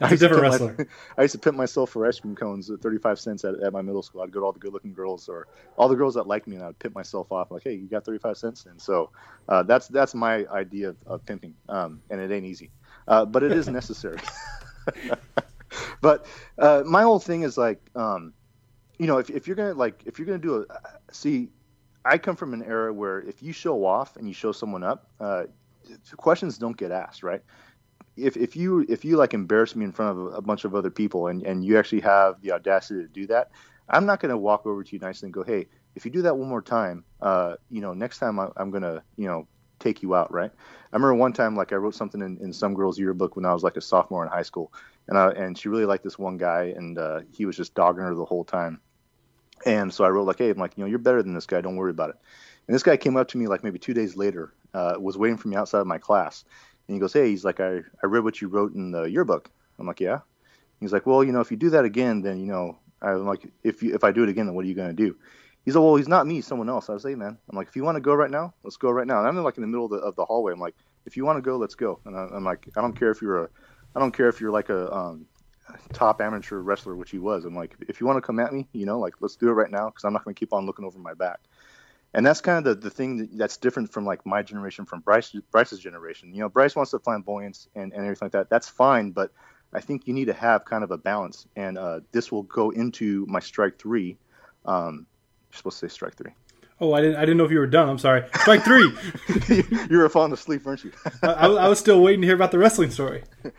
I 0.01 0.13
a 0.13 0.17
different 0.17 0.41
wrestler. 0.41 0.75
My, 0.77 0.85
I 1.17 1.21
used 1.23 1.33
to 1.33 1.39
pimp 1.39 1.57
myself 1.57 1.89
for 1.89 2.05
ice 2.05 2.19
cream 2.19 2.35
cones 2.35 2.69
at 2.69 2.81
35 2.81 3.19
cents 3.19 3.43
at, 3.43 3.55
at 3.61 3.73
my 3.73 3.81
middle 3.81 4.03
school. 4.03 4.21
I'd 4.21 4.31
go 4.31 4.41
to 4.41 4.45
all 4.45 4.51
the 4.51 4.59
good-looking 4.59 4.93
girls 4.93 5.27
or 5.27 5.47
all 5.77 5.87
the 5.87 5.95
girls 5.95 6.13
that 6.15 6.27
liked 6.27 6.47
me, 6.47 6.55
and 6.55 6.65
I'd 6.65 6.77
pimp 6.77 6.93
myself 6.93 7.31
off 7.31 7.51
like, 7.51 7.63
"Hey, 7.63 7.73
you 7.73 7.87
got 7.87 8.05
35 8.05 8.37
cents?" 8.37 8.65
And 8.65 8.81
so 8.81 9.11
uh, 9.49 9.63
that's 9.63 9.87
that's 9.87 10.13
my 10.13 10.45
idea 10.47 10.89
of, 10.89 10.97
of 11.07 11.25
pimping, 11.25 11.55
um, 11.69 12.01
and 12.09 12.19
it 12.21 12.31
ain't 12.31 12.45
easy, 12.45 12.71
uh, 13.07 13.25
but 13.25 13.43
it 13.43 13.51
is 13.51 13.67
necessary. 13.67 14.19
but 16.01 16.25
uh, 16.59 16.83
my 16.85 17.01
whole 17.01 17.19
thing 17.19 17.41
is 17.41 17.57
like, 17.57 17.79
um, 17.95 18.33
you 18.99 19.07
know, 19.07 19.17
if, 19.17 19.29
if 19.29 19.47
you're 19.47 19.55
gonna 19.55 19.73
like, 19.73 20.03
if 20.05 20.19
you're 20.19 20.27
gonna 20.27 20.37
do 20.37 20.65
a 20.69 20.79
see 21.11 21.49
I 22.05 22.19
come 22.19 22.35
from 22.35 22.53
an 22.53 22.63
era 22.63 22.93
where 22.93 23.21
if 23.21 23.41
you 23.41 23.51
show 23.51 23.83
off 23.83 24.15
and 24.15 24.27
you 24.27 24.33
show 24.33 24.51
someone 24.51 24.83
up, 24.83 25.09
uh, 25.19 25.45
questions 26.15 26.57
don't 26.59 26.77
get 26.77 26.91
asked, 26.91 27.23
right? 27.23 27.41
If, 28.15 28.37
if 28.37 28.55
you 28.55 28.85
if 28.87 29.03
you 29.03 29.17
like 29.17 29.33
embarrass 29.33 29.75
me 29.75 29.83
in 29.83 29.91
front 29.91 30.17
of 30.17 30.33
a, 30.35 30.41
bunch 30.41 30.63
of 30.63 30.73
other 30.73 30.89
people 30.89 31.27
and, 31.27 31.43
and 31.43 31.65
you 31.65 31.77
actually 31.77 32.01
have 32.01 32.41
the 32.41 32.51
audacity 32.51 33.01
to 33.01 33.07
do 33.07 33.27
that, 33.27 33.51
I'm 33.89 34.05
not 34.05 34.19
going 34.19 34.29
to 34.29 34.37
walk 34.37 34.65
over 34.65 34.83
to 34.83 34.95
you 34.95 34.99
nicely 34.99 35.27
and 35.27 35.33
go, 35.33 35.43
hey, 35.43 35.67
if 35.95 36.05
you 36.05 36.11
do 36.11 36.21
that 36.21 36.37
one 36.37 36.47
more 36.47 36.61
time, 36.61 37.03
uh, 37.21 37.55
you 37.69 37.81
know, 37.81 37.93
next 37.93 38.19
time 38.19 38.39
I, 38.39 38.49
am 38.57 38.69
going 38.69 38.83
to, 38.83 39.03
you 39.17 39.27
know, 39.27 39.47
take 39.79 40.01
you 40.01 40.15
out, 40.15 40.31
right? 40.31 40.51
I 40.51 40.95
remember 40.95 41.15
one 41.15 41.33
time, 41.33 41.55
like 41.55 41.73
I 41.73 41.75
wrote 41.75 41.95
something 41.95 42.21
in, 42.21 42.37
in 42.41 42.53
some 42.53 42.73
girl's 42.73 42.99
yearbook 42.99 43.35
when 43.35 43.45
I 43.45 43.53
was 43.53 43.63
like 43.63 43.77
a 43.77 43.81
sophomore 43.81 44.23
in 44.23 44.31
high 44.31 44.43
school, 44.43 44.71
and 45.07 45.17
I, 45.17 45.31
and 45.31 45.57
she 45.57 45.69
really 45.69 45.85
liked 45.85 46.03
this 46.03 46.19
one 46.19 46.37
guy, 46.37 46.73
and 46.75 46.97
uh, 46.97 47.21
he 47.31 47.45
was 47.45 47.57
just 47.57 47.73
dogging 47.73 48.03
her 48.03 48.15
the 48.15 48.25
whole 48.25 48.45
time. 48.45 48.79
And 49.65 49.93
so 49.93 50.03
I 50.03 50.09
wrote 50.09 50.27
like, 50.27 50.39
hey, 50.39 50.49
I'm 50.49 50.57
like, 50.57 50.77
you 50.77 50.83
know, 50.83 50.89
you're 50.89 50.99
better 50.99 51.23
than 51.23 51.33
this 51.33 51.45
guy. 51.45 51.61
Don't 51.61 51.75
worry 51.75 51.91
about 51.91 52.09
it. 52.09 52.17
And 52.67 52.75
this 52.75 52.83
guy 52.83 52.97
came 52.97 53.17
up 53.17 53.27
to 53.29 53.37
me 53.37 53.47
like 53.47 53.63
maybe 53.63 53.79
two 53.79 53.93
days 53.93 54.15
later, 54.15 54.53
uh, 54.73 54.95
was 54.99 55.17
waiting 55.17 55.37
for 55.37 55.47
me 55.47 55.55
outside 55.55 55.79
of 55.79 55.87
my 55.87 55.97
class. 55.97 56.43
And 56.87 56.95
he 56.95 56.99
goes, 56.99 57.13
hey, 57.13 57.29
he's 57.29 57.45
like, 57.45 57.59
I, 57.59 57.81
I 58.03 58.05
read 58.05 58.23
what 58.23 58.41
you 58.41 58.47
wrote 58.47 58.73
in 58.73 58.91
the 58.91 59.03
yearbook. 59.03 59.49
I'm 59.79 59.87
like, 59.87 59.99
yeah. 59.99 60.19
He's 60.79 60.93
like, 60.93 61.05
well, 61.05 61.23
you 61.23 61.31
know, 61.31 61.39
if 61.39 61.51
you 61.51 61.57
do 61.57 61.69
that 61.71 61.85
again, 61.85 62.21
then, 62.21 62.39
you 62.39 62.45
know, 62.45 62.77
I'm 63.01 63.25
like, 63.25 63.47
if 63.63 63.81
you, 63.81 63.93
if 63.95 64.03
I 64.03 64.11
do 64.11 64.23
it 64.23 64.29
again, 64.29 64.45
then 64.45 64.55
what 64.55 64.65
are 64.65 64.67
you 64.67 64.75
gonna 64.75 64.93
do? 64.93 65.15
He's 65.63 65.75
like, 65.75 65.83
well, 65.83 65.95
he's 65.95 66.07
not 66.07 66.27
me, 66.27 66.41
someone 66.41 66.69
else. 66.69 66.89
I 66.89 66.93
was 66.93 67.03
like, 67.03 67.17
man, 67.17 67.37
I'm 67.49 67.57
like, 67.57 67.67
if 67.67 67.75
you 67.75 67.83
want 67.83 67.95
to 67.95 68.01
go 68.01 68.13
right 68.13 68.29
now, 68.29 68.53
let's 68.63 68.77
go 68.77 68.91
right 68.91 69.07
now. 69.07 69.19
And 69.19 69.27
I'm 69.27 69.43
like 69.43 69.57
in 69.57 69.61
the 69.61 69.67
middle 69.67 69.85
of 69.85 69.91
the, 69.91 69.97
of 69.97 70.15
the 70.15 70.25
hallway. 70.25 70.53
I'm 70.53 70.59
like, 70.59 70.75
if 71.05 71.17
you 71.17 71.25
want 71.25 71.37
to 71.37 71.41
go, 71.41 71.57
let's 71.57 71.73
go. 71.75 71.99
And 72.05 72.15
I, 72.15 72.27
I'm 72.33 72.43
like, 72.43 72.67
I 72.77 72.81
don't 72.81 72.97
care 72.97 73.09
if 73.09 73.21
you're 73.21 73.45
a, 73.45 73.49
I 73.95 73.99
don't 73.99 74.11
care 74.11 74.29
if 74.29 74.39
you're 74.39 74.51
like 74.51 74.69
a 74.69 74.93
um, 74.93 75.25
top 75.93 76.21
amateur 76.21 76.59
wrestler, 76.59 76.95
which 76.95 77.11
he 77.11 77.19
was. 77.19 77.45
I'm 77.45 77.55
like, 77.55 77.75
if 77.87 77.99
you 77.99 78.07
want 78.07 78.17
to 78.17 78.21
come 78.21 78.39
at 78.39 78.53
me, 78.53 78.67
you 78.73 78.85
know, 78.85 78.99
like 78.99 79.15
let's 79.19 79.35
do 79.35 79.49
it 79.49 79.53
right 79.53 79.71
now 79.71 79.89
because 79.89 80.03
I'm 80.03 80.13
not 80.13 80.23
going 80.23 80.35
to 80.35 80.39
keep 80.39 80.53
on 80.53 80.65
looking 80.65 80.85
over 80.85 80.99
my 80.99 81.13
back. 81.13 81.39
And 82.13 82.25
that's 82.25 82.39
kind 82.39 82.59
of 82.59 82.63
the, 82.63 82.89
the 82.89 82.89
thing 82.89 83.17
that, 83.17 83.37
that's 83.37 83.57
different 83.57 83.91
from 83.91 84.05
like 84.05 84.25
my 84.25 84.41
generation 84.41 84.85
from 84.85 85.01
Bryce 85.01 85.35
Bryce's 85.51 85.79
generation. 85.79 86.33
You 86.33 86.41
know, 86.41 86.49
Bryce 86.49 86.75
wants 86.75 86.91
to 86.91 86.99
flamboyance 86.99 87.67
and, 87.75 87.91
and 87.91 88.03
everything 88.03 88.27
like 88.27 88.31
that. 88.33 88.49
That's 88.49 88.69
fine, 88.69 89.11
but 89.11 89.31
I 89.73 89.81
think 89.81 90.07
you 90.07 90.13
need 90.13 90.25
to 90.25 90.33
have 90.33 90.63
kind 90.65 90.83
of 90.83 90.91
a 90.91 90.97
balance. 90.97 91.45
And 91.55 91.77
uh, 91.77 91.99
this 92.11 92.31
will 92.31 92.43
go 92.43 92.69
into 92.69 93.25
my 93.27 93.41
strike 93.41 93.77
three. 93.77 94.17
Um, 94.63 95.07
you're 95.51 95.57
supposed 95.57 95.79
to 95.81 95.89
say 95.89 95.93
strike 95.93 96.15
three. 96.15 96.31
Oh, 96.79 96.93
I 96.93 97.01
didn't. 97.01 97.15
I 97.15 97.21
didn't 97.21 97.37
know 97.37 97.45
if 97.45 97.51
you 97.51 97.59
were 97.59 97.67
done. 97.67 97.87
I'm 97.87 97.97
sorry. 97.97 98.23
Strike 98.41 98.63
three. 98.63 98.91
you 99.89 99.97
were 99.97 100.09
falling 100.09 100.33
asleep, 100.33 100.65
weren't 100.65 100.83
you? 100.83 100.91
I, 101.23 101.47
I, 101.47 101.67
was 101.69 101.79
still 101.79 102.01
waiting 102.01 102.21
to 102.21 102.27
hear 102.27 102.35
about 102.35 102.51
the 102.51 102.57
wrestling 102.57 102.91
story. 102.91 103.23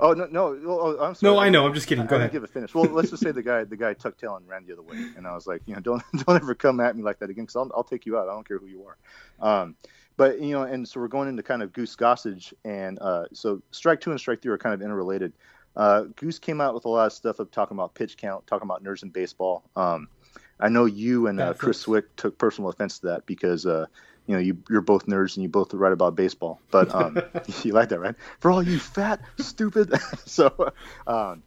Oh 0.00 0.12
no, 0.12 0.26
no. 0.26 0.58
Oh, 0.66 0.98
I'm 1.00 1.14
sorry. 1.14 1.34
No, 1.34 1.38
I 1.40 1.48
know. 1.48 1.66
I'm 1.66 1.74
just 1.74 1.86
kidding. 1.86 2.06
Go 2.06 2.16
I 2.16 2.20
ahead. 2.20 2.32
Give 2.32 2.44
it 2.44 2.50
finish. 2.50 2.74
Well, 2.74 2.84
let's 2.84 3.10
just 3.10 3.22
say 3.22 3.32
the 3.32 3.42
guy, 3.42 3.64
the 3.64 3.76
guy 3.76 3.94
tucked 3.94 4.20
tail 4.20 4.36
and 4.36 4.48
ran 4.48 4.64
the 4.64 4.72
other 4.72 4.82
way, 4.82 4.96
and 5.16 5.26
I 5.26 5.34
was 5.34 5.46
like, 5.46 5.62
you 5.66 5.74
know, 5.74 5.80
don't 5.80 6.02
don't 6.26 6.36
ever 6.36 6.54
come 6.54 6.80
at 6.80 6.96
me 6.96 7.02
like 7.02 7.18
that 7.18 7.30
again, 7.30 7.44
because 7.44 7.56
I'll, 7.56 7.70
I'll 7.74 7.84
take 7.84 8.06
you 8.06 8.18
out. 8.18 8.28
I 8.28 8.32
don't 8.32 8.46
care 8.46 8.58
who 8.58 8.66
you 8.66 8.84
are. 8.84 9.60
Um, 9.60 9.76
but 10.16 10.40
you 10.40 10.52
know, 10.52 10.62
and 10.62 10.86
so 10.86 11.00
we're 11.00 11.08
going 11.08 11.28
into 11.28 11.42
kind 11.42 11.62
of 11.62 11.72
Goose 11.72 11.96
Gossage, 11.96 12.52
and 12.64 12.98
uh, 13.00 13.26
so 13.32 13.62
strike 13.70 14.00
two 14.00 14.10
and 14.10 14.20
strike 14.20 14.42
three 14.42 14.52
are 14.52 14.58
kind 14.58 14.74
of 14.74 14.82
interrelated. 14.82 15.32
Uh, 15.76 16.04
Goose 16.16 16.38
came 16.38 16.60
out 16.60 16.74
with 16.74 16.84
a 16.84 16.88
lot 16.88 17.06
of 17.06 17.12
stuff 17.12 17.38
of 17.38 17.50
talking 17.50 17.76
about 17.76 17.94
pitch 17.94 18.16
count, 18.16 18.46
talking 18.46 18.66
about 18.66 18.82
nerds 18.82 19.02
in 19.02 19.10
baseball. 19.10 19.62
Um, 19.76 20.08
I 20.60 20.68
know 20.68 20.86
you 20.86 21.28
and 21.28 21.40
uh, 21.40 21.54
Chris 21.54 21.84
Cwik 21.84 22.04
took 22.16 22.36
personal 22.36 22.70
offense 22.70 22.98
to 23.00 23.06
that 23.06 23.26
because 23.26 23.64
uh, 23.64 23.86
you 24.28 24.34
know 24.34 24.40
you 24.40 24.56
you're 24.70 24.82
both 24.82 25.06
nerds 25.06 25.34
and 25.34 25.42
you 25.42 25.48
both 25.48 25.74
write 25.74 25.92
about 25.92 26.14
baseball. 26.14 26.60
But 26.70 26.94
um, 26.94 27.18
you 27.64 27.72
like 27.72 27.88
that, 27.88 27.98
right? 27.98 28.14
For 28.38 28.52
all 28.52 28.62
you 28.62 28.78
fat, 28.78 29.20
stupid. 29.38 29.92
so, 30.24 30.72
um, 31.08 31.42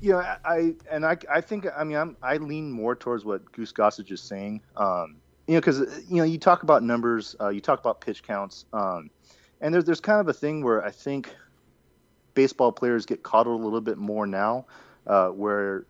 you 0.00 0.12
know, 0.12 0.18
I 0.18 0.74
and 0.90 1.04
I 1.04 1.18
I 1.30 1.40
think 1.42 1.66
I 1.76 1.84
mean 1.84 1.98
I'm 1.98 2.16
I 2.22 2.38
lean 2.38 2.70
more 2.70 2.94
towards 2.94 3.24
what 3.24 3.50
Goose 3.52 3.72
Gossage 3.72 4.10
is 4.10 4.22
saying. 4.22 4.62
Um, 4.76 5.16
you 5.46 5.54
know, 5.54 5.60
because 5.60 5.80
you 6.08 6.16
know 6.16 6.24
you 6.24 6.38
talk 6.38 6.62
about 6.62 6.82
numbers, 6.82 7.36
uh, 7.40 7.48
you 7.48 7.60
talk 7.60 7.80
about 7.80 8.00
pitch 8.00 8.22
counts, 8.22 8.64
um, 8.72 9.10
and 9.60 9.74
there's 9.74 9.84
there's 9.84 10.00
kind 10.00 10.20
of 10.20 10.28
a 10.28 10.32
thing 10.32 10.62
where 10.62 10.82
I 10.82 10.90
think 10.90 11.34
baseball 12.34 12.72
players 12.72 13.04
get 13.04 13.22
coddled 13.22 13.60
a 13.60 13.64
little 13.64 13.80
bit 13.80 13.98
more 13.98 14.26
now, 14.26 14.66
uh, 15.06 15.28
where 15.28 15.86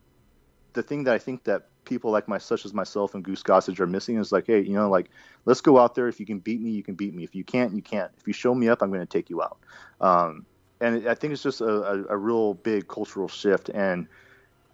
the 0.73 0.83
thing 0.83 1.05
that 1.05 1.15
I 1.15 1.19
think 1.19 1.45
that 1.45 1.69
people 1.85 2.11
like 2.11 2.29
my 2.29 2.39
such 2.39 2.65
as 2.65 2.75
myself 2.75 3.15
and 3.15 3.25
Goose 3.25 3.43
Gossage 3.43 3.81
are 3.81 3.87
missing 3.87 4.19
is 4.19 4.33
like, 4.33 4.47
hey, 4.47 4.61
you 4.61 4.73
know, 4.73 4.89
like 4.89 5.11
let's 5.45 5.61
go 5.61 5.79
out 5.79 5.95
there. 5.95 6.09
If 6.09 6.21
you 6.21 6.27
can 6.27 6.39
beat 6.39 6.61
me, 6.61 6.71
you 6.71 6.83
can 6.83 6.95
beat 6.95 7.15
me. 7.15 7.25
If 7.25 7.35
you 7.35 7.45
can't, 7.45 7.75
you 7.75 7.83
can't. 7.83 8.11
If 8.19 8.27
you 8.27 8.33
show 8.33 8.55
me 8.55 8.69
up, 8.69 8.83
I'm 8.83 8.89
going 8.89 9.01
to 9.01 9.07
take 9.07 9.31
you 9.31 9.43
out. 9.43 9.59
Um, 10.01 10.47
and 10.81 11.09
I 11.09 11.15
think 11.15 11.33
it's 11.33 11.43
just 11.43 11.61
a, 11.61 11.67
a, 11.67 12.05
a, 12.11 12.17
real 12.17 12.55
big 12.55 12.89
cultural 12.89 13.29
shift. 13.29 13.71
And 13.71 14.07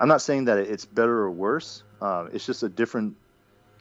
I'm 0.00 0.08
not 0.08 0.22
saying 0.22 0.46
that 0.46 0.58
it's 0.58 0.86
better 0.86 1.18
or 1.18 1.30
worse. 1.30 1.82
Uh, 2.00 2.28
it's 2.32 2.46
just 2.46 2.62
a 2.62 2.68
different 2.68 3.16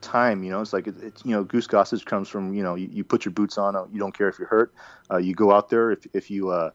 time. 0.02 0.44
You 0.44 0.52
know, 0.52 0.62
it's 0.62 0.74
like 0.74 0.88
it, 0.88 0.96
it's 1.02 1.24
you 1.26 1.32
know, 1.32 1.44
Goose 1.44 1.68
Gossage 1.68 2.06
comes 2.06 2.28
from 2.28 2.54
you 2.54 2.64
know, 2.64 2.76
you, 2.76 2.90
you, 2.92 3.04
put 3.04 3.26
your 3.26 3.32
boots 3.32 3.58
on, 3.58 3.74
you 3.92 4.00
don't 4.00 4.16
care 4.16 4.28
if 4.28 4.38
you're 4.38 4.48
hurt. 4.48 4.74
Uh, 5.10 5.18
you 5.18 5.34
go 5.34 5.52
out 5.52 5.70
there 5.70 5.92
if 5.92 6.06
if 6.14 6.30
you 6.30 6.50
uh, 6.50 6.72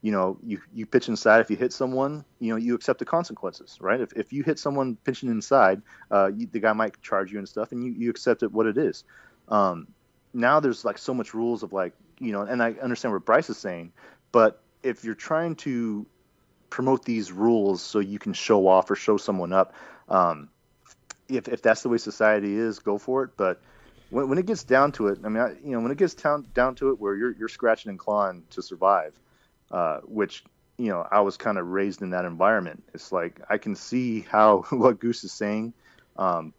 you 0.00 0.12
know, 0.12 0.38
you, 0.44 0.60
you 0.72 0.86
pitch 0.86 1.08
inside. 1.08 1.40
If 1.40 1.50
you 1.50 1.56
hit 1.56 1.72
someone, 1.72 2.24
you 2.38 2.50
know, 2.50 2.56
you 2.56 2.74
accept 2.74 2.98
the 3.00 3.04
consequences, 3.04 3.78
right? 3.80 4.00
If, 4.00 4.12
if 4.14 4.32
you 4.32 4.42
hit 4.44 4.58
someone 4.58 4.96
pitching 4.96 5.28
inside, 5.28 5.82
uh, 6.10 6.30
you, 6.34 6.46
the 6.50 6.60
guy 6.60 6.72
might 6.72 7.00
charge 7.02 7.32
you 7.32 7.38
and 7.38 7.48
stuff, 7.48 7.72
and 7.72 7.84
you, 7.84 7.92
you 7.92 8.10
accept 8.10 8.42
it 8.42 8.52
what 8.52 8.66
it 8.66 8.78
is. 8.78 9.04
Um, 9.48 9.88
now 10.32 10.60
there's 10.60 10.84
like 10.84 10.98
so 10.98 11.14
much 11.14 11.34
rules 11.34 11.62
of 11.62 11.72
like, 11.72 11.94
you 12.18 12.32
know, 12.32 12.42
and 12.42 12.62
I 12.62 12.72
understand 12.82 13.12
what 13.12 13.24
Bryce 13.24 13.50
is 13.50 13.56
saying, 13.56 13.92
but 14.30 14.62
if 14.82 15.04
you're 15.04 15.14
trying 15.14 15.56
to 15.56 16.06
promote 16.70 17.04
these 17.04 17.32
rules 17.32 17.82
so 17.82 17.98
you 17.98 18.18
can 18.18 18.32
show 18.32 18.68
off 18.68 18.90
or 18.90 18.94
show 18.94 19.16
someone 19.16 19.52
up, 19.52 19.74
um, 20.08 20.48
if, 21.28 21.48
if 21.48 21.62
that's 21.62 21.82
the 21.82 21.88
way 21.88 21.98
society 21.98 22.56
is, 22.56 22.78
go 22.78 22.98
for 22.98 23.24
it. 23.24 23.30
But 23.36 23.60
when, 24.10 24.28
when 24.28 24.38
it 24.38 24.46
gets 24.46 24.64
down 24.64 24.92
to 24.92 25.08
it, 25.08 25.18
I 25.24 25.28
mean, 25.28 25.42
I, 25.42 25.50
you 25.64 25.72
know, 25.72 25.80
when 25.80 25.90
it 25.90 25.98
gets 25.98 26.14
down, 26.14 26.46
down 26.54 26.74
to 26.76 26.90
it 26.90 27.00
where 27.00 27.14
you're, 27.14 27.34
you're 27.36 27.48
scratching 27.48 27.90
and 27.90 27.98
clawing 27.98 28.44
to 28.50 28.62
survive, 28.62 29.18
uh, 29.70 29.98
which 30.04 30.44
you 30.76 30.88
know 30.88 31.06
I 31.10 31.20
was 31.20 31.36
kind 31.36 31.58
of 31.58 31.66
raised 31.66 32.02
in 32.02 32.10
that 32.10 32.24
environment. 32.24 32.84
It's 32.94 33.12
like 33.12 33.40
I 33.48 33.58
can 33.58 33.74
see 33.74 34.20
how 34.20 34.64
what 34.70 34.98
Goose 34.98 35.24
is 35.24 35.32
saying, 35.32 35.72
um, 36.16 36.52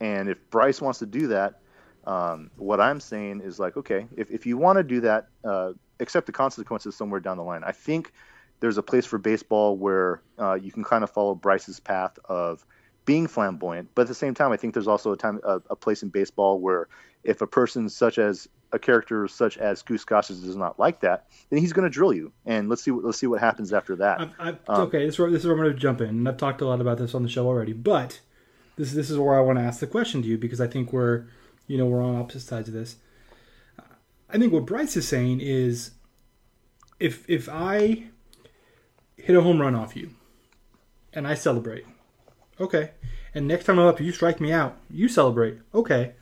and 0.00 0.28
if 0.28 0.38
Bryce 0.50 0.80
wants 0.80 1.00
to 1.00 1.06
do 1.06 1.28
that, 1.28 1.60
um, 2.06 2.50
what 2.56 2.80
I'm 2.80 3.00
saying 3.00 3.40
is 3.42 3.58
like, 3.58 3.76
okay, 3.76 4.06
if 4.16 4.30
if 4.30 4.46
you 4.46 4.56
want 4.56 4.78
to 4.78 4.82
do 4.82 5.00
that, 5.00 5.28
uh, 5.44 5.72
accept 6.00 6.26
the 6.26 6.32
consequences 6.32 6.96
somewhere 6.96 7.20
down 7.20 7.36
the 7.36 7.42
line. 7.42 7.62
I 7.64 7.72
think 7.72 8.12
there's 8.60 8.78
a 8.78 8.82
place 8.82 9.06
for 9.06 9.18
baseball 9.18 9.76
where 9.76 10.22
uh, 10.38 10.54
you 10.54 10.72
can 10.72 10.84
kind 10.84 11.04
of 11.04 11.10
follow 11.10 11.34
Bryce's 11.34 11.80
path 11.80 12.18
of 12.24 12.64
being 13.04 13.26
flamboyant, 13.26 13.90
but 13.94 14.02
at 14.02 14.08
the 14.08 14.14
same 14.14 14.34
time, 14.34 14.52
I 14.52 14.56
think 14.56 14.74
there's 14.74 14.88
also 14.88 15.12
a 15.12 15.16
time 15.16 15.40
a, 15.44 15.60
a 15.70 15.76
place 15.76 16.02
in 16.02 16.08
baseball 16.08 16.60
where 16.60 16.88
if 17.24 17.40
a 17.40 17.46
person 17.46 17.88
such 17.88 18.18
as 18.18 18.48
a 18.72 18.78
character 18.78 19.26
such 19.28 19.56
as 19.58 19.82
Goose 19.82 20.04
Gossage 20.04 20.44
does 20.44 20.56
not 20.56 20.78
like 20.78 21.00
that, 21.00 21.26
then 21.50 21.60
he's 21.60 21.72
going 21.72 21.84
to 21.84 21.90
drill 21.90 22.12
you. 22.12 22.32
And 22.44 22.68
let's 22.68 22.82
see 22.82 22.90
what 22.90 23.04
let's 23.04 23.18
see 23.18 23.26
what 23.26 23.40
happens 23.40 23.72
after 23.72 23.96
that. 23.96 24.20
I've, 24.20 24.32
I've, 24.38 24.58
um, 24.68 24.80
okay, 24.82 25.04
this 25.06 25.14
is, 25.14 25.18
where, 25.18 25.30
this 25.30 25.40
is 25.40 25.46
where 25.46 25.56
I'm 25.56 25.62
going 25.62 25.72
to 25.72 25.78
jump 25.78 26.00
in, 26.00 26.08
and 26.08 26.28
I've 26.28 26.36
talked 26.36 26.60
a 26.60 26.66
lot 26.66 26.80
about 26.80 26.98
this 26.98 27.14
on 27.14 27.22
the 27.22 27.28
show 27.28 27.46
already. 27.46 27.72
But 27.72 28.20
this 28.76 28.92
this 28.92 29.10
is 29.10 29.18
where 29.18 29.36
I 29.36 29.40
want 29.40 29.58
to 29.58 29.64
ask 29.64 29.80
the 29.80 29.86
question 29.86 30.22
to 30.22 30.28
you 30.28 30.38
because 30.38 30.60
I 30.60 30.66
think 30.66 30.92
we're 30.92 31.26
you 31.66 31.78
know 31.78 31.86
we're 31.86 32.02
on 32.02 32.16
opposite 32.16 32.42
sides 32.42 32.68
of 32.68 32.74
this. 32.74 32.96
I 34.30 34.38
think 34.38 34.52
what 34.52 34.66
Bryce 34.66 34.96
is 34.96 35.08
saying 35.08 35.40
is, 35.40 35.92
if 37.00 37.28
if 37.28 37.48
I 37.48 38.04
hit 39.16 39.36
a 39.36 39.40
home 39.40 39.60
run 39.60 39.74
off 39.74 39.96
you, 39.96 40.10
and 41.12 41.26
I 41.26 41.34
celebrate, 41.34 41.86
okay, 42.60 42.90
and 43.34 43.48
next 43.48 43.64
time 43.64 43.78
I'm 43.78 43.86
up, 43.86 44.00
you 44.00 44.12
strike 44.12 44.40
me 44.40 44.52
out, 44.52 44.76
you 44.90 45.08
celebrate, 45.08 45.58
okay, 45.74 46.12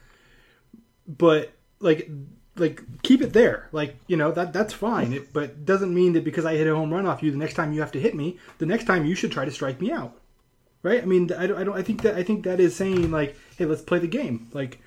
but 1.07 1.53
like 1.81 2.09
like 2.57 2.83
keep 3.03 3.23
it 3.23 3.33
there. 3.33 3.69
Like 3.73 3.97
you 4.07 4.16
know 4.16 4.33
that 4.33 4.53
that's 4.53 4.73
fine. 4.73 5.12
It, 5.12 5.33
but 5.33 5.64
doesn't 5.64 5.95
mean 5.95 6.12
that 6.14 6.25
because 6.25 6.45
I 6.45 6.55
hit 6.55 6.66
a 6.66 6.75
home 6.75 6.92
run 6.92 7.07
off 7.07 7.23
you, 7.23 7.31
the 7.31 7.38
next 7.38 7.55
time 7.55 7.73
you 7.73 7.81
have 7.81 7.92
to 7.92 8.01
hit 8.01 8.14
me, 8.14 8.38
the 8.59 8.66
next 8.66 8.85
time 8.85 9.05
you 9.05 9.14
should 9.14 9.33
try 9.33 9.45
to 9.45 9.51
strike 9.51 9.81
me 9.81 9.92
out, 9.92 10.21
right? 10.83 11.03
I 11.03 11.07
mean, 11.07 11.31
I 11.33 11.47
don't, 11.47 11.59
I 11.59 11.64
don't. 11.64 11.77
I 11.77 11.83
think 11.83 12.03
that 12.03 12.14
I 12.14 12.23
think 12.23 12.45
that 12.45 12.61
is 12.61 12.75
saying 12.75 13.11
like, 13.11 13.37
hey, 13.57 13.64
let's 13.64 13.83
play 13.83 13.99
the 13.99 14.09
game. 14.09 14.49
Like 14.53 14.81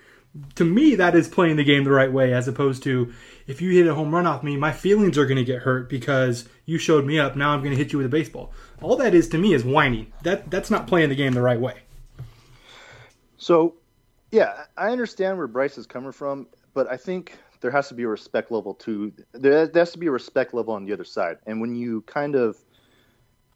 to 0.56 0.64
me, 0.64 0.96
that 0.96 1.16
is 1.16 1.28
playing 1.28 1.56
the 1.56 1.64
game 1.64 1.84
the 1.84 1.92
right 1.92 2.12
way, 2.12 2.34
as 2.34 2.48
opposed 2.48 2.84
to 2.84 3.14
if 3.48 3.62
you 3.62 3.72
hit 3.72 3.88
a 3.88 3.96
home 3.96 4.14
run 4.14 4.28
off 4.28 4.44
me, 4.44 4.58
my 4.58 4.72
feelings 4.72 5.18
are 5.18 5.26
going 5.26 5.38
to 5.38 5.44
get 5.44 5.64
hurt 5.64 5.90
because 5.90 6.48
you 6.66 6.78
showed 6.78 7.06
me 7.06 7.20
up. 7.20 7.36
Now 7.36 7.52
I'm 7.52 7.62
going 7.62 7.72
to 7.72 7.78
hit 7.78 7.92
you 7.92 7.98
with 7.98 8.06
a 8.06 8.10
baseball. 8.10 8.54
All 8.82 8.96
that 8.98 9.16
is 9.16 9.28
to 9.30 9.38
me 9.38 9.54
is 9.54 9.64
whining. 9.64 10.14
That 10.24 10.52
that's 10.52 10.70
not 10.70 10.88
playing 10.88 11.10
the 11.10 11.16
game 11.16 11.34
the 11.34 11.42
right 11.42 11.60
way. 11.60 11.78
So, 13.38 13.76
yeah, 14.32 14.66
I 14.78 14.92
understand 14.92 15.38
where 15.38 15.48
Bryce 15.48 15.78
is 15.78 15.88
coming 15.88 16.12
from, 16.12 16.48
but 16.74 16.88
I 16.92 16.98
think 16.98 17.38
there 17.62 17.72
has 17.72 17.88
to 17.90 17.94
be 17.94 18.04
a 18.04 18.08
respect 18.08 18.52
level 18.52 18.74
too. 18.74 19.12
There, 19.34 19.70
has 19.74 19.92
to 19.92 19.98
be 19.98 20.08
a 20.08 20.12
respect 20.12 20.54
level 20.54 20.74
on 20.74 20.86
the 20.86 20.94
other 20.94 21.04
side. 21.04 21.38
And 21.46 21.60
when 21.60 21.76
you 21.76 22.02
kind 22.02 22.36
of 22.36 22.58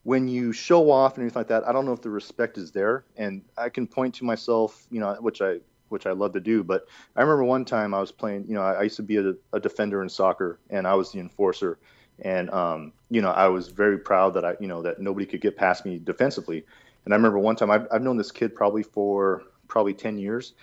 when 0.04 0.28
you 0.28 0.52
show 0.52 0.92
off 0.92 1.16
and 1.16 1.24
anything 1.24 1.39
like 1.39 1.48
that, 1.48 1.66
I 1.66 1.72
don't 1.72 1.86
know 1.86 1.94
if 1.94 2.02
the 2.02 2.10
respect 2.10 2.58
is 2.58 2.72
there. 2.72 3.06
And 3.16 3.42
I 3.58 3.70
can 3.70 3.88
point 3.88 4.16
to 4.16 4.26
myself, 4.26 4.86
you 4.92 5.00
know, 5.00 5.16
which 5.22 5.41
I 5.41 5.60
which 5.89 6.06
I 6.06 6.12
love 6.12 6.34
to 6.34 6.39
do. 6.39 6.64
But 6.64 6.88
I 7.16 7.22
remember 7.22 7.43
one 7.45 7.64
time 7.66 7.93
I 7.93 7.99
was 7.99 8.12
playing. 8.12 8.45
You 8.47 8.56
know, 8.56 8.62
I, 8.62 8.84
used 8.84 8.97
to 8.97 9.04
be 9.04 9.18
a, 9.18 9.34
a, 9.54 9.60
defender 9.60 10.01
in 10.01 10.10
soccer, 10.10 10.60
and 10.70 10.88
I 10.88 10.95
was 10.95 11.12
the 11.12 11.20
enforcer. 11.20 11.78
And 12.20 12.49
um, 12.51 12.93
you 13.10 13.22
know, 13.22 13.32
I 13.32 13.47
was 13.47 13.70
very 13.70 13.97
proud 13.97 14.34
that 14.34 14.43
I, 14.43 14.56
you 14.60 14.68
know, 14.68 14.82
that 14.82 14.99
nobody 14.99 15.26
could 15.26 15.41
get 15.41 15.56
past 15.56 15.86
me 15.86 15.99
defensively. 16.04 16.66
And 17.06 17.14
I 17.14 17.18
remember 17.18 17.39
one 17.39 17.56
time 17.56 17.72
I've, 17.72 17.88
I've 17.91 18.01
known 18.01 18.18
this 18.18 18.32
kid 18.32 18.56
probably 18.56 18.84
for 18.84 19.43
probably 19.68 19.93
ten 19.93 20.18
years, 20.18 20.54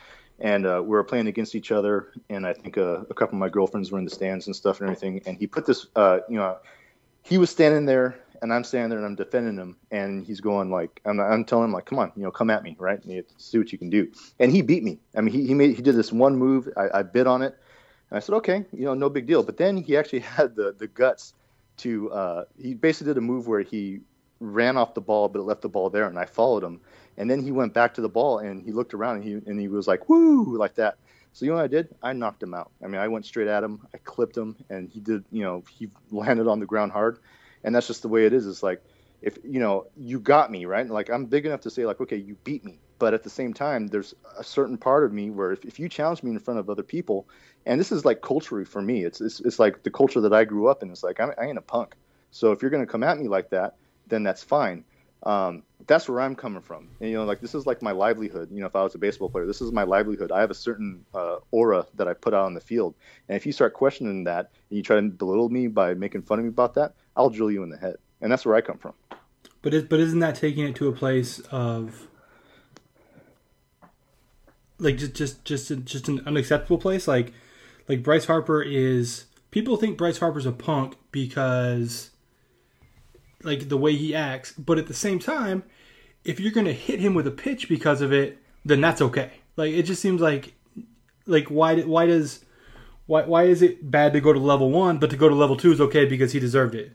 and 0.40 0.66
uh, 0.66 0.80
we 0.82 0.90
were 0.90 1.04
playing 1.04 1.26
against 1.26 1.54
each 1.54 1.70
other. 1.70 2.08
And 2.28 2.46
I 2.46 2.52
think 2.52 2.78
uh, 2.78 3.02
a 3.10 3.14
couple 3.14 3.36
of 3.36 3.40
my 3.40 3.48
girlfriends 3.48 3.92
were 3.92 3.98
in 3.98 4.04
the 4.04 4.10
stands 4.10 4.46
and 4.46 4.56
stuff 4.56 4.80
and 4.80 4.88
everything. 4.88 5.22
And 5.26 5.36
he 5.36 5.46
put 5.46 5.66
this, 5.66 5.86
uh, 5.96 6.20
you 6.28 6.36
know, 6.36 6.56
he 7.22 7.36
was 7.36 7.50
standing 7.50 7.84
there, 7.84 8.18
and 8.40 8.52
I'm 8.52 8.64
standing 8.64 8.88
there, 8.88 8.98
and 8.98 9.06
I'm 9.06 9.14
defending 9.14 9.56
him. 9.56 9.76
And 9.90 10.24
he's 10.24 10.40
going 10.40 10.70
like, 10.70 11.00
I'm, 11.04 11.20
I'm 11.20 11.44
telling 11.44 11.66
him 11.66 11.72
like, 11.72 11.84
come 11.84 11.98
on, 11.98 12.12
you 12.16 12.22
know, 12.22 12.30
come 12.30 12.48
at 12.48 12.62
me, 12.62 12.74
right? 12.78 13.00
See 13.36 13.58
what 13.58 13.70
you 13.70 13.78
can 13.78 13.90
do. 13.90 14.10
And 14.38 14.50
he 14.50 14.62
beat 14.62 14.82
me. 14.82 14.98
I 15.14 15.20
mean, 15.20 15.34
he 15.34 15.46
he 15.46 15.54
made 15.54 15.76
he 15.76 15.82
did 15.82 15.96
this 15.96 16.12
one 16.12 16.36
move. 16.36 16.68
I, 16.76 17.00
I 17.00 17.02
bid 17.02 17.26
on 17.26 17.42
it, 17.42 17.56
and 18.10 18.16
I 18.16 18.20
said, 18.20 18.34
okay, 18.36 18.64
you 18.72 18.86
know, 18.86 18.94
no 18.94 19.10
big 19.10 19.26
deal. 19.26 19.42
But 19.42 19.58
then 19.58 19.76
he 19.76 19.96
actually 19.96 20.20
had 20.36 20.56
the 20.56 20.74
the 20.76 20.86
guts 20.86 21.34
to. 21.78 22.10
Uh, 22.10 22.44
he 22.58 22.72
basically 22.72 23.10
did 23.10 23.18
a 23.18 23.22
move 23.22 23.46
where 23.46 23.60
he 23.60 24.00
ran 24.40 24.78
off 24.78 24.94
the 24.94 25.02
ball, 25.02 25.28
but 25.28 25.40
it 25.40 25.42
left 25.42 25.60
the 25.60 25.68
ball 25.68 25.90
there, 25.90 26.06
and 26.06 26.18
I 26.18 26.24
followed 26.24 26.64
him 26.64 26.80
and 27.20 27.30
then 27.30 27.42
he 27.42 27.52
went 27.52 27.74
back 27.74 27.92
to 27.94 28.00
the 28.00 28.08
ball 28.08 28.38
and 28.38 28.62
he 28.62 28.72
looked 28.72 28.94
around 28.94 29.16
and 29.16 29.24
he 29.24 29.32
and 29.34 29.60
he 29.60 29.68
was 29.68 29.86
like, 29.86 30.08
"Woo!" 30.08 30.56
like 30.56 30.74
that. 30.76 30.96
So 31.34 31.44
you 31.44 31.50
know 31.50 31.58
what 31.58 31.64
I 31.64 31.68
did? 31.68 31.94
I 32.02 32.14
knocked 32.14 32.42
him 32.42 32.54
out. 32.54 32.72
I 32.82 32.86
mean, 32.88 32.98
I 32.98 33.08
went 33.08 33.26
straight 33.26 33.46
at 33.46 33.62
him. 33.62 33.86
I 33.94 33.98
clipped 33.98 34.36
him, 34.36 34.56
and 34.70 34.88
he 34.88 35.00
did. 35.00 35.24
You 35.30 35.42
know, 35.42 35.62
he 35.70 35.90
landed 36.10 36.48
on 36.48 36.60
the 36.60 36.66
ground 36.66 36.92
hard, 36.92 37.18
and 37.62 37.74
that's 37.74 37.86
just 37.86 38.00
the 38.00 38.08
way 38.08 38.24
it 38.24 38.32
is. 38.32 38.46
It's 38.46 38.62
like 38.62 38.82
if 39.20 39.36
you 39.44 39.60
know 39.60 39.86
you 39.98 40.18
got 40.18 40.50
me 40.50 40.64
right, 40.64 40.88
like 40.88 41.10
I'm 41.10 41.26
big 41.26 41.44
enough 41.44 41.60
to 41.62 41.70
say 41.70 41.84
like, 41.84 42.00
okay, 42.00 42.16
you 42.16 42.36
beat 42.42 42.64
me. 42.64 42.80
But 42.98 43.12
at 43.12 43.22
the 43.22 43.30
same 43.30 43.52
time, 43.52 43.88
there's 43.88 44.14
a 44.38 44.44
certain 44.44 44.78
part 44.78 45.04
of 45.04 45.12
me 45.12 45.28
where 45.28 45.52
if, 45.52 45.64
if 45.66 45.78
you 45.78 45.90
challenge 45.90 46.22
me 46.22 46.30
in 46.30 46.38
front 46.38 46.58
of 46.58 46.70
other 46.70 46.82
people, 46.82 47.28
and 47.66 47.78
this 47.78 47.92
is 47.92 48.06
like 48.06 48.22
culturally 48.22 48.64
for 48.64 48.80
me, 48.80 49.04
it's 49.04 49.20
it's, 49.20 49.40
it's 49.40 49.58
like 49.58 49.82
the 49.82 49.90
culture 49.90 50.22
that 50.22 50.32
I 50.32 50.44
grew 50.44 50.68
up 50.68 50.82
in. 50.82 50.90
It's 50.90 51.02
like 51.02 51.20
I'm, 51.20 51.32
I 51.38 51.44
ain't 51.44 51.58
a 51.58 51.62
punk. 51.62 51.96
So 52.30 52.52
if 52.52 52.62
you're 52.62 52.70
gonna 52.70 52.86
come 52.86 53.02
at 53.02 53.18
me 53.18 53.28
like 53.28 53.50
that, 53.50 53.76
then 54.06 54.22
that's 54.22 54.42
fine. 54.42 54.84
Um, 55.22 55.64
that's 55.86 56.08
where 56.08 56.20
I'm 56.20 56.34
coming 56.34 56.62
from. 56.62 56.88
And, 57.00 57.10
you 57.10 57.16
know, 57.16 57.24
like 57.24 57.40
this 57.40 57.54
is 57.54 57.66
like 57.66 57.82
my 57.82 57.92
livelihood. 57.92 58.50
You 58.50 58.60
know, 58.60 58.66
if 58.66 58.76
I 58.76 58.82
was 58.82 58.94
a 58.94 58.98
baseball 58.98 59.28
player, 59.28 59.46
this 59.46 59.60
is 59.60 59.72
my 59.72 59.82
livelihood. 59.82 60.32
I 60.32 60.40
have 60.40 60.50
a 60.50 60.54
certain 60.54 61.04
uh, 61.14 61.36
aura 61.50 61.86
that 61.94 62.08
I 62.08 62.14
put 62.14 62.34
out 62.34 62.44
on 62.44 62.54
the 62.54 62.60
field, 62.60 62.94
and 63.28 63.36
if 63.36 63.44
you 63.44 63.52
start 63.52 63.74
questioning 63.74 64.24
that 64.24 64.50
and 64.70 64.76
you 64.76 64.82
try 64.82 64.96
to 64.96 65.02
belittle 65.02 65.48
me 65.48 65.66
by 65.66 65.94
making 65.94 66.22
fun 66.22 66.38
of 66.38 66.44
me 66.44 66.48
about 66.48 66.74
that, 66.74 66.94
I'll 67.16 67.30
drill 67.30 67.50
you 67.50 67.62
in 67.62 67.70
the 67.70 67.78
head. 67.78 67.96
And 68.20 68.30
that's 68.30 68.44
where 68.44 68.54
I 68.54 68.60
come 68.60 68.78
from. 68.78 68.94
But 69.62 69.74
it, 69.74 69.88
but 69.88 70.00
isn't 70.00 70.20
that 70.20 70.36
taking 70.36 70.66
it 70.66 70.74
to 70.76 70.88
a 70.88 70.92
place 70.92 71.40
of 71.50 72.08
like 74.78 74.96
just 74.96 75.14
just 75.14 75.44
just 75.44 75.84
just 75.84 76.08
an 76.08 76.22
unacceptable 76.26 76.78
place? 76.78 77.06
Like 77.06 77.32
like 77.88 78.02
Bryce 78.02 78.26
Harper 78.26 78.62
is 78.62 79.26
people 79.50 79.76
think 79.76 79.98
Bryce 79.98 80.18
Harper's 80.18 80.46
a 80.46 80.52
punk 80.52 80.96
because 81.12 82.10
like 83.42 83.68
the 83.68 83.76
way 83.76 83.94
he 83.94 84.14
acts, 84.14 84.52
but 84.52 84.78
at 84.78 84.86
the 84.86 84.94
same 84.94 85.18
time, 85.18 85.62
if 86.24 86.38
you're 86.40 86.52
gonna 86.52 86.72
hit 86.72 87.00
him 87.00 87.14
with 87.14 87.26
a 87.26 87.32
pitch 87.32 87.68
because 87.68 88.00
of 88.00 88.12
it, 88.12 88.38
then 88.64 88.80
that's 88.80 89.00
okay. 89.00 89.32
Like 89.56 89.72
it 89.72 89.82
just 89.84 90.02
seems 90.02 90.20
like 90.20 90.54
like 91.26 91.48
why 91.48 91.80
why 91.82 92.06
does 92.06 92.44
why 93.06 93.22
why 93.22 93.44
is 93.44 93.62
it 93.62 93.90
bad 93.90 94.12
to 94.12 94.20
go 94.20 94.32
to 94.32 94.38
level 94.38 94.70
one, 94.70 94.98
but 94.98 95.10
to 95.10 95.16
go 95.16 95.28
to 95.28 95.34
level 95.34 95.56
two 95.56 95.72
is 95.72 95.80
okay 95.80 96.04
because 96.04 96.32
he 96.32 96.40
deserved 96.40 96.74
it? 96.74 96.92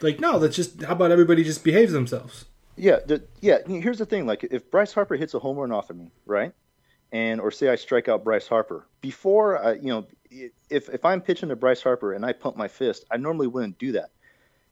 Like 0.00 0.20
no, 0.20 0.38
that's 0.38 0.56
just 0.56 0.82
how 0.82 0.92
about 0.92 1.10
everybody 1.10 1.44
just 1.44 1.64
behaves 1.64 1.92
themselves? 1.92 2.46
Yeah, 2.76 2.98
the, 3.06 3.22
yeah. 3.40 3.58
Here's 3.66 3.98
the 3.98 4.06
thing: 4.06 4.26
like 4.26 4.44
if 4.44 4.70
Bryce 4.70 4.92
Harper 4.92 5.16
hits 5.16 5.34
a 5.34 5.38
home 5.38 5.56
run 5.56 5.72
off 5.72 5.90
of 5.90 5.96
me, 5.96 6.10
right, 6.26 6.52
and 7.12 7.40
or 7.40 7.50
say 7.50 7.68
I 7.68 7.76
strike 7.76 8.08
out 8.08 8.24
Bryce 8.24 8.48
Harper 8.48 8.88
before 9.00 9.64
I, 9.64 9.74
you 9.74 9.88
know, 9.88 10.06
if 10.68 10.88
if 10.88 11.04
I'm 11.04 11.20
pitching 11.20 11.48
to 11.50 11.56
Bryce 11.56 11.82
Harper 11.82 12.12
and 12.12 12.26
I 12.26 12.32
pump 12.32 12.56
my 12.56 12.68
fist, 12.68 13.04
I 13.10 13.16
normally 13.16 13.46
wouldn't 13.46 13.78
do 13.78 13.92
that. 13.92 14.10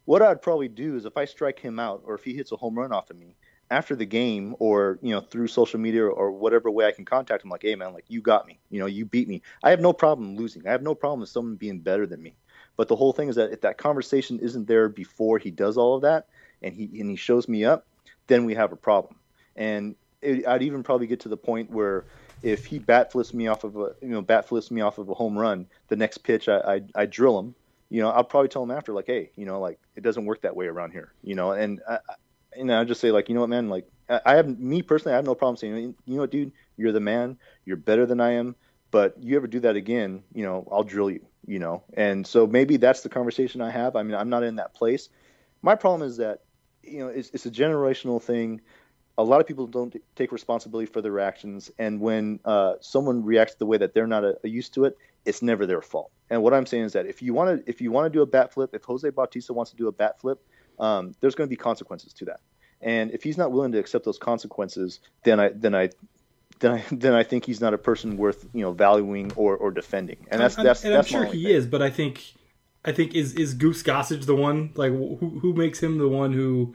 What 0.04 0.22
I'd 0.22 0.42
probably 0.42 0.68
do 0.68 0.96
is 0.96 1.04
if 1.04 1.16
I 1.16 1.24
strike 1.24 1.58
him 1.58 1.78
out 1.78 2.02
or 2.04 2.14
if 2.14 2.24
he 2.24 2.34
hits 2.34 2.52
a 2.52 2.56
home 2.56 2.78
run 2.78 2.92
off 2.92 3.10
of 3.10 3.16
me 3.16 3.36
after 3.70 3.96
the 3.96 4.04
game 4.04 4.54
or 4.58 4.98
you 5.00 5.14
know 5.14 5.20
through 5.20 5.46
social 5.46 5.80
media 5.80 6.04
or 6.06 6.30
whatever 6.30 6.70
way 6.70 6.86
I 6.86 6.92
can 6.92 7.04
contact 7.04 7.44
him, 7.44 7.50
like, 7.50 7.62
hey 7.62 7.74
man, 7.74 7.94
like 7.94 8.04
you 8.08 8.20
got 8.20 8.46
me, 8.46 8.58
you 8.70 8.80
know, 8.80 8.86
you 8.86 9.04
beat 9.04 9.28
me. 9.28 9.42
I 9.62 9.70
have 9.70 9.80
no 9.80 9.92
problem 9.92 10.36
losing. 10.36 10.66
I 10.66 10.70
have 10.70 10.82
no 10.82 10.94
problem 10.94 11.20
with 11.20 11.28
someone 11.28 11.56
being 11.56 11.80
better 11.80 12.06
than 12.06 12.22
me. 12.22 12.34
But 12.76 12.88
the 12.88 12.96
whole 12.96 13.12
thing 13.12 13.28
is 13.28 13.36
that 13.36 13.52
if 13.52 13.60
that 13.62 13.78
conversation 13.78 14.38
isn't 14.40 14.66
there 14.66 14.88
before 14.88 15.38
he 15.38 15.50
does 15.50 15.76
all 15.76 15.94
of 15.94 16.02
that 16.02 16.26
and 16.62 16.74
he 16.74 17.00
and 17.00 17.10
he 17.10 17.16
shows 17.16 17.48
me 17.48 17.64
up, 17.64 17.86
then 18.26 18.44
we 18.44 18.54
have 18.54 18.72
a 18.72 18.76
problem. 18.76 19.16
And 19.56 19.94
it, 20.20 20.46
I'd 20.46 20.62
even 20.62 20.82
probably 20.82 21.06
get 21.06 21.20
to 21.20 21.28
the 21.28 21.36
point 21.36 21.70
where 21.70 22.04
if 22.42 22.66
he 22.66 22.78
bat 22.78 23.12
flips 23.12 23.32
me 23.32 23.46
off 23.46 23.64
of 23.64 23.76
a 23.76 23.94
you 24.00 24.08
know 24.08 24.22
bat 24.22 24.48
flips 24.48 24.70
me 24.70 24.80
off 24.80 24.98
of 24.98 25.08
a 25.08 25.14
home 25.14 25.38
run, 25.38 25.66
the 25.88 25.96
next 25.96 26.18
pitch 26.18 26.48
I 26.48 26.58
I, 26.58 26.82
I 26.94 27.06
drill 27.06 27.38
him. 27.38 27.54
You 27.92 28.00
know, 28.00 28.08
I'll 28.08 28.24
probably 28.24 28.48
tell 28.48 28.62
him 28.62 28.70
after 28.70 28.94
like, 28.94 29.06
hey, 29.06 29.32
you 29.36 29.44
know, 29.44 29.60
like 29.60 29.78
it 29.96 30.02
doesn't 30.02 30.24
work 30.24 30.40
that 30.42 30.56
way 30.56 30.64
around 30.66 30.92
here. 30.92 31.12
You 31.22 31.34
know, 31.34 31.52
and 31.52 31.78
I, 31.86 31.98
and 32.56 32.72
I 32.72 32.84
just 32.84 33.02
say 33.02 33.10
like, 33.10 33.28
you 33.28 33.34
know 33.34 33.42
what, 33.42 33.50
man, 33.50 33.68
like 33.68 33.86
I 34.08 34.34
have 34.34 34.58
me 34.58 34.80
personally, 34.80 35.12
I 35.12 35.16
have 35.16 35.26
no 35.26 35.34
problem 35.34 35.58
saying, 35.58 35.76
you 35.76 36.14
know 36.14 36.22
what, 36.22 36.30
dude, 36.30 36.52
you're 36.78 36.92
the 36.92 37.00
man, 37.00 37.36
you're 37.66 37.76
better 37.76 38.06
than 38.06 38.18
I 38.18 38.30
am, 38.32 38.56
but 38.92 39.22
you 39.22 39.36
ever 39.36 39.46
do 39.46 39.60
that 39.60 39.76
again, 39.76 40.22
you 40.32 40.42
know, 40.42 40.66
I'll 40.72 40.84
drill 40.84 41.10
you. 41.10 41.26
You 41.44 41.58
know, 41.58 41.82
and 41.94 42.26
so 42.26 42.46
maybe 42.46 42.78
that's 42.78 43.02
the 43.02 43.08
conversation 43.10 43.60
I 43.60 43.70
have. 43.70 43.96
I 43.96 44.04
mean, 44.04 44.14
I'm 44.14 44.30
not 44.30 44.44
in 44.44 44.56
that 44.56 44.74
place. 44.74 45.10
My 45.60 45.74
problem 45.74 46.08
is 46.08 46.16
that 46.16 46.40
you 46.82 47.00
know 47.00 47.08
it's, 47.08 47.30
it's 47.34 47.44
a 47.44 47.50
generational 47.50 48.22
thing 48.22 48.62
a 49.18 49.24
lot 49.24 49.40
of 49.40 49.46
people 49.46 49.66
don't 49.66 49.94
take 50.16 50.32
responsibility 50.32 50.90
for 50.90 51.02
their 51.02 51.20
actions, 51.20 51.70
and 51.78 52.00
when 52.00 52.40
uh, 52.44 52.74
someone 52.80 53.24
reacts 53.24 53.56
the 53.56 53.66
way 53.66 53.76
that 53.76 53.92
they're 53.92 54.06
not 54.06 54.24
uh, 54.24 54.32
used 54.42 54.72
to 54.74 54.84
it, 54.84 54.96
it's 55.24 55.42
never 55.42 55.66
their 55.66 55.82
fault. 55.82 56.10
And 56.30 56.42
what 56.42 56.54
I'm 56.54 56.66
saying 56.66 56.84
is 56.84 56.92
that 56.92 57.06
if 57.06 57.22
you 57.22 57.34
want 57.34 57.64
to, 57.64 57.70
if 57.70 57.80
you 57.80 57.92
want 57.92 58.06
to 58.06 58.10
do 58.10 58.22
a 58.22 58.26
bat 58.26 58.52
flip, 58.52 58.70
if 58.74 58.84
Jose 58.84 59.08
Bautista 59.10 59.52
wants 59.52 59.70
to 59.70 59.76
do 59.76 59.88
a 59.88 59.92
bat 59.92 60.20
flip, 60.20 60.38
um, 60.78 61.14
there's 61.20 61.34
going 61.34 61.48
to 61.48 61.50
be 61.50 61.56
consequences 61.56 62.12
to 62.14 62.26
that. 62.26 62.40
And 62.80 63.12
if 63.12 63.22
he's 63.22 63.38
not 63.38 63.52
willing 63.52 63.72
to 63.72 63.78
accept 63.78 64.04
those 64.04 64.18
consequences, 64.18 65.00
then 65.24 65.38
I, 65.38 65.50
then 65.50 65.74
I, 65.74 65.90
then 66.58 66.72
I, 66.72 66.84
then 66.92 67.14
I 67.14 67.22
think 67.22 67.44
he's 67.44 67.60
not 67.60 67.74
a 67.74 67.78
person 67.78 68.16
worth 68.16 68.46
you 68.52 68.62
know 68.62 68.72
valuing 68.72 69.32
or, 69.36 69.56
or 69.56 69.70
defending. 69.70 70.26
And 70.30 70.40
that's 70.40 70.56
that's 70.56 70.84
and 70.84 70.94
that's 70.94 71.12
I'm 71.12 71.24
sure 71.24 71.24
he 71.24 71.44
thing. 71.44 71.54
is, 71.54 71.66
but 71.66 71.82
I 71.82 71.90
think, 71.90 72.34
I 72.84 72.92
think 72.92 73.14
is 73.14 73.34
is 73.34 73.54
Goose 73.54 73.82
Gossage 73.82 74.26
the 74.26 74.36
one 74.36 74.72
like 74.74 74.90
who 74.90 75.38
who 75.40 75.52
makes 75.54 75.80
him 75.80 75.98
the 75.98 76.08
one 76.08 76.32
who 76.32 76.74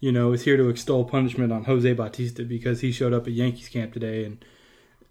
you 0.00 0.12
know, 0.12 0.32
is 0.32 0.44
here 0.44 0.56
to 0.56 0.68
extol 0.68 1.04
punishment 1.04 1.52
on 1.52 1.64
Jose 1.64 1.92
Bautista 1.92 2.44
because 2.44 2.80
he 2.80 2.92
showed 2.92 3.12
up 3.12 3.26
at 3.26 3.32
Yankees 3.32 3.68
camp 3.68 3.92
today 3.92 4.24
and, 4.24 4.44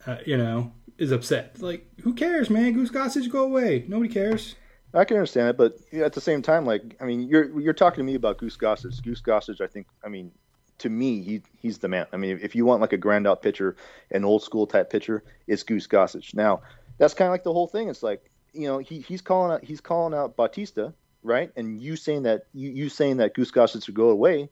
uh, 0.05 0.17
you 0.25 0.37
know, 0.37 0.71
is 0.97 1.11
upset. 1.11 1.61
Like, 1.61 1.87
who 2.01 2.13
cares, 2.13 2.49
man? 2.49 2.73
Goose 2.73 2.89
Gossage, 2.89 3.29
go 3.29 3.43
away. 3.43 3.85
Nobody 3.87 4.11
cares. 4.13 4.55
I 4.93 5.05
can 5.05 5.17
understand 5.17 5.49
it, 5.49 5.57
but 5.57 5.77
at 5.93 6.13
the 6.13 6.21
same 6.21 6.41
time, 6.41 6.65
like, 6.65 6.95
I 7.01 7.05
mean, 7.05 7.27
you're 7.27 7.59
you're 7.59 7.73
talking 7.73 7.97
to 7.97 8.03
me 8.03 8.15
about 8.15 8.37
Goose 8.37 8.57
Gossage. 8.57 9.03
Goose 9.03 9.21
Gossage, 9.21 9.61
I 9.61 9.67
think, 9.67 9.87
I 10.03 10.07
mean, 10.07 10.31
to 10.79 10.89
me, 10.89 11.21
he 11.21 11.41
he's 11.59 11.79
the 11.79 11.87
man. 11.87 12.07
I 12.13 12.17
mean, 12.17 12.39
if 12.41 12.55
you 12.55 12.65
want 12.65 12.81
like 12.81 12.93
a 12.93 12.97
grand 12.97 13.27
out 13.27 13.41
pitcher, 13.41 13.75
an 14.11 14.23
old 14.23 14.43
school 14.43 14.65
type 14.65 14.89
pitcher, 14.89 15.23
it's 15.45 15.63
Goose 15.63 15.87
Gossage. 15.87 16.33
Now, 16.33 16.61
that's 16.97 17.13
kind 17.13 17.27
of 17.27 17.33
like 17.33 17.43
the 17.43 17.53
whole 17.53 17.67
thing. 17.67 17.89
It's 17.89 18.01
like, 18.01 18.31
you 18.53 18.67
know, 18.67 18.77
he 18.77 19.01
he's 19.01 19.21
calling 19.21 19.51
out 19.51 19.63
he's 19.63 19.81
calling 19.81 20.17
out 20.17 20.35
Bautista, 20.35 20.93
right? 21.21 21.51
And 21.55 21.81
you 21.81 21.95
saying 21.95 22.23
that 22.23 22.43
you 22.53 22.69
you 22.69 22.89
saying 22.89 23.17
that 23.17 23.33
Goose 23.33 23.51
Gossage 23.51 23.85
should 23.85 23.93
go 23.93 24.09
away 24.09 24.49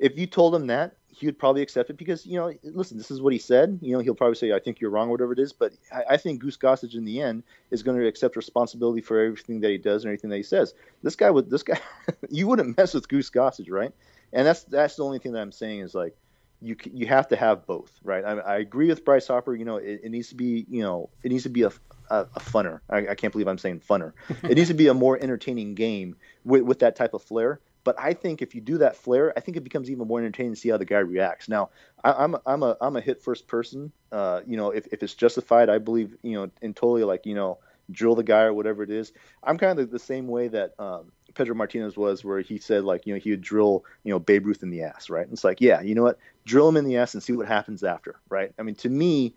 if 0.00 0.18
you 0.18 0.26
told 0.26 0.54
him 0.54 0.66
that, 0.68 0.96
he 1.20 1.26
would 1.26 1.38
probably 1.38 1.60
accept 1.60 1.90
it 1.90 1.98
because 1.98 2.24
you 2.24 2.36
know, 2.36 2.52
listen, 2.62 2.96
this 2.96 3.10
is 3.10 3.20
what 3.20 3.32
he 3.32 3.38
said. 3.38 3.78
You 3.82 3.92
know, 3.92 3.98
he'll 3.98 4.14
probably 4.14 4.36
say, 4.36 4.52
"I 4.52 4.58
think 4.58 4.80
you're 4.80 4.90
wrong," 4.90 5.10
whatever 5.10 5.32
it 5.32 5.38
is. 5.38 5.52
But 5.52 5.72
I, 5.92 6.14
I 6.14 6.16
think 6.16 6.40
Goose 6.40 6.56
Gossage 6.56 6.94
in 6.94 7.04
the 7.04 7.20
end 7.20 7.42
is 7.70 7.82
going 7.82 7.98
to 7.98 8.06
accept 8.06 8.36
responsibility 8.36 9.02
for 9.02 9.20
everything 9.20 9.60
that 9.60 9.70
he 9.70 9.78
does 9.78 10.04
and 10.04 10.10
everything 10.10 10.30
that 10.30 10.38
he 10.38 10.42
says. 10.42 10.74
This 11.02 11.16
guy 11.16 11.30
would, 11.30 11.50
this 11.50 11.62
guy, 11.62 11.78
you 12.30 12.46
wouldn't 12.46 12.76
mess 12.76 12.94
with 12.94 13.08
Goose 13.08 13.30
Gossage, 13.30 13.70
right? 13.70 13.92
And 14.32 14.46
that's 14.46 14.64
that's 14.64 14.96
the 14.96 15.04
only 15.04 15.18
thing 15.18 15.32
that 15.32 15.42
I'm 15.42 15.52
saying 15.52 15.80
is 15.80 15.94
like, 15.94 16.16
you 16.62 16.76
you 16.92 17.06
have 17.06 17.28
to 17.28 17.36
have 17.36 17.66
both, 17.66 17.92
right? 18.02 18.24
I, 18.24 18.32
I 18.38 18.56
agree 18.58 18.88
with 18.88 19.04
Bryce 19.04 19.26
Harper. 19.26 19.54
You 19.54 19.64
know, 19.64 19.76
it, 19.76 20.00
it, 20.04 20.10
needs 20.10 20.28
to 20.28 20.34
be, 20.34 20.66
you 20.68 20.82
know, 20.82 21.10
it 21.22 21.30
needs 21.30 21.44
to 21.44 21.48
be 21.50 21.62
a 21.62 21.72
a, 22.10 22.26
a 22.34 22.40
funner. 22.40 22.80
I, 22.90 23.08
I, 23.08 23.14
can't 23.14 23.32
believe 23.32 23.46
I'm 23.46 23.58
saying 23.58 23.82
funner. 23.88 24.12
it 24.42 24.56
needs 24.56 24.68
to 24.68 24.74
be 24.74 24.88
a 24.88 24.94
more 24.94 25.18
entertaining 25.20 25.74
game 25.74 26.16
with, 26.44 26.62
with 26.62 26.80
that 26.80 26.96
type 26.96 27.14
of 27.14 27.22
flair. 27.22 27.60
But 27.82 27.96
I 27.98 28.12
think 28.12 28.42
if 28.42 28.54
you 28.54 28.60
do 28.60 28.78
that 28.78 28.96
flare, 28.96 29.32
I 29.36 29.40
think 29.40 29.56
it 29.56 29.64
becomes 29.64 29.90
even 29.90 30.06
more 30.06 30.18
entertaining 30.18 30.54
to 30.54 30.60
see 30.60 30.68
how 30.68 30.76
the 30.76 30.84
guy 30.84 30.98
reacts. 30.98 31.48
Now, 31.48 31.70
I, 32.04 32.24
am 32.24 32.36
I'm 32.46 32.62
a 32.62 32.76
I'm 32.80 32.96
a 32.96 33.00
hit 33.00 33.22
first 33.22 33.46
person. 33.46 33.92
Uh, 34.12 34.40
you 34.46 34.56
know, 34.56 34.70
if, 34.70 34.86
if 34.92 35.02
it's 35.02 35.14
justified, 35.14 35.70
I 35.70 35.78
believe 35.78 36.16
you 36.22 36.32
know 36.32 36.50
in 36.60 36.74
totally 36.74 37.04
like 37.04 37.26
you 37.26 37.34
know 37.34 37.58
drill 37.90 38.14
the 38.14 38.22
guy 38.22 38.42
or 38.42 38.54
whatever 38.54 38.82
it 38.82 38.90
is. 38.90 39.12
I'm 39.42 39.58
kind 39.58 39.78
of 39.78 39.90
the 39.90 39.98
same 39.98 40.28
way 40.28 40.48
that 40.48 40.74
um, 40.78 41.12
Pedro 41.34 41.54
Martinez 41.54 41.96
was, 41.96 42.24
where 42.24 42.40
he 42.40 42.58
said 42.58 42.84
like 42.84 43.06
you 43.06 43.14
know 43.14 43.20
he 43.20 43.30
would 43.30 43.40
drill 43.40 43.84
you 44.04 44.12
know 44.12 44.18
Babe 44.18 44.46
Ruth 44.46 44.62
in 44.62 44.70
the 44.70 44.82
ass, 44.82 45.10
right? 45.10 45.24
And 45.24 45.32
it's 45.32 45.44
like 45.44 45.60
yeah, 45.60 45.80
you 45.80 45.94
know 45.94 46.02
what, 46.02 46.18
drill 46.44 46.68
him 46.68 46.76
in 46.76 46.84
the 46.84 46.98
ass 46.98 47.14
and 47.14 47.22
see 47.22 47.32
what 47.32 47.48
happens 47.48 47.82
after, 47.82 48.16
right? 48.28 48.52
I 48.58 48.62
mean, 48.62 48.74
to 48.76 48.88
me, 48.88 49.34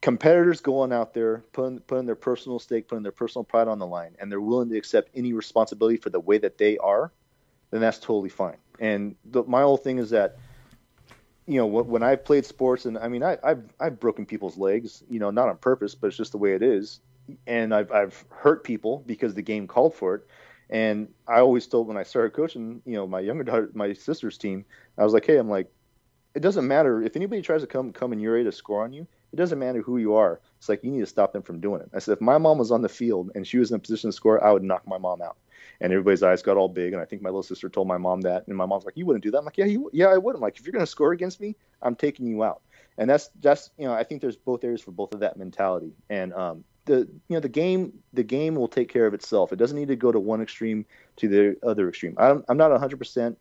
competitors 0.00 0.60
going 0.60 0.92
out 0.92 1.12
there 1.12 1.44
putting 1.52 1.78
putting 1.80 2.06
their 2.06 2.16
personal 2.16 2.58
stake, 2.58 2.88
putting 2.88 3.02
their 3.02 3.12
personal 3.12 3.44
pride 3.44 3.68
on 3.68 3.78
the 3.78 3.86
line, 3.86 4.16
and 4.18 4.30
they're 4.30 4.40
willing 4.40 4.68
to 4.70 4.78
accept 4.78 5.10
any 5.14 5.32
responsibility 5.32 5.96
for 5.96 6.10
the 6.10 6.20
way 6.20 6.38
that 6.38 6.58
they 6.58 6.78
are, 6.78 7.12
then 7.70 7.80
that's 7.80 7.98
totally 7.98 8.30
fine. 8.30 8.56
And 8.78 9.14
the, 9.26 9.44
my 9.44 9.60
whole 9.62 9.76
thing 9.76 9.98
is 9.98 10.10
that, 10.10 10.38
you 11.46 11.58
know, 11.58 11.66
when 11.66 12.02
I've 12.02 12.24
played 12.24 12.46
sports, 12.46 12.86
and 12.86 12.96
I 12.96 13.08
mean, 13.08 13.22
I, 13.22 13.36
have 13.44 13.62
I've 13.78 14.00
broken 14.00 14.24
people's 14.24 14.56
legs, 14.56 15.04
you 15.10 15.18
know, 15.18 15.30
not 15.30 15.48
on 15.48 15.56
purpose, 15.58 15.94
but 15.94 16.08
it's 16.08 16.16
just 16.16 16.32
the 16.32 16.38
way 16.38 16.54
it 16.54 16.62
is, 16.62 17.00
and 17.46 17.74
I've 17.74 17.92
I've 17.92 18.24
hurt 18.30 18.64
people 18.64 19.02
because 19.06 19.34
the 19.34 19.42
game 19.42 19.66
called 19.66 19.94
for 19.94 20.14
it. 20.14 20.26
And 20.70 21.08
I 21.26 21.40
always 21.40 21.66
told 21.66 21.88
when 21.88 21.96
I 21.96 22.04
started 22.04 22.30
coaching, 22.30 22.80
you 22.86 22.94
know, 22.94 23.06
my 23.06 23.18
younger 23.18 23.42
daughter, 23.42 23.70
my 23.74 23.92
sister's 23.92 24.38
team, 24.38 24.64
I 24.96 25.02
was 25.02 25.12
like, 25.12 25.26
hey, 25.26 25.36
I'm 25.36 25.50
like, 25.50 25.68
it 26.34 26.40
doesn't 26.40 26.66
matter 26.66 27.02
if 27.02 27.16
anybody 27.16 27.42
tries 27.42 27.62
to 27.62 27.66
come 27.66 27.92
come 27.92 28.12
in 28.12 28.20
your 28.20 28.34
area 28.34 28.44
to 28.44 28.52
score 28.52 28.84
on 28.84 28.92
you 28.92 29.06
it 29.32 29.36
doesn't 29.36 29.58
matter 29.58 29.82
who 29.82 29.98
you 29.98 30.14
are. 30.14 30.40
It's 30.58 30.68
like 30.68 30.82
you 30.82 30.90
need 30.90 31.00
to 31.00 31.06
stop 31.06 31.32
them 31.32 31.42
from 31.42 31.60
doing 31.60 31.80
it. 31.80 31.90
I 31.94 31.98
said, 31.98 32.12
if 32.12 32.20
my 32.20 32.38
mom 32.38 32.58
was 32.58 32.70
on 32.70 32.82
the 32.82 32.88
field 32.88 33.30
and 33.34 33.46
she 33.46 33.58
was 33.58 33.70
in 33.70 33.76
a 33.76 33.78
position 33.78 34.10
to 34.10 34.16
score, 34.16 34.42
I 34.42 34.52
would 34.52 34.62
knock 34.62 34.86
my 34.86 34.98
mom 34.98 35.22
out. 35.22 35.36
And 35.80 35.92
everybody's 35.92 36.22
eyes 36.22 36.42
got 36.42 36.56
all 36.56 36.68
big. 36.68 36.92
And 36.92 37.00
I 37.00 37.06
think 37.06 37.22
my 37.22 37.30
little 37.30 37.42
sister 37.42 37.68
told 37.68 37.88
my 37.88 37.96
mom 37.96 38.22
that. 38.22 38.46
And 38.46 38.56
my 38.56 38.66
mom's 38.66 38.84
like, 38.84 38.96
you 38.96 39.06
wouldn't 39.06 39.22
do 39.22 39.30
that. 39.30 39.38
I'm 39.38 39.44
like, 39.44 39.56
yeah, 39.56 39.64
you, 39.64 39.88
yeah, 39.92 40.08
I 40.08 40.18
would. 40.18 40.34
I'm 40.34 40.40
like, 40.40 40.58
if 40.58 40.66
you're 40.66 40.72
going 40.72 40.84
to 40.84 40.90
score 40.90 41.12
against 41.12 41.40
me, 41.40 41.56
I'm 41.80 41.94
taking 41.94 42.26
you 42.26 42.44
out. 42.44 42.60
And 42.98 43.08
that's 43.08 43.30
that's 43.40 43.70
you 43.78 43.86
know 43.86 43.94
I 43.94 44.04
think 44.04 44.20
there's 44.20 44.36
both 44.36 44.62
areas 44.62 44.82
for 44.82 44.90
both 44.90 45.14
of 45.14 45.20
that 45.20 45.38
mentality. 45.38 45.94
And 46.10 46.34
um, 46.34 46.64
the 46.84 47.08
you 47.28 47.36
know 47.36 47.40
the 47.40 47.48
game 47.48 47.94
the 48.12 48.22
game 48.22 48.54
will 48.54 48.68
take 48.68 48.90
care 48.90 49.06
of 49.06 49.14
itself. 49.14 49.52
It 49.52 49.56
doesn't 49.56 49.76
need 49.76 49.88
to 49.88 49.96
go 49.96 50.12
to 50.12 50.20
one 50.20 50.42
extreme 50.42 50.84
to 51.16 51.28
the 51.28 51.56
other 51.66 51.88
extreme. 51.88 52.14
I'm, 52.18 52.44
I'm 52.48 52.58
not 52.58 52.70
100 52.70 52.98
percent 52.98 53.38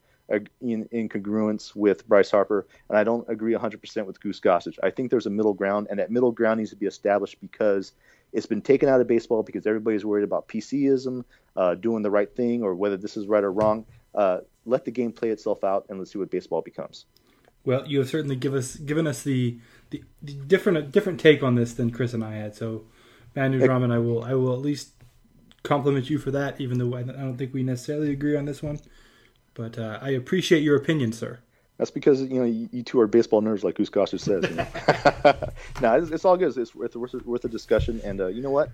in, 0.62 0.88
in 0.92 1.10
congruence 1.10 1.76
with 1.76 2.08
Bryce 2.08 2.32
Harper, 2.32 2.68
and 2.90 2.98
I 2.98 3.04
don't 3.04 3.28
agree 3.30 3.54
100% 3.54 4.06
with 4.06 4.20
Goose 4.20 4.40
Gossage. 4.40 4.78
I 4.84 4.90
think 4.90 5.10
there's 5.10 5.26
a 5.26 5.32
middle 5.32 5.54
ground, 5.54 5.88
and 5.90 6.00
that 6.00 6.12
middle 6.12 6.32
ground 6.32 6.60
needs 6.60 6.70
to 6.70 6.76
be 6.76 6.86
established 6.86 7.40
because 7.42 7.94
it's 8.32 8.46
been 8.46 8.62
taken 8.62 8.90
out 8.90 9.02
of 9.02 9.08
baseball 9.08 9.44
because 9.44 9.66
everybody's 9.66 10.06
worried 10.06 10.24
about 10.24 10.48
PCism, 10.48 11.24
uh, 11.56 11.76
doing 11.76 12.04
the 12.04 12.12
right 12.12 12.34
thing, 12.36 12.64
or 12.64 12.76
whether 12.76 12.98
this 12.98 13.18
is 13.18 13.28
right 13.28 13.44
or 13.44 13.52
wrong. 13.52 13.86
Uh, 14.14 14.40
let 14.66 14.86
the 14.86 14.92
game 14.92 15.12
play 15.12 15.30
itself 15.30 15.64
out, 15.64 15.86
and 15.90 15.98
let's 15.98 16.12
see 16.12 16.20
what 16.20 16.30
baseball 16.30 16.62
becomes. 16.62 17.06
Well, 17.66 17.86
you 17.88 18.00
have 18.00 18.10
certainly 18.10 18.36
give 18.36 18.54
us 18.54 18.76
given 18.78 19.06
us 19.06 19.24
the, 19.24 19.60
the, 19.90 20.04
the 20.22 20.34
different 20.34 20.92
different 20.92 21.20
take 21.20 21.44
on 21.44 21.56
this 21.56 21.74
than 21.74 21.92
Chris 21.92 22.14
and 22.14 22.24
I 22.24 22.36
had. 22.36 22.56
So, 22.56 22.86
Bad 23.34 23.52
News 23.52 23.64
Ramen, 23.64 23.92
I 23.92 24.00
will 24.00 24.24
I 24.24 24.34
will 24.34 24.54
at 24.54 24.60
least 24.60 24.92
compliment 25.64 26.10
you 26.10 26.18
for 26.18 26.32
that, 26.32 26.60
even 26.62 26.78
though 26.78 26.96
I 26.96 27.04
don't 27.04 27.38
think 27.38 27.54
we 27.54 27.64
necessarily 27.64 28.12
agree 28.12 28.38
on 28.38 28.46
this 28.46 28.64
one. 28.64 28.80
But 29.54 29.78
uh, 29.78 30.00
I 30.02 30.10
appreciate 30.12 30.62
your 30.62 30.76
opinion, 30.76 31.14
sir. 31.14 31.40
That's 31.78 31.92
because 31.92 32.22
you 32.22 32.40
know 32.40 32.46
you, 32.46 32.84
two 32.84 33.00
are 33.00 33.08
baseball 33.08 33.42
nerds, 33.42 33.64
like 33.64 33.76
Goose 33.76 33.90
Gossage 33.90 34.20
says. 34.20 34.44
You 34.50 34.56
know? 34.56 34.68
no, 35.82 35.94
it's, 35.96 36.12
it's, 36.12 36.26
all 36.26 36.36
good. 36.36 36.56
It's 36.58 36.76
worth, 36.76 36.96
worth, 36.96 37.14
worth 37.26 37.46
a 37.46 37.48
discussion, 37.48 38.02
and 38.04 38.20
uh, 38.20 38.28
you 38.28 38.42
know 38.42 38.52
what? 38.52 38.70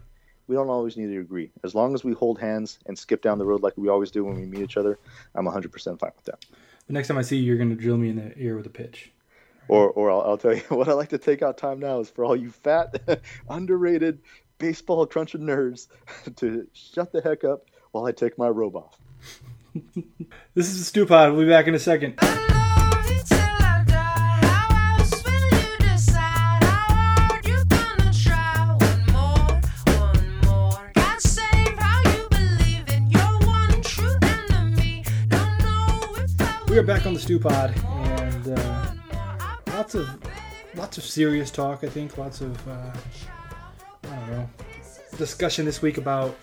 We 0.47 0.55
don't 0.55 0.69
always 0.69 0.97
need 0.97 1.07
to 1.07 1.19
agree. 1.19 1.51
As 1.63 1.76
long 1.76 1.93
as 1.93 2.03
we 2.03 2.13
hold 2.13 2.39
hands 2.39 2.80
and 2.88 2.97
skip 2.97 3.21
down 3.21 3.38
the 3.38 3.45
road 3.45 3.61
like 3.61 3.73
we 3.78 3.89
always 3.89 4.11
do 4.11 4.23
when 4.23 4.36
we 4.36 4.45
meet 4.45 4.61
each 4.61 4.78
other, 4.78 4.99
I'm 5.34 5.45
100% 5.45 5.99
fine 5.99 6.11
with 6.15 6.26
that. 6.26 6.45
The 6.88 6.93
next 6.93 7.07
time 7.07 7.17
I 7.17 7.23
see 7.23 7.38
you, 7.38 7.43
you're 7.43 7.57
going 7.57 7.69
to 7.69 7.76
drill 7.76 7.97
me 7.97 8.09
in 8.09 8.15
the 8.17 8.38
ear 8.38 8.55
with 8.55 8.67
a 8.67 8.71
pitch. 8.71 9.11
Or, 9.67 9.89
or 9.89 10.11
I'll, 10.11 10.21
I'll 10.21 10.38
tell 10.38 10.53
you 10.53 10.61
what 10.69 10.88
I 10.88 10.93
like 10.93 11.09
to 11.09 11.17
take 11.17 11.41
out 11.41 11.57
time 11.57 11.80
now 11.80 11.99
is 11.99 12.09
for 12.09 12.26
all 12.26 12.36
you 12.36 12.51
fat, 12.51 13.21
underrated 13.49 14.19
baseball 14.57 15.05
crunching 15.05 15.41
nerds 15.41 15.88
to 16.36 16.67
shut 16.73 17.11
the 17.11 17.21
heck 17.21 17.43
up 17.43 17.65
while 17.91 18.05
I 18.05 18.11
take 18.11 18.38
my 18.38 18.47
robe 18.47 18.76
off. 18.76 18.99
This 20.53 20.69
is 20.69 20.80
the 20.80 20.86
Stew 20.86 21.05
Pod. 21.05 21.34
We'll 21.34 21.41
be 21.41 21.49
back 21.49 21.67
in 21.67 21.76
a 21.76 21.80
second. 21.80 22.17
We 36.69 36.80
are 36.80 36.84
back 36.84 37.05
on 37.05 37.13
the 37.13 37.19
Stew 37.21 37.39
Pod, 37.39 37.73
and 37.86 38.59
uh, 38.59 38.91
lots 39.67 39.95
of 39.95 40.09
lots 40.76 40.97
of 40.97 41.03
serious 41.03 41.51
talk. 41.51 41.84
I 41.84 41.89
think 41.89 42.17
lots 42.17 42.41
of 42.41 42.67
uh, 42.67 42.91
I 44.03 44.15
don't 44.15 44.32
know 44.32 44.49
discussion 45.17 45.65
this 45.65 45.82
week 45.82 45.97
about 45.97 46.36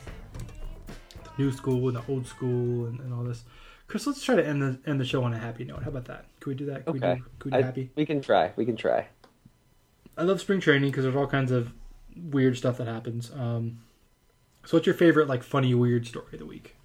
new 1.39 1.53
school 1.53 1.89
and 1.89 1.97
the 1.97 2.03
old 2.09 2.27
school 2.27 2.87
and, 2.87 3.01
and 3.01 3.13
all 3.13 3.25
this. 3.25 3.45
Chris, 3.89 4.07
let's 4.07 4.23
try 4.23 4.37
to 4.37 4.47
end 4.47 4.63
the 4.63 4.79
end 4.89 5.01
the 5.01 5.05
show 5.05 5.23
on 5.25 5.35
a 5.35 5.39
happy 5.39 5.65
note. 5.65 5.83
How 5.83 5.91
about 5.91 6.07
that? 6.07 6.27
Can 6.41 6.51
we 6.51 6.55
do 6.55 6.67
that? 6.67 6.87
Can 6.87 6.97
okay. 6.97 7.15
we 7.15 7.17
do, 7.17 7.25
can 7.39 7.45
we 7.45 7.51
do 7.51 7.57
I, 7.57 7.63
happy? 7.63 7.91
We 7.95 8.07
can 8.07 8.21
try. 8.23 8.53
We 8.57 8.65
can 8.65 8.77
try. 8.77 9.09
I 10.17 10.23
love 10.23 10.41
spring 10.41 10.61
training 10.61 10.91
because 10.91 11.05
there's 11.05 11.17
all 11.17 11.27
kinds 11.27 11.51
of 11.51 11.73
weird 12.17 12.57
stuff 12.57 12.79
that 12.79 12.87
happens. 12.87 13.31
Um, 13.31 13.79
so, 14.65 14.77
what's 14.77 14.87
your 14.87 14.95
favorite 14.95 15.29
like 15.29 15.43
funny 15.43 15.75
weird 15.75 16.07
story 16.07 16.29
of 16.33 16.39
the 16.39 16.47
week? 16.47 16.77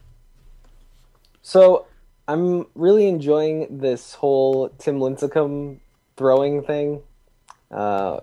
So 1.47 1.85
I'm 2.27 2.65
really 2.75 3.07
enjoying 3.07 3.77
this 3.79 4.13
whole 4.13 4.67
Tim 4.77 4.99
Lincecum 4.99 5.79
throwing 6.17 6.61
thing. 6.63 7.03
Uh, 7.71 8.19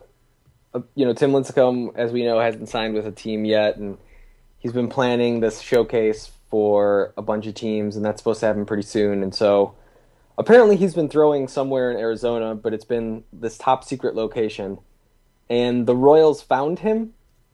you 0.94 1.06
know, 1.06 1.14
Tim 1.14 1.32
Lincecum, 1.32 1.96
as 1.96 2.12
we 2.12 2.24
know, 2.24 2.38
hasn't 2.38 2.68
signed 2.68 2.92
with 2.92 3.06
a 3.06 3.12
team 3.12 3.46
yet, 3.46 3.76
and 3.76 3.96
he's 4.64 4.72
been 4.72 4.88
planning 4.88 5.40
this 5.40 5.60
showcase 5.60 6.32
for 6.50 7.12
a 7.18 7.22
bunch 7.22 7.46
of 7.46 7.52
teams, 7.52 7.96
and 7.96 8.04
that's 8.04 8.20
supposed 8.20 8.40
to 8.40 8.46
happen 8.46 8.64
pretty 8.64 8.82
soon. 8.82 9.22
And 9.22 9.34
so, 9.34 9.74
apparently, 10.38 10.76
he's 10.76 10.94
been 10.94 11.10
throwing 11.10 11.48
somewhere 11.48 11.90
in 11.90 11.98
Arizona, 11.98 12.54
but 12.54 12.72
it's 12.72 12.86
been 12.86 13.24
this 13.30 13.58
top 13.58 13.84
secret 13.84 14.14
location, 14.14 14.78
and 15.50 15.86
the 15.86 15.94
Royals 15.94 16.40
found 16.40 16.78
him, 16.78 17.12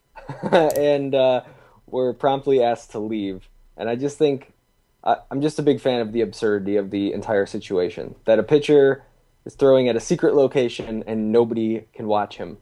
and 0.52 1.16
uh, 1.16 1.42
were 1.88 2.14
promptly 2.14 2.62
asked 2.62 2.92
to 2.92 3.00
leave. 3.00 3.48
And 3.76 3.88
I 3.88 3.96
just 3.96 4.16
think 4.16 4.52
I'm 5.02 5.40
just 5.40 5.58
a 5.58 5.62
big 5.62 5.80
fan 5.80 6.00
of 6.00 6.12
the 6.12 6.20
absurdity 6.20 6.76
of 6.76 6.90
the 6.90 7.12
entire 7.12 7.46
situation. 7.46 8.14
That 8.26 8.38
a 8.38 8.44
pitcher 8.44 9.02
is 9.44 9.54
throwing 9.54 9.88
at 9.88 9.96
a 9.96 10.00
secret 10.00 10.34
location 10.34 11.02
and 11.06 11.32
nobody 11.32 11.86
can 11.92 12.06
watch 12.06 12.36
him. 12.36 12.58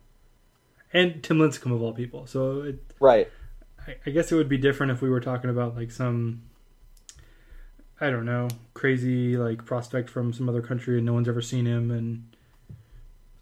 And 0.92 1.22
Tim 1.22 1.38
Lincecum 1.38 1.74
of 1.74 1.82
all 1.82 1.92
people. 1.92 2.26
So 2.26 2.62
it, 2.62 2.78
right. 3.00 3.28
I, 4.06 4.10
guess 4.10 4.32
it 4.32 4.34
would 4.34 4.48
be 4.48 4.58
different 4.58 4.92
if 4.92 5.00
we 5.00 5.08
were 5.08 5.20
talking 5.20 5.50
about 5.50 5.76
like 5.76 5.90
some, 5.90 6.42
I 8.00 8.10
don't 8.10 8.24
know, 8.24 8.48
crazy 8.74 9.36
like 9.36 9.64
prospect 9.64 10.10
from 10.10 10.32
some 10.32 10.48
other 10.48 10.62
country 10.62 10.96
and 10.96 11.06
no 11.06 11.14
one's 11.14 11.28
ever 11.28 11.42
seen 11.42 11.66
him. 11.66 11.90
And 11.90 12.24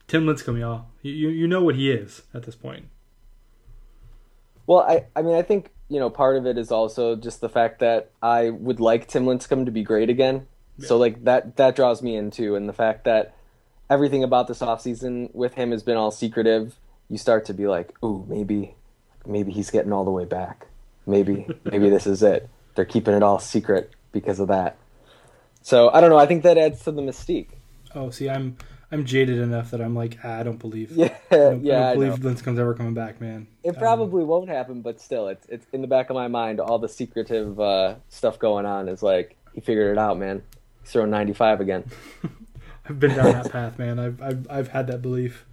Tim 0.07 0.27
Lincecum, 0.27 0.59
y'all, 0.59 0.87
you 1.03 1.29
you 1.29 1.47
know 1.47 1.63
what 1.63 1.75
he 1.75 1.91
is 1.91 2.23
at 2.33 2.45
this 2.45 2.55
point. 2.55 2.87
Well, 4.67 4.81
I 4.81 5.07
I 5.15 5.23
mean 5.23 5.35
I 5.35 5.43
think 5.43 5.71
you 5.89 6.01
know, 6.01 6.11
part 6.11 6.37
of 6.37 6.47
it 6.47 6.59
is 6.59 6.73
also 6.73 7.17
just 7.17 7.41
the 7.41 7.49
fact 7.49 7.79
that 7.79 8.11
I 8.23 8.51
would 8.51 8.81
like 8.81 9.07
Tim 9.07 9.25
Lincecum 9.25 9.67
to 9.67 9.71
be 9.71 9.83
great 9.83 10.11
again. 10.11 10.47
Yeah. 10.79 10.89
So 10.89 10.97
like 10.97 11.25
that 11.25 11.57
that 11.57 11.77
draws 11.77 12.03
me 12.03 12.17
into 12.17 12.57
and 12.57 12.69
the 12.69 12.73
fact 12.73 13.05
that 13.05 13.35
everything 13.89 14.25
about 14.25 14.49
this 14.49 14.61
offseason 14.61 15.35
with 15.35 15.55
him 15.55 15.71
has 15.71 15.83
been 15.83 15.97
all 15.97 16.11
secretive, 16.11 16.77
you 17.09 17.19
start 17.19 17.45
to 17.47 17.55
be 17.55 17.67
like, 17.67 17.95
"Ooh, 18.05 18.25
maybe 18.29 18.76
maybe 19.27 19.53
he's 19.53 19.71
getting 19.71 19.93
all 19.93 20.05
the 20.05 20.11
way 20.11 20.25
back. 20.25 20.67
Maybe 21.07 21.47
maybe 21.65 21.91
this 21.91 22.07
is 22.07 22.23
it. 22.23 22.49
They're 22.75 22.85
keeping 22.85 23.15
it 23.15 23.23
all 23.23 23.39
secret 23.39 23.93
because 24.13 24.41
of 24.41 24.49
that." 24.49 24.77
So, 25.63 25.91
I 25.93 26.01
don't 26.01 26.11
know, 26.11 26.19
I 26.19 26.27
think 26.27 26.45
that 26.45 26.59
adds 26.59 26.85
to 26.85 26.93
the 26.93 27.03
mystique. 27.03 27.49
Oh, 27.93 28.11
see, 28.11 28.31
I'm 28.31 28.57
I'm 28.93 29.05
jaded 29.05 29.39
enough 29.39 29.73
that 29.73 29.81
I'm 29.81 29.97
like, 29.97 30.17
ah, 30.23 30.39
I 30.39 30.43
don't 30.45 30.59
believe. 30.59 30.93
Yeah, 30.93 31.13
I 31.31 31.37
don't, 31.37 31.65
yeah. 31.65 31.89
I 31.89 31.95
don't 31.95 32.21
believe 32.21 32.47
ever 32.47 32.75
coming 32.75 32.95
back, 32.95 33.21
man. 33.21 33.49
It 33.65 33.71
um, 33.71 33.75
probably 33.75 34.23
um, 34.23 34.29
won't 34.29 34.49
happen, 34.49 34.81
but 34.81 35.01
still, 35.01 35.27
it's 35.29 35.45
it's 35.49 35.67
in 35.73 35.81
the 35.81 35.89
back 35.89 36.09
of 36.09 36.15
my 36.15 36.29
mind. 36.29 36.61
All 36.61 36.79
the 36.79 36.89
secretive 36.89 37.59
uh, 37.59 37.97
stuff 38.09 38.39
going 38.39 38.65
on 38.65 38.89
is 38.89 39.03
like 39.03 39.37
he 39.55 39.61
figured 39.61 39.91
it 39.91 39.99
out, 39.99 40.19
man. 40.19 40.43
He's 40.83 40.93
throwing 40.93 41.11
95 41.11 41.61
again. 41.61 41.91
I've 42.89 43.01
been 43.01 43.17
down 43.17 43.33
that 43.33 43.51
path, 43.51 43.77
man. 43.77 43.99
I've 43.99 44.23
I've 44.23 44.47
I've 44.49 44.69
had 44.69 44.87
that 44.87 45.03
belief. 45.03 45.45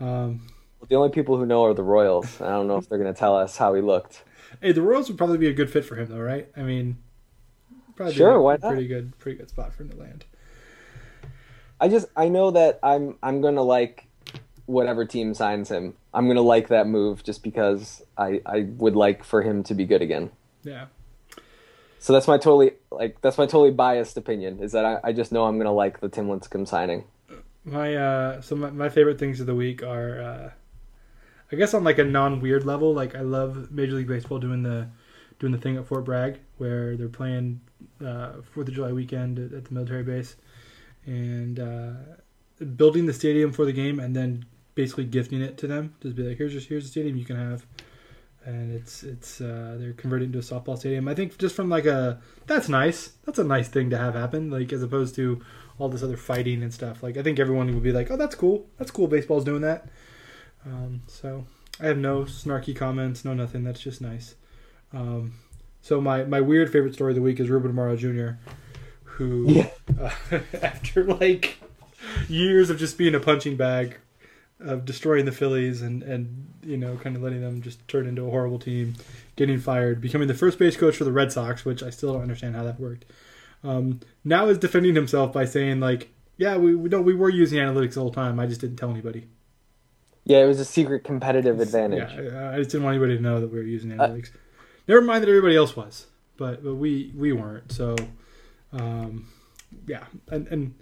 Um, 0.00 0.46
the 0.88 0.96
only 0.96 1.10
people 1.10 1.36
who 1.36 1.46
know 1.46 1.64
are 1.64 1.74
the 1.74 1.82
Royals. 1.82 2.40
I 2.40 2.48
don't 2.48 2.66
know 2.66 2.76
if 2.76 2.88
they're 2.88 2.98
going 2.98 3.12
to 3.12 3.18
tell 3.18 3.36
us 3.36 3.56
how 3.56 3.74
he 3.74 3.80
looked. 3.80 4.22
Hey, 4.60 4.72
the 4.72 4.82
Royals 4.82 5.08
would 5.08 5.18
probably 5.18 5.38
be 5.38 5.48
a 5.48 5.52
good 5.52 5.70
fit 5.70 5.84
for 5.84 5.96
him, 5.96 6.08
though, 6.08 6.20
right? 6.20 6.48
I 6.56 6.62
mean, 6.62 6.98
probably 7.96 8.14
sure, 8.14 8.36
a, 8.36 8.42
why 8.42 8.58
not? 8.62 8.72
Pretty 8.72 8.86
good, 8.86 9.18
pretty 9.18 9.38
good 9.38 9.50
spot 9.50 9.74
for 9.74 9.82
him 9.82 9.90
to 9.90 9.96
land. 9.96 10.24
I 11.80 11.88
just 11.88 12.06
I 12.16 12.28
know 12.28 12.50
that 12.52 12.78
I'm 12.82 13.18
I'm 13.22 13.40
gonna 13.40 13.62
like 13.62 14.06
whatever 14.66 15.04
team 15.04 15.34
signs 15.34 15.68
him. 15.68 15.94
I'm 16.12 16.28
gonna 16.28 16.40
like 16.40 16.68
that 16.68 16.86
move 16.86 17.22
just 17.24 17.42
because 17.42 18.02
I 18.16 18.40
I 18.46 18.68
would 18.78 18.96
like 18.96 19.24
for 19.24 19.42
him 19.42 19.62
to 19.64 19.74
be 19.74 19.84
good 19.84 20.00
again. 20.00 20.30
Yeah. 20.62 20.86
So 21.98 22.12
that's 22.12 22.28
my 22.28 22.38
totally 22.38 22.72
like 22.90 23.20
that's 23.20 23.38
my 23.38 23.46
totally 23.46 23.70
biased 23.70 24.16
opinion 24.16 24.60
is 24.60 24.72
that 24.72 24.84
I, 24.84 25.00
I 25.04 25.12
just 25.12 25.32
know 25.32 25.44
I'm 25.44 25.58
gonna 25.58 25.72
like 25.72 26.00
the 26.00 26.08
Tim 26.08 26.28
Lincecum 26.28 26.66
signing. 26.66 27.04
My 27.64 27.96
uh 27.96 28.40
so 28.40 28.56
my, 28.56 28.70
my 28.70 28.88
favorite 28.88 29.18
things 29.18 29.40
of 29.40 29.46
the 29.46 29.54
week 29.54 29.82
are 29.82 30.20
uh 30.20 30.50
I 31.54 31.56
guess 31.56 31.72
on 31.72 31.84
like 31.84 31.98
a 31.98 32.04
non 32.04 32.40
weird 32.40 32.64
level, 32.64 32.92
like 32.92 33.14
I 33.14 33.20
love 33.20 33.70
Major 33.70 33.92
League 33.94 34.08
Baseball 34.08 34.40
doing 34.40 34.64
the 34.64 34.88
doing 35.38 35.52
the 35.52 35.58
thing 35.58 35.76
at 35.76 35.86
Fort 35.86 36.04
Bragg 36.04 36.40
where 36.58 36.96
they're 36.96 37.08
playing 37.08 37.60
uh 38.04 38.32
Fourth 38.52 38.66
of 38.66 38.74
July 38.74 38.92
weekend 38.92 39.38
at, 39.38 39.52
at 39.52 39.64
the 39.66 39.74
military 39.74 40.02
base 40.02 40.34
and 41.06 41.60
uh, 41.60 41.92
building 42.76 43.06
the 43.06 43.12
stadium 43.12 43.52
for 43.52 43.64
the 43.64 43.72
game 43.72 44.00
and 44.00 44.16
then 44.16 44.44
basically 44.74 45.04
gifting 45.04 45.42
it 45.42 45.56
to 45.58 45.66
them. 45.66 45.94
Just 46.02 46.16
be 46.16 46.22
like, 46.22 46.38
here's 46.38 46.52
just 46.52 46.68
here's 46.68 46.86
a 46.86 46.88
stadium 46.88 47.16
you 47.16 47.24
can 47.24 47.36
have, 47.36 47.64
and 48.44 48.74
it's 48.74 49.04
it's 49.04 49.40
uh, 49.40 49.76
they're 49.78 49.92
converting 49.92 50.32
to 50.32 50.38
a 50.38 50.42
softball 50.42 50.76
stadium. 50.76 51.06
I 51.06 51.14
think 51.14 51.38
just 51.38 51.54
from 51.54 51.68
like 51.68 51.86
a 51.86 52.20
that's 52.48 52.68
nice. 52.68 53.12
That's 53.26 53.38
a 53.38 53.44
nice 53.44 53.68
thing 53.68 53.90
to 53.90 53.98
have 53.98 54.14
happen. 54.14 54.50
Like 54.50 54.72
as 54.72 54.82
opposed 54.82 55.14
to 55.16 55.40
all 55.78 55.88
this 55.88 56.02
other 56.02 56.16
fighting 56.16 56.62
and 56.62 56.72
stuff. 56.72 57.02
Like 57.02 57.16
I 57.16 57.22
think 57.22 57.38
everyone 57.38 57.72
would 57.74 57.82
be 57.82 57.92
like, 57.92 58.10
oh, 58.10 58.16
that's 58.16 58.34
cool. 58.34 58.66
That's 58.78 58.90
cool. 58.90 59.06
Baseball's 59.06 59.44
doing 59.44 59.62
that. 59.62 59.88
Um, 60.66 61.02
so 61.06 61.46
I 61.80 61.86
have 61.86 61.98
no 61.98 62.22
snarky 62.22 62.74
comments, 62.74 63.24
no 63.24 63.34
nothing. 63.34 63.64
That's 63.64 63.80
just 63.80 64.00
nice. 64.00 64.34
Um, 64.92 65.34
so 65.82 66.00
my, 66.00 66.24
my 66.24 66.40
weird 66.40 66.72
favorite 66.72 66.94
story 66.94 67.12
of 67.12 67.16
the 67.16 67.22
week 67.22 67.40
is 67.40 67.50
Ruben 67.50 67.72
Amaro 67.72 67.98
Jr 67.98 68.38
who, 69.16 69.46
yeah. 69.48 69.70
uh, 70.00 70.10
after 70.62 71.04
like 71.04 71.58
years 72.28 72.70
of 72.70 72.78
just 72.78 72.98
being 72.98 73.14
a 73.14 73.20
punching 73.20 73.56
bag, 73.56 73.98
of 74.60 74.84
destroying 74.84 75.24
the 75.24 75.32
Phillies 75.32 75.82
and 75.82 76.02
and 76.02 76.52
you 76.62 76.76
know 76.76 76.96
kind 76.96 77.16
of 77.16 77.22
letting 77.22 77.40
them 77.40 77.60
just 77.60 77.86
turn 77.88 78.06
into 78.06 78.26
a 78.26 78.30
horrible 78.30 78.58
team, 78.58 78.94
getting 79.36 79.58
fired, 79.58 80.00
becoming 80.00 80.28
the 80.28 80.34
first 80.34 80.58
base 80.58 80.76
coach 80.76 80.96
for 80.96 81.04
the 81.04 81.12
Red 81.12 81.32
Sox, 81.32 81.64
which 81.64 81.82
I 81.82 81.90
still 81.90 82.12
don't 82.12 82.22
understand 82.22 82.56
how 82.56 82.64
that 82.64 82.80
worked. 82.80 83.04
Um, 83.62 84.00
now 84.24 84.46
is 84.48 84.58
defending 84.58 84.94
himself 84.94 85.32
by 85.32 85.44
saying 85.44 85.80
like, 85.80 86.10
yeah, 86.36 86.56
we 86.56 86.74
we, 86.74 86.88
no, 86.88 87.00
we 87.00 87.14
were 87.14 87.30
using 87.30 87.58
analytics 87.58 87.94
the 87.94 88.00
whole 88.00 88.12
time. 88.12 88.40
I 88.40 88.46
just 88.46 88.60
didn't 88.60 88.76
tell 88.76 88.90
anybody. 88.90 89.28
Yeah, 90.24 90.38
it 90.38 90.46
was 90.46 90.60
a 90.60 90.64
secret 90.64 91.04
competitive 91.04 91.60
advantage. 91.60 92.10
Yeah, 92.12 92.50
I 92.50 92.56
just 92.56 92.70
didn't 92.70 92.84
want 92.84 92.94
anybody 92.94 93.16
to 93.16 93.22
know 93.22 93.40
that 93.40 93.48
we 93.48 93.58
were 93.58 93.64
using 93.64 93.98
uh, 93.98 94.04
analytics. 94.08 94.34
Uh, 94.34 94.38
Never 94.88 95.02
mind 95.02 95.22
that 95.22 95.28
everybody 95.28 95.56
else 95.56 95.76
was, 95.76 96.06
but 96.36 96.62
but 96.62 96.74
we 96.74 97.12
we 97.16 97.32
weren't. 97.32 97.72
So 97.72 97.96
um, 98.72 99.28
yeah, 99.86 100.04
and 100.30 100.46
and 100.48 100.74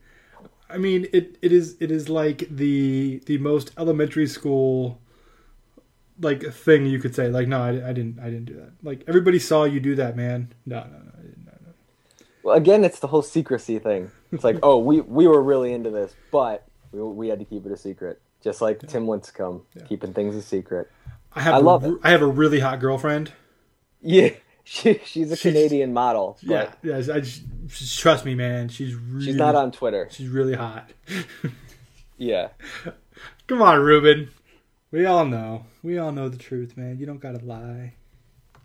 I 0.68 0.78
mean 0.78 1.06
it 1.12 1.38
it 1.42 1.52
is 1.52 1.76
it 1.80 1.90
is 1.90 2.08
like 2.08 2.46
the 2.50 3.22
the 3.26 3.38
most 3.38 3.72
elementary 3.78 4.26
school 4.26 5.00
like 6.20 6.42
thing 6.52 6.86
you 6.86 6.98
could 6.98 7.14
say 7.14 7.28
like 7.28 7.48
no 7.48 7.60
I, 7.60 7.68
I 7.68 7.92
didn't 7.92 8.18
I 8.20 8.24
didn't 8.24 8.44
do 8.44 8.54
that 8.54 8.72
like 8.82 9.02
everybody 9.08 9.38
saw 9.38 9.64
you 9.64 9.80
do 9.80 9.94
that 9.96 10.14
man 10.14 10.52
no 10.66 10.80
no 10.80 10.98
no 10.98 11.12
I 11.18 11.22
didn't 11.22 11.44
no, 11.46 11.52
no. 11.66 11.72
Well, 12.42 12.56
again, 12.56 12.84
it's 12.84 13.00
the 13.00 13.06
whole 13.06 13.22
secrecy 13.22 13.78
thing. 13.78 14.10
It's 14.30 14.44
like, 14.44 14.58
oh, 14.62 14.78
we 14.78 15.00
we 15.00 15.26
were 15.26 15.42
really 15.42 15.72
into 15.72 15.90
this, 15.90 16.14
but 16.30 16.66
we, 16.92 17.02
we 17.02 17.28
had 17.28 17.38
to 17.38 17.44
keep 17.44 17.66
it 17.66 17.72
a 17.72 17.76
secret, 17.76 18.20
just 18.42 18.60
like 18.60 18.80
Tim 18.86 19.06
Lincecum 19.06 19.62
Yeah. 19.74 19.84
keeping 19.84 20.12
things 20.12 20.34
a 20.36 20.42
secret. 20.42 20.90
I 21.34 21.40
have 21.40 21.54
I 21.54 21.58
a, 21.58 21.60
love 21.60 21.84
it. 21.84 21.94
I 22.02 22.10
have 22.10 22.22
a 22.22 22.26
really 22.26 22.60
hot 22.60 22.80
girlfriend. 22.80 23.32
Yeah, 24.02 24.30
she, 24.64 25.00
she's 25.04 25.30
a 25.32 25.36
She's- 25.36 25.54
Canadian 25.54 25.92
model, 25.92 26.36
Yeah, 26.42 26.72
yeah. 26.82 26.96
I 26.96 27.20
just, 27.20 27.42
just 27.68 27.98
trust 27.98 28.24
me, 28.24 28.34
man. 28.34 28.68
She's 28.68 28.94
really, 28.94 29.24
she's 29.26 29.36
not 29.36 29.54
on 29.54 29.72
Twitter. 29.72 30.08
She's 30.10 30.28
really 30.28 30.54
hot. 30.54 30.90
Yeah, 32.18 32.48
Come 33.48 33.62
on, 33.62 33.80
Ruben. 33.80 34.28
We 34.92 35.06
all 35.06 35.24
know. 35.24 35.64
We 35.82 35.98
all 35.98 36.12
know 36.12 36.28
the 36.28 36.36
truth, 36.36 36.76
man. 36.76 36.98
You 36.98 37.06
don't 37.06 37.18
gotta 37.20 37.44
lie. 37.44 37.94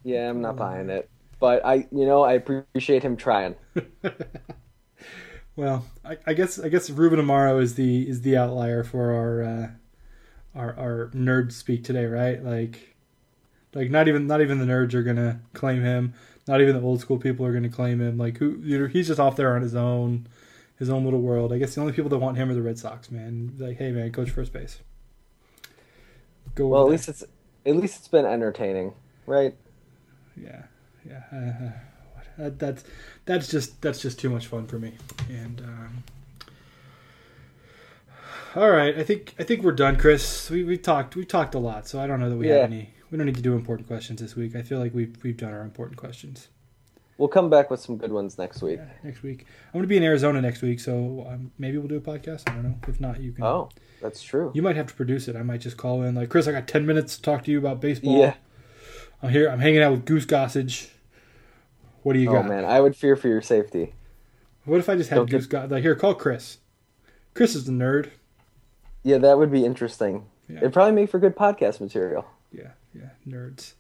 yeah, 0.04 0.30
I'm 0.30 0.42
not 0.42 0.58
buying 0.58 0.90
it, 0.92 1.10
but 1.40 1.66
I, 1.66 1.88
you 1.92 2.06
know, 2.06 2.22
I 2.22 2.34
appreciate 2.34 3.02
him 3.02 3.16
trying. 3.18 3.56
Well, 5.58 5.88
I, 6.06 6.18
I 6.28 6.34
guess 6.34 6.60
I 6.60 6.70
guess 6.70 6.90
Ruben 6.92 7.20
Amaro 7.20 7.60
is 7.60 7.74
the 7.74 8.08
is 8.08 8.22
the 8.22 8.38
outlier 8.38 8.84
for 8.84 9.12
our 9.12 9.44
uh, 9.44 9.68
our 10.56 10.78
our 10.78 11.12
nerd 11.16 11.52
speak 11.52 11.84
today, 11.84 12.06
right? 12.06 12.42
Like, 12.42 12.96
like 13.74 13.90
not 13.90 14.08
even 14.08 14.28
not 14.28 14.40
even 14.40 14.60
the 14.60 14.66
nerds 14.66 14.94
are 14.94 15.02
gonna 15.02 15.42
claim 15.54 15.82
him. 15.82 16.14
Not 16.48 16.62
even 16.62 16.76
the 16.76 16.82
old 16.84 17.02
school 17.02 17.18
people 17.18 17.44
are 17.44 17.52
gonna 17.52 17.70
claim 17.70 18.00
him. 18.00 18.20
Like, 18.20 18.38
who 18.38 18.60
you 18.64 18.78
know, 18.78 18.86
he's 18.88 19.08
just 19.08 19.20
off 19.20 19.36
there 19.36 19.56
on 19.56 19.64
his 19.64 19.74
own, 19.74 20.28
his 20.78 20.92
own 20.92 21.04
little 21.04 21.22
world. 21.22 21.52
I 21.52 21.58
guess 21.58 21.74
the 21.74 21.82
only 21.82 21.94
people 21.94 22.12
that 22.12 22.20
want 22.20 22.38
him 22.38 22.52
are 22.52 22.54
the 22.54 22.62
Red 22.62 22.78
Sox, 22.78 23.10
man. 23.10 23.56
Like, 23.58 23.78
hey, 23.78 23.92
man, 23.92 24.12
coach 24.12 24.30
first 24.30 24.54
base. 24.54 24.80
Go. 26.54 26.68
Well, 26.68 26.82
at 26.82 26.84
over 26.84 26.92
least 26.92 27.10
it's 27.10 27.24
at 27.66 27.76
least 27.76 27.98
it's 27.98 28.08
been 28.08 28.26
entertaining, 28.26 28.94
right? 29.26 29.56
yeah, 30.40 30.66
yeah. 31.04 31.24
Uh, 31.34 31.66
uh, 31.66 31.72
that, 32.38 32.60
that's 32.60 32.84
that's 33.26 33.48
just 33.48 33.82
that's 33.82 34.02
just 34.02 34.20
too 34.20 34.30
much 34.30 34.48
fun 34.48 34.68
for 34.68 34.80
me. 34.80 34.94
And 35.30 35.62
um, 35.62 36.04
all 38.56 38.70
right, 38.72 38.98
I 38.98 39.04
think 39.04 39.36
I 39.40 39.44
think 39.44 39.64
we're 39.64 39.72
done, 39.74 39.98
Chris. 39.98 40.50
We 40.50 40.64
we 40.64 40.78
talked 40.78 41.16
we 41.16 41.26
talked 41.26 41.54
a 41.56 41.60
lot, 41.60 41.88
so 41.88 42.00
I 42.00 42.08
don't 42.08 42.20
know 42.20 42.30
that 42.30 42.38
we 42.38 42.48
Yeah. 42.50 42.56
have 42.62 42.72
any. 42.72 42.92
We 43.12 43.18
don't 43.18 43.26
need 43.28 43.36
to 43.36 43.42
do 43.42 43.54
important 43.56 43.88
questions 43.88 44.22
this 44.22 44.36
week. 44.36 44.56
I 44.56 44.62
feel 44.62 44.80
like 44.80 44.94
we've 44.94 45.16
we've 45.24 45.38
done 45.38 45.54
our 45.54 45.62
important 45.62 45.98
questions. 45.98 46.48
We'll 47.18 47.30
come 47.30 47.50
back 47.50 47.72
with 47.72 47.80
some 47.80 47.98
good 47.98 48.12
ones 48.12 48.38
next 48.38 48.62
week. 48.62 48.78
Yeah, 48.80 48.90
next 49.04 49.24
week, 49.24 49.46
I'm 49.68 49.74
going 49.74 49.84
to 49.84 49.88
be 49.88 49.98
in 49.98 50.04
Arizona 50.04 50.40
next 50.40 50.62
week, 50.62 50.80
so 50.80 51.26
um, 51.28 51.52
maybe 51.58 51.80
we'll 51.80 51.88
do 51.88 51.96
a 51.98 52.00
podcast. 52.02 52.48
I 52.48 52.54
don't 52.54 52.64
know. 52.64 52.76
If 52.88 53.00
not, 53.02 53.20
you 53.22 53.32
can. 53.32 53.44
Oh, 53.44 53.70
that's 54.02 54.22
true. 54.22 54.52
You 54.54 54.62
might 54.62 54.76
have 54.76 54.86
to 54.88 54.94
produce 54.94 55.28
it. 55.28 55.36
I 55.36 55.42
might 55.42 55.62
just 55.62 55.78
call 55.78 56.04
in 56.04 56.14
like 56.16 56.30
Chris. 56.30 56.48
I 56.48 56.52
got 56.52 56.68
ten 56.68 56.86
minutes 56.86 57.16
to 57.16 57.22
talk 57.24 57.44
to 57.46 57.52
you 57.52 57.58
about 57.58 57.82
baseball. 57.82 58.20
Yeah. 58.20 58.36
I'm 59.24 59.30
here. 59.32 59.50
I'm 59.50 59.60
hanging 59.60 59.82
out 59.82 59.92
with 59.94 60.06
Goose 60.06 60.26
Gossage. 60.28 60.90
What 62.04 62.14
do 62.14 62.20
you 62.20 62.30
Oh 62.30 62.34
got? 62.34 62.48
man, 62.48 62.66
I 62.66 62.80
would 62.82 62.96
fear 62.96 63.16
for 63.16 63.28
your 63.28 63.42
safety. 63.42 63.94
What 64.66 64.80
if 64.80 64.90
I 64.90 64.96
just 64.96 65.10
had 65.10 65.18
Don't 65.18 65.30
get- 65.30 65.38
Goose 65.38 65.48
Gossage? 65.48 65.72
Like 65.72 65.84
here, 65.84 65.96
call 65.96 66.16
Chris. 66.16 66.58
Chris 67.34 67.56
is 67.56 67.66
the 67.66 67.72
nerd. 67.72 68.10
Yeah, 69.04 69.18
that 69.20 69.38
would 69.38 69.52
be 69.52 69.66
interesting. 69.66 70.26
Yeah. 70.50 70.58
It'd 70.58 70.74
probably 70.74 70.94
make 70.94 71.10
for 71.10 71.20
good 71.20 71.36
podcast 71.36 71.80
material. 71.80 72.26
Yeah, 72.52 72.72
yeah, 72.94 73.10
nerds. 73.28 73.74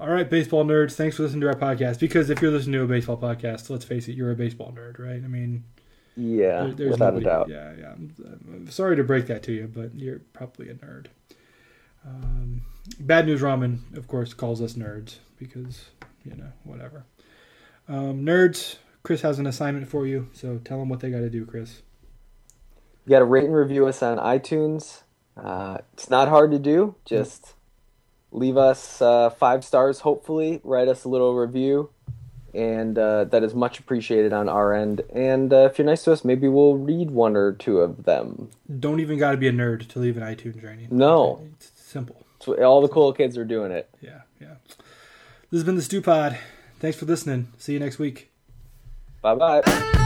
All 0.00 0.08
right, 0.10 0.28
baseball 0.28 0.64
nerds. 0.64 0.92
Thanks 0.94 1.16
for 1.16 1.22
listening 1.22 1.42
to 1.42 1.48
our 1.48 1.54
podcast. 1.54 2.00
Because 2.00 2.28
if 2.30 2.42
you're 2.42 2.50
listening 2.50 2.72
to 2.74 2.82
a 2.82 2.86
baseball 2.88 3.16
podcast, 3.16 3.70
let's 3.70 3.84
face 3.84 4.08
it, 4.08 4.14
you're 4.16 4.30
a 4.32 4.34
baseball 4.34 4.72
nerd, 4.72 4.98
right? 4.98 5.22
I 5.22 5.28
mean, 5.28 5.64
Yeah, 6.16 6.64
there- 6.64 6.72
there's 6.74 6.90
without 6.92 7.14
nobody, 7.14 7.26
a 7.26 7.28
doubt. 7.28 7.48
Yeah, 7.48 7.72
yeah. 7.78 7.92
I'm, 7.92 8.14
I'm 8.52 8.70
sorry 8.70 8.96
to 8.96 9.04
break 9.04 9.26
that 9.26 9.42
to 9.44 9.52
you, 9.52 9.70
but 9.72 9.94
you're 9.94 10.20
probably 10.32 10.68
a 10.70 10.74
nerd. 10.74 11.06
Um, 12.06 12.62
Bad 12.98 13.26
News 13.26 13.40
Ramen, 13.42 13.96
of 13.96 14.08
course, 14.08 14.34
calls 14.34 14.60
us 14.60 14.74
nerds 14.74 15.16
because 15.38 15.86
you 16.24 16.34
know 16.34 16.52
whatever. 16.64 17.04
Um, 17.88 18.24
nerds. 18.24 18.76
Chris 19.02 19.22
has 19.22 19.40
an 19.40 19.46
assignment 19.46 19.88
for 19.88 20.06
you, 20.06 20.28
so 20.32 20.58
tell 20.64 20.78
them 20.78 20.88
what 20.88 21.00
they 21.00 21.10
got 21.10 21.18
to 21.18 21.30
do, 21.30 21.44
Chris. 21.44 21.82
You 23.04 23.10
got 23.10 23.18
to 23.18 23.24
rate 23.24 23.44
and 23.44 23.54
review 23.54 23.86
us 23.88 24.00
on 24.00 24.18
iTunes. 24.18 25.02
Uh, 25.36 25.78
it's 25.92 26.08
not 26.08 26.28
hard 26.28 26.52
to 26.52 26.58
do. 26.58 26.94
Just 27.04 27.54
leave 28.30 28.56
us 28.56 29.02
uh, 29.02 29.30
five 29.30 29.64
stars, 29.64 30.00
hopefully. 30.00 30.60
Write 30.62 30.88
us 30.88 31.04
a 31.04 31.08
little 31.08 31.34
review. 31.34 31.90
And 32.54 32.98
uh, 32.98 33.24
that 33.24 33.42
is 33.42 33.54
much 33.54 33.78
appreciated 33.78 34.32
on 34.32 34.48
our 34.48 34.74
end. 34.74 35.00
And 35.12 35.52
uh, 35.52 35.68
if 35.70 35.78
you're 35.78 35.86
nice 35.86 36.04
to 36.04 36.12
us, 36.12 36.24
maybe 36.24 36.48
we'll 36.48 36.76
read 36.76 37.10
one 37.10 37.34
or 37.34 37.52
two 37.52 37.78
of 37.78 38.04
them. 38.04 38.50
Don't 38.78 39.00
even 39.00 39.18
got 39.18 39.30
to 39.32 39.38
be 39.38 39.48
a 39.48 39.52
nerd 39.52 39.88
to 39.88 39.98
leave 39.98 40.18
an 40.18 40.22
iTunes 40.22 40.62
rating. 40.62 40.88
No. 40.90 41.48
it's 41.54 41.72
simple. 41.74 42.26
So 42.40 42.62
all 42.62 42.82
the 42.82 42.88
cool 42.88 43.12
kids 43.12 43.38
are 43.38 43.44
doing 43.44 43.72
it. 43.72 43.88
Yeah, 44.00 44.22
yeah. 44.40 44.54
This 45.52 45.58
has 45.58 45.64
been 45.64 45.76
the 45.76 45.82
Stew 45.82 46.00
Pod. 46.00 46.38
Thanks 46.80 46.96
for 46.96 47.04
listening. 47.04 47.52
See 47.58 47.74
you 47.74 47.78
next 47.78 47.98
week. 47.98 48.32
Bye 49.20 49.34
bye. 49.34 49.98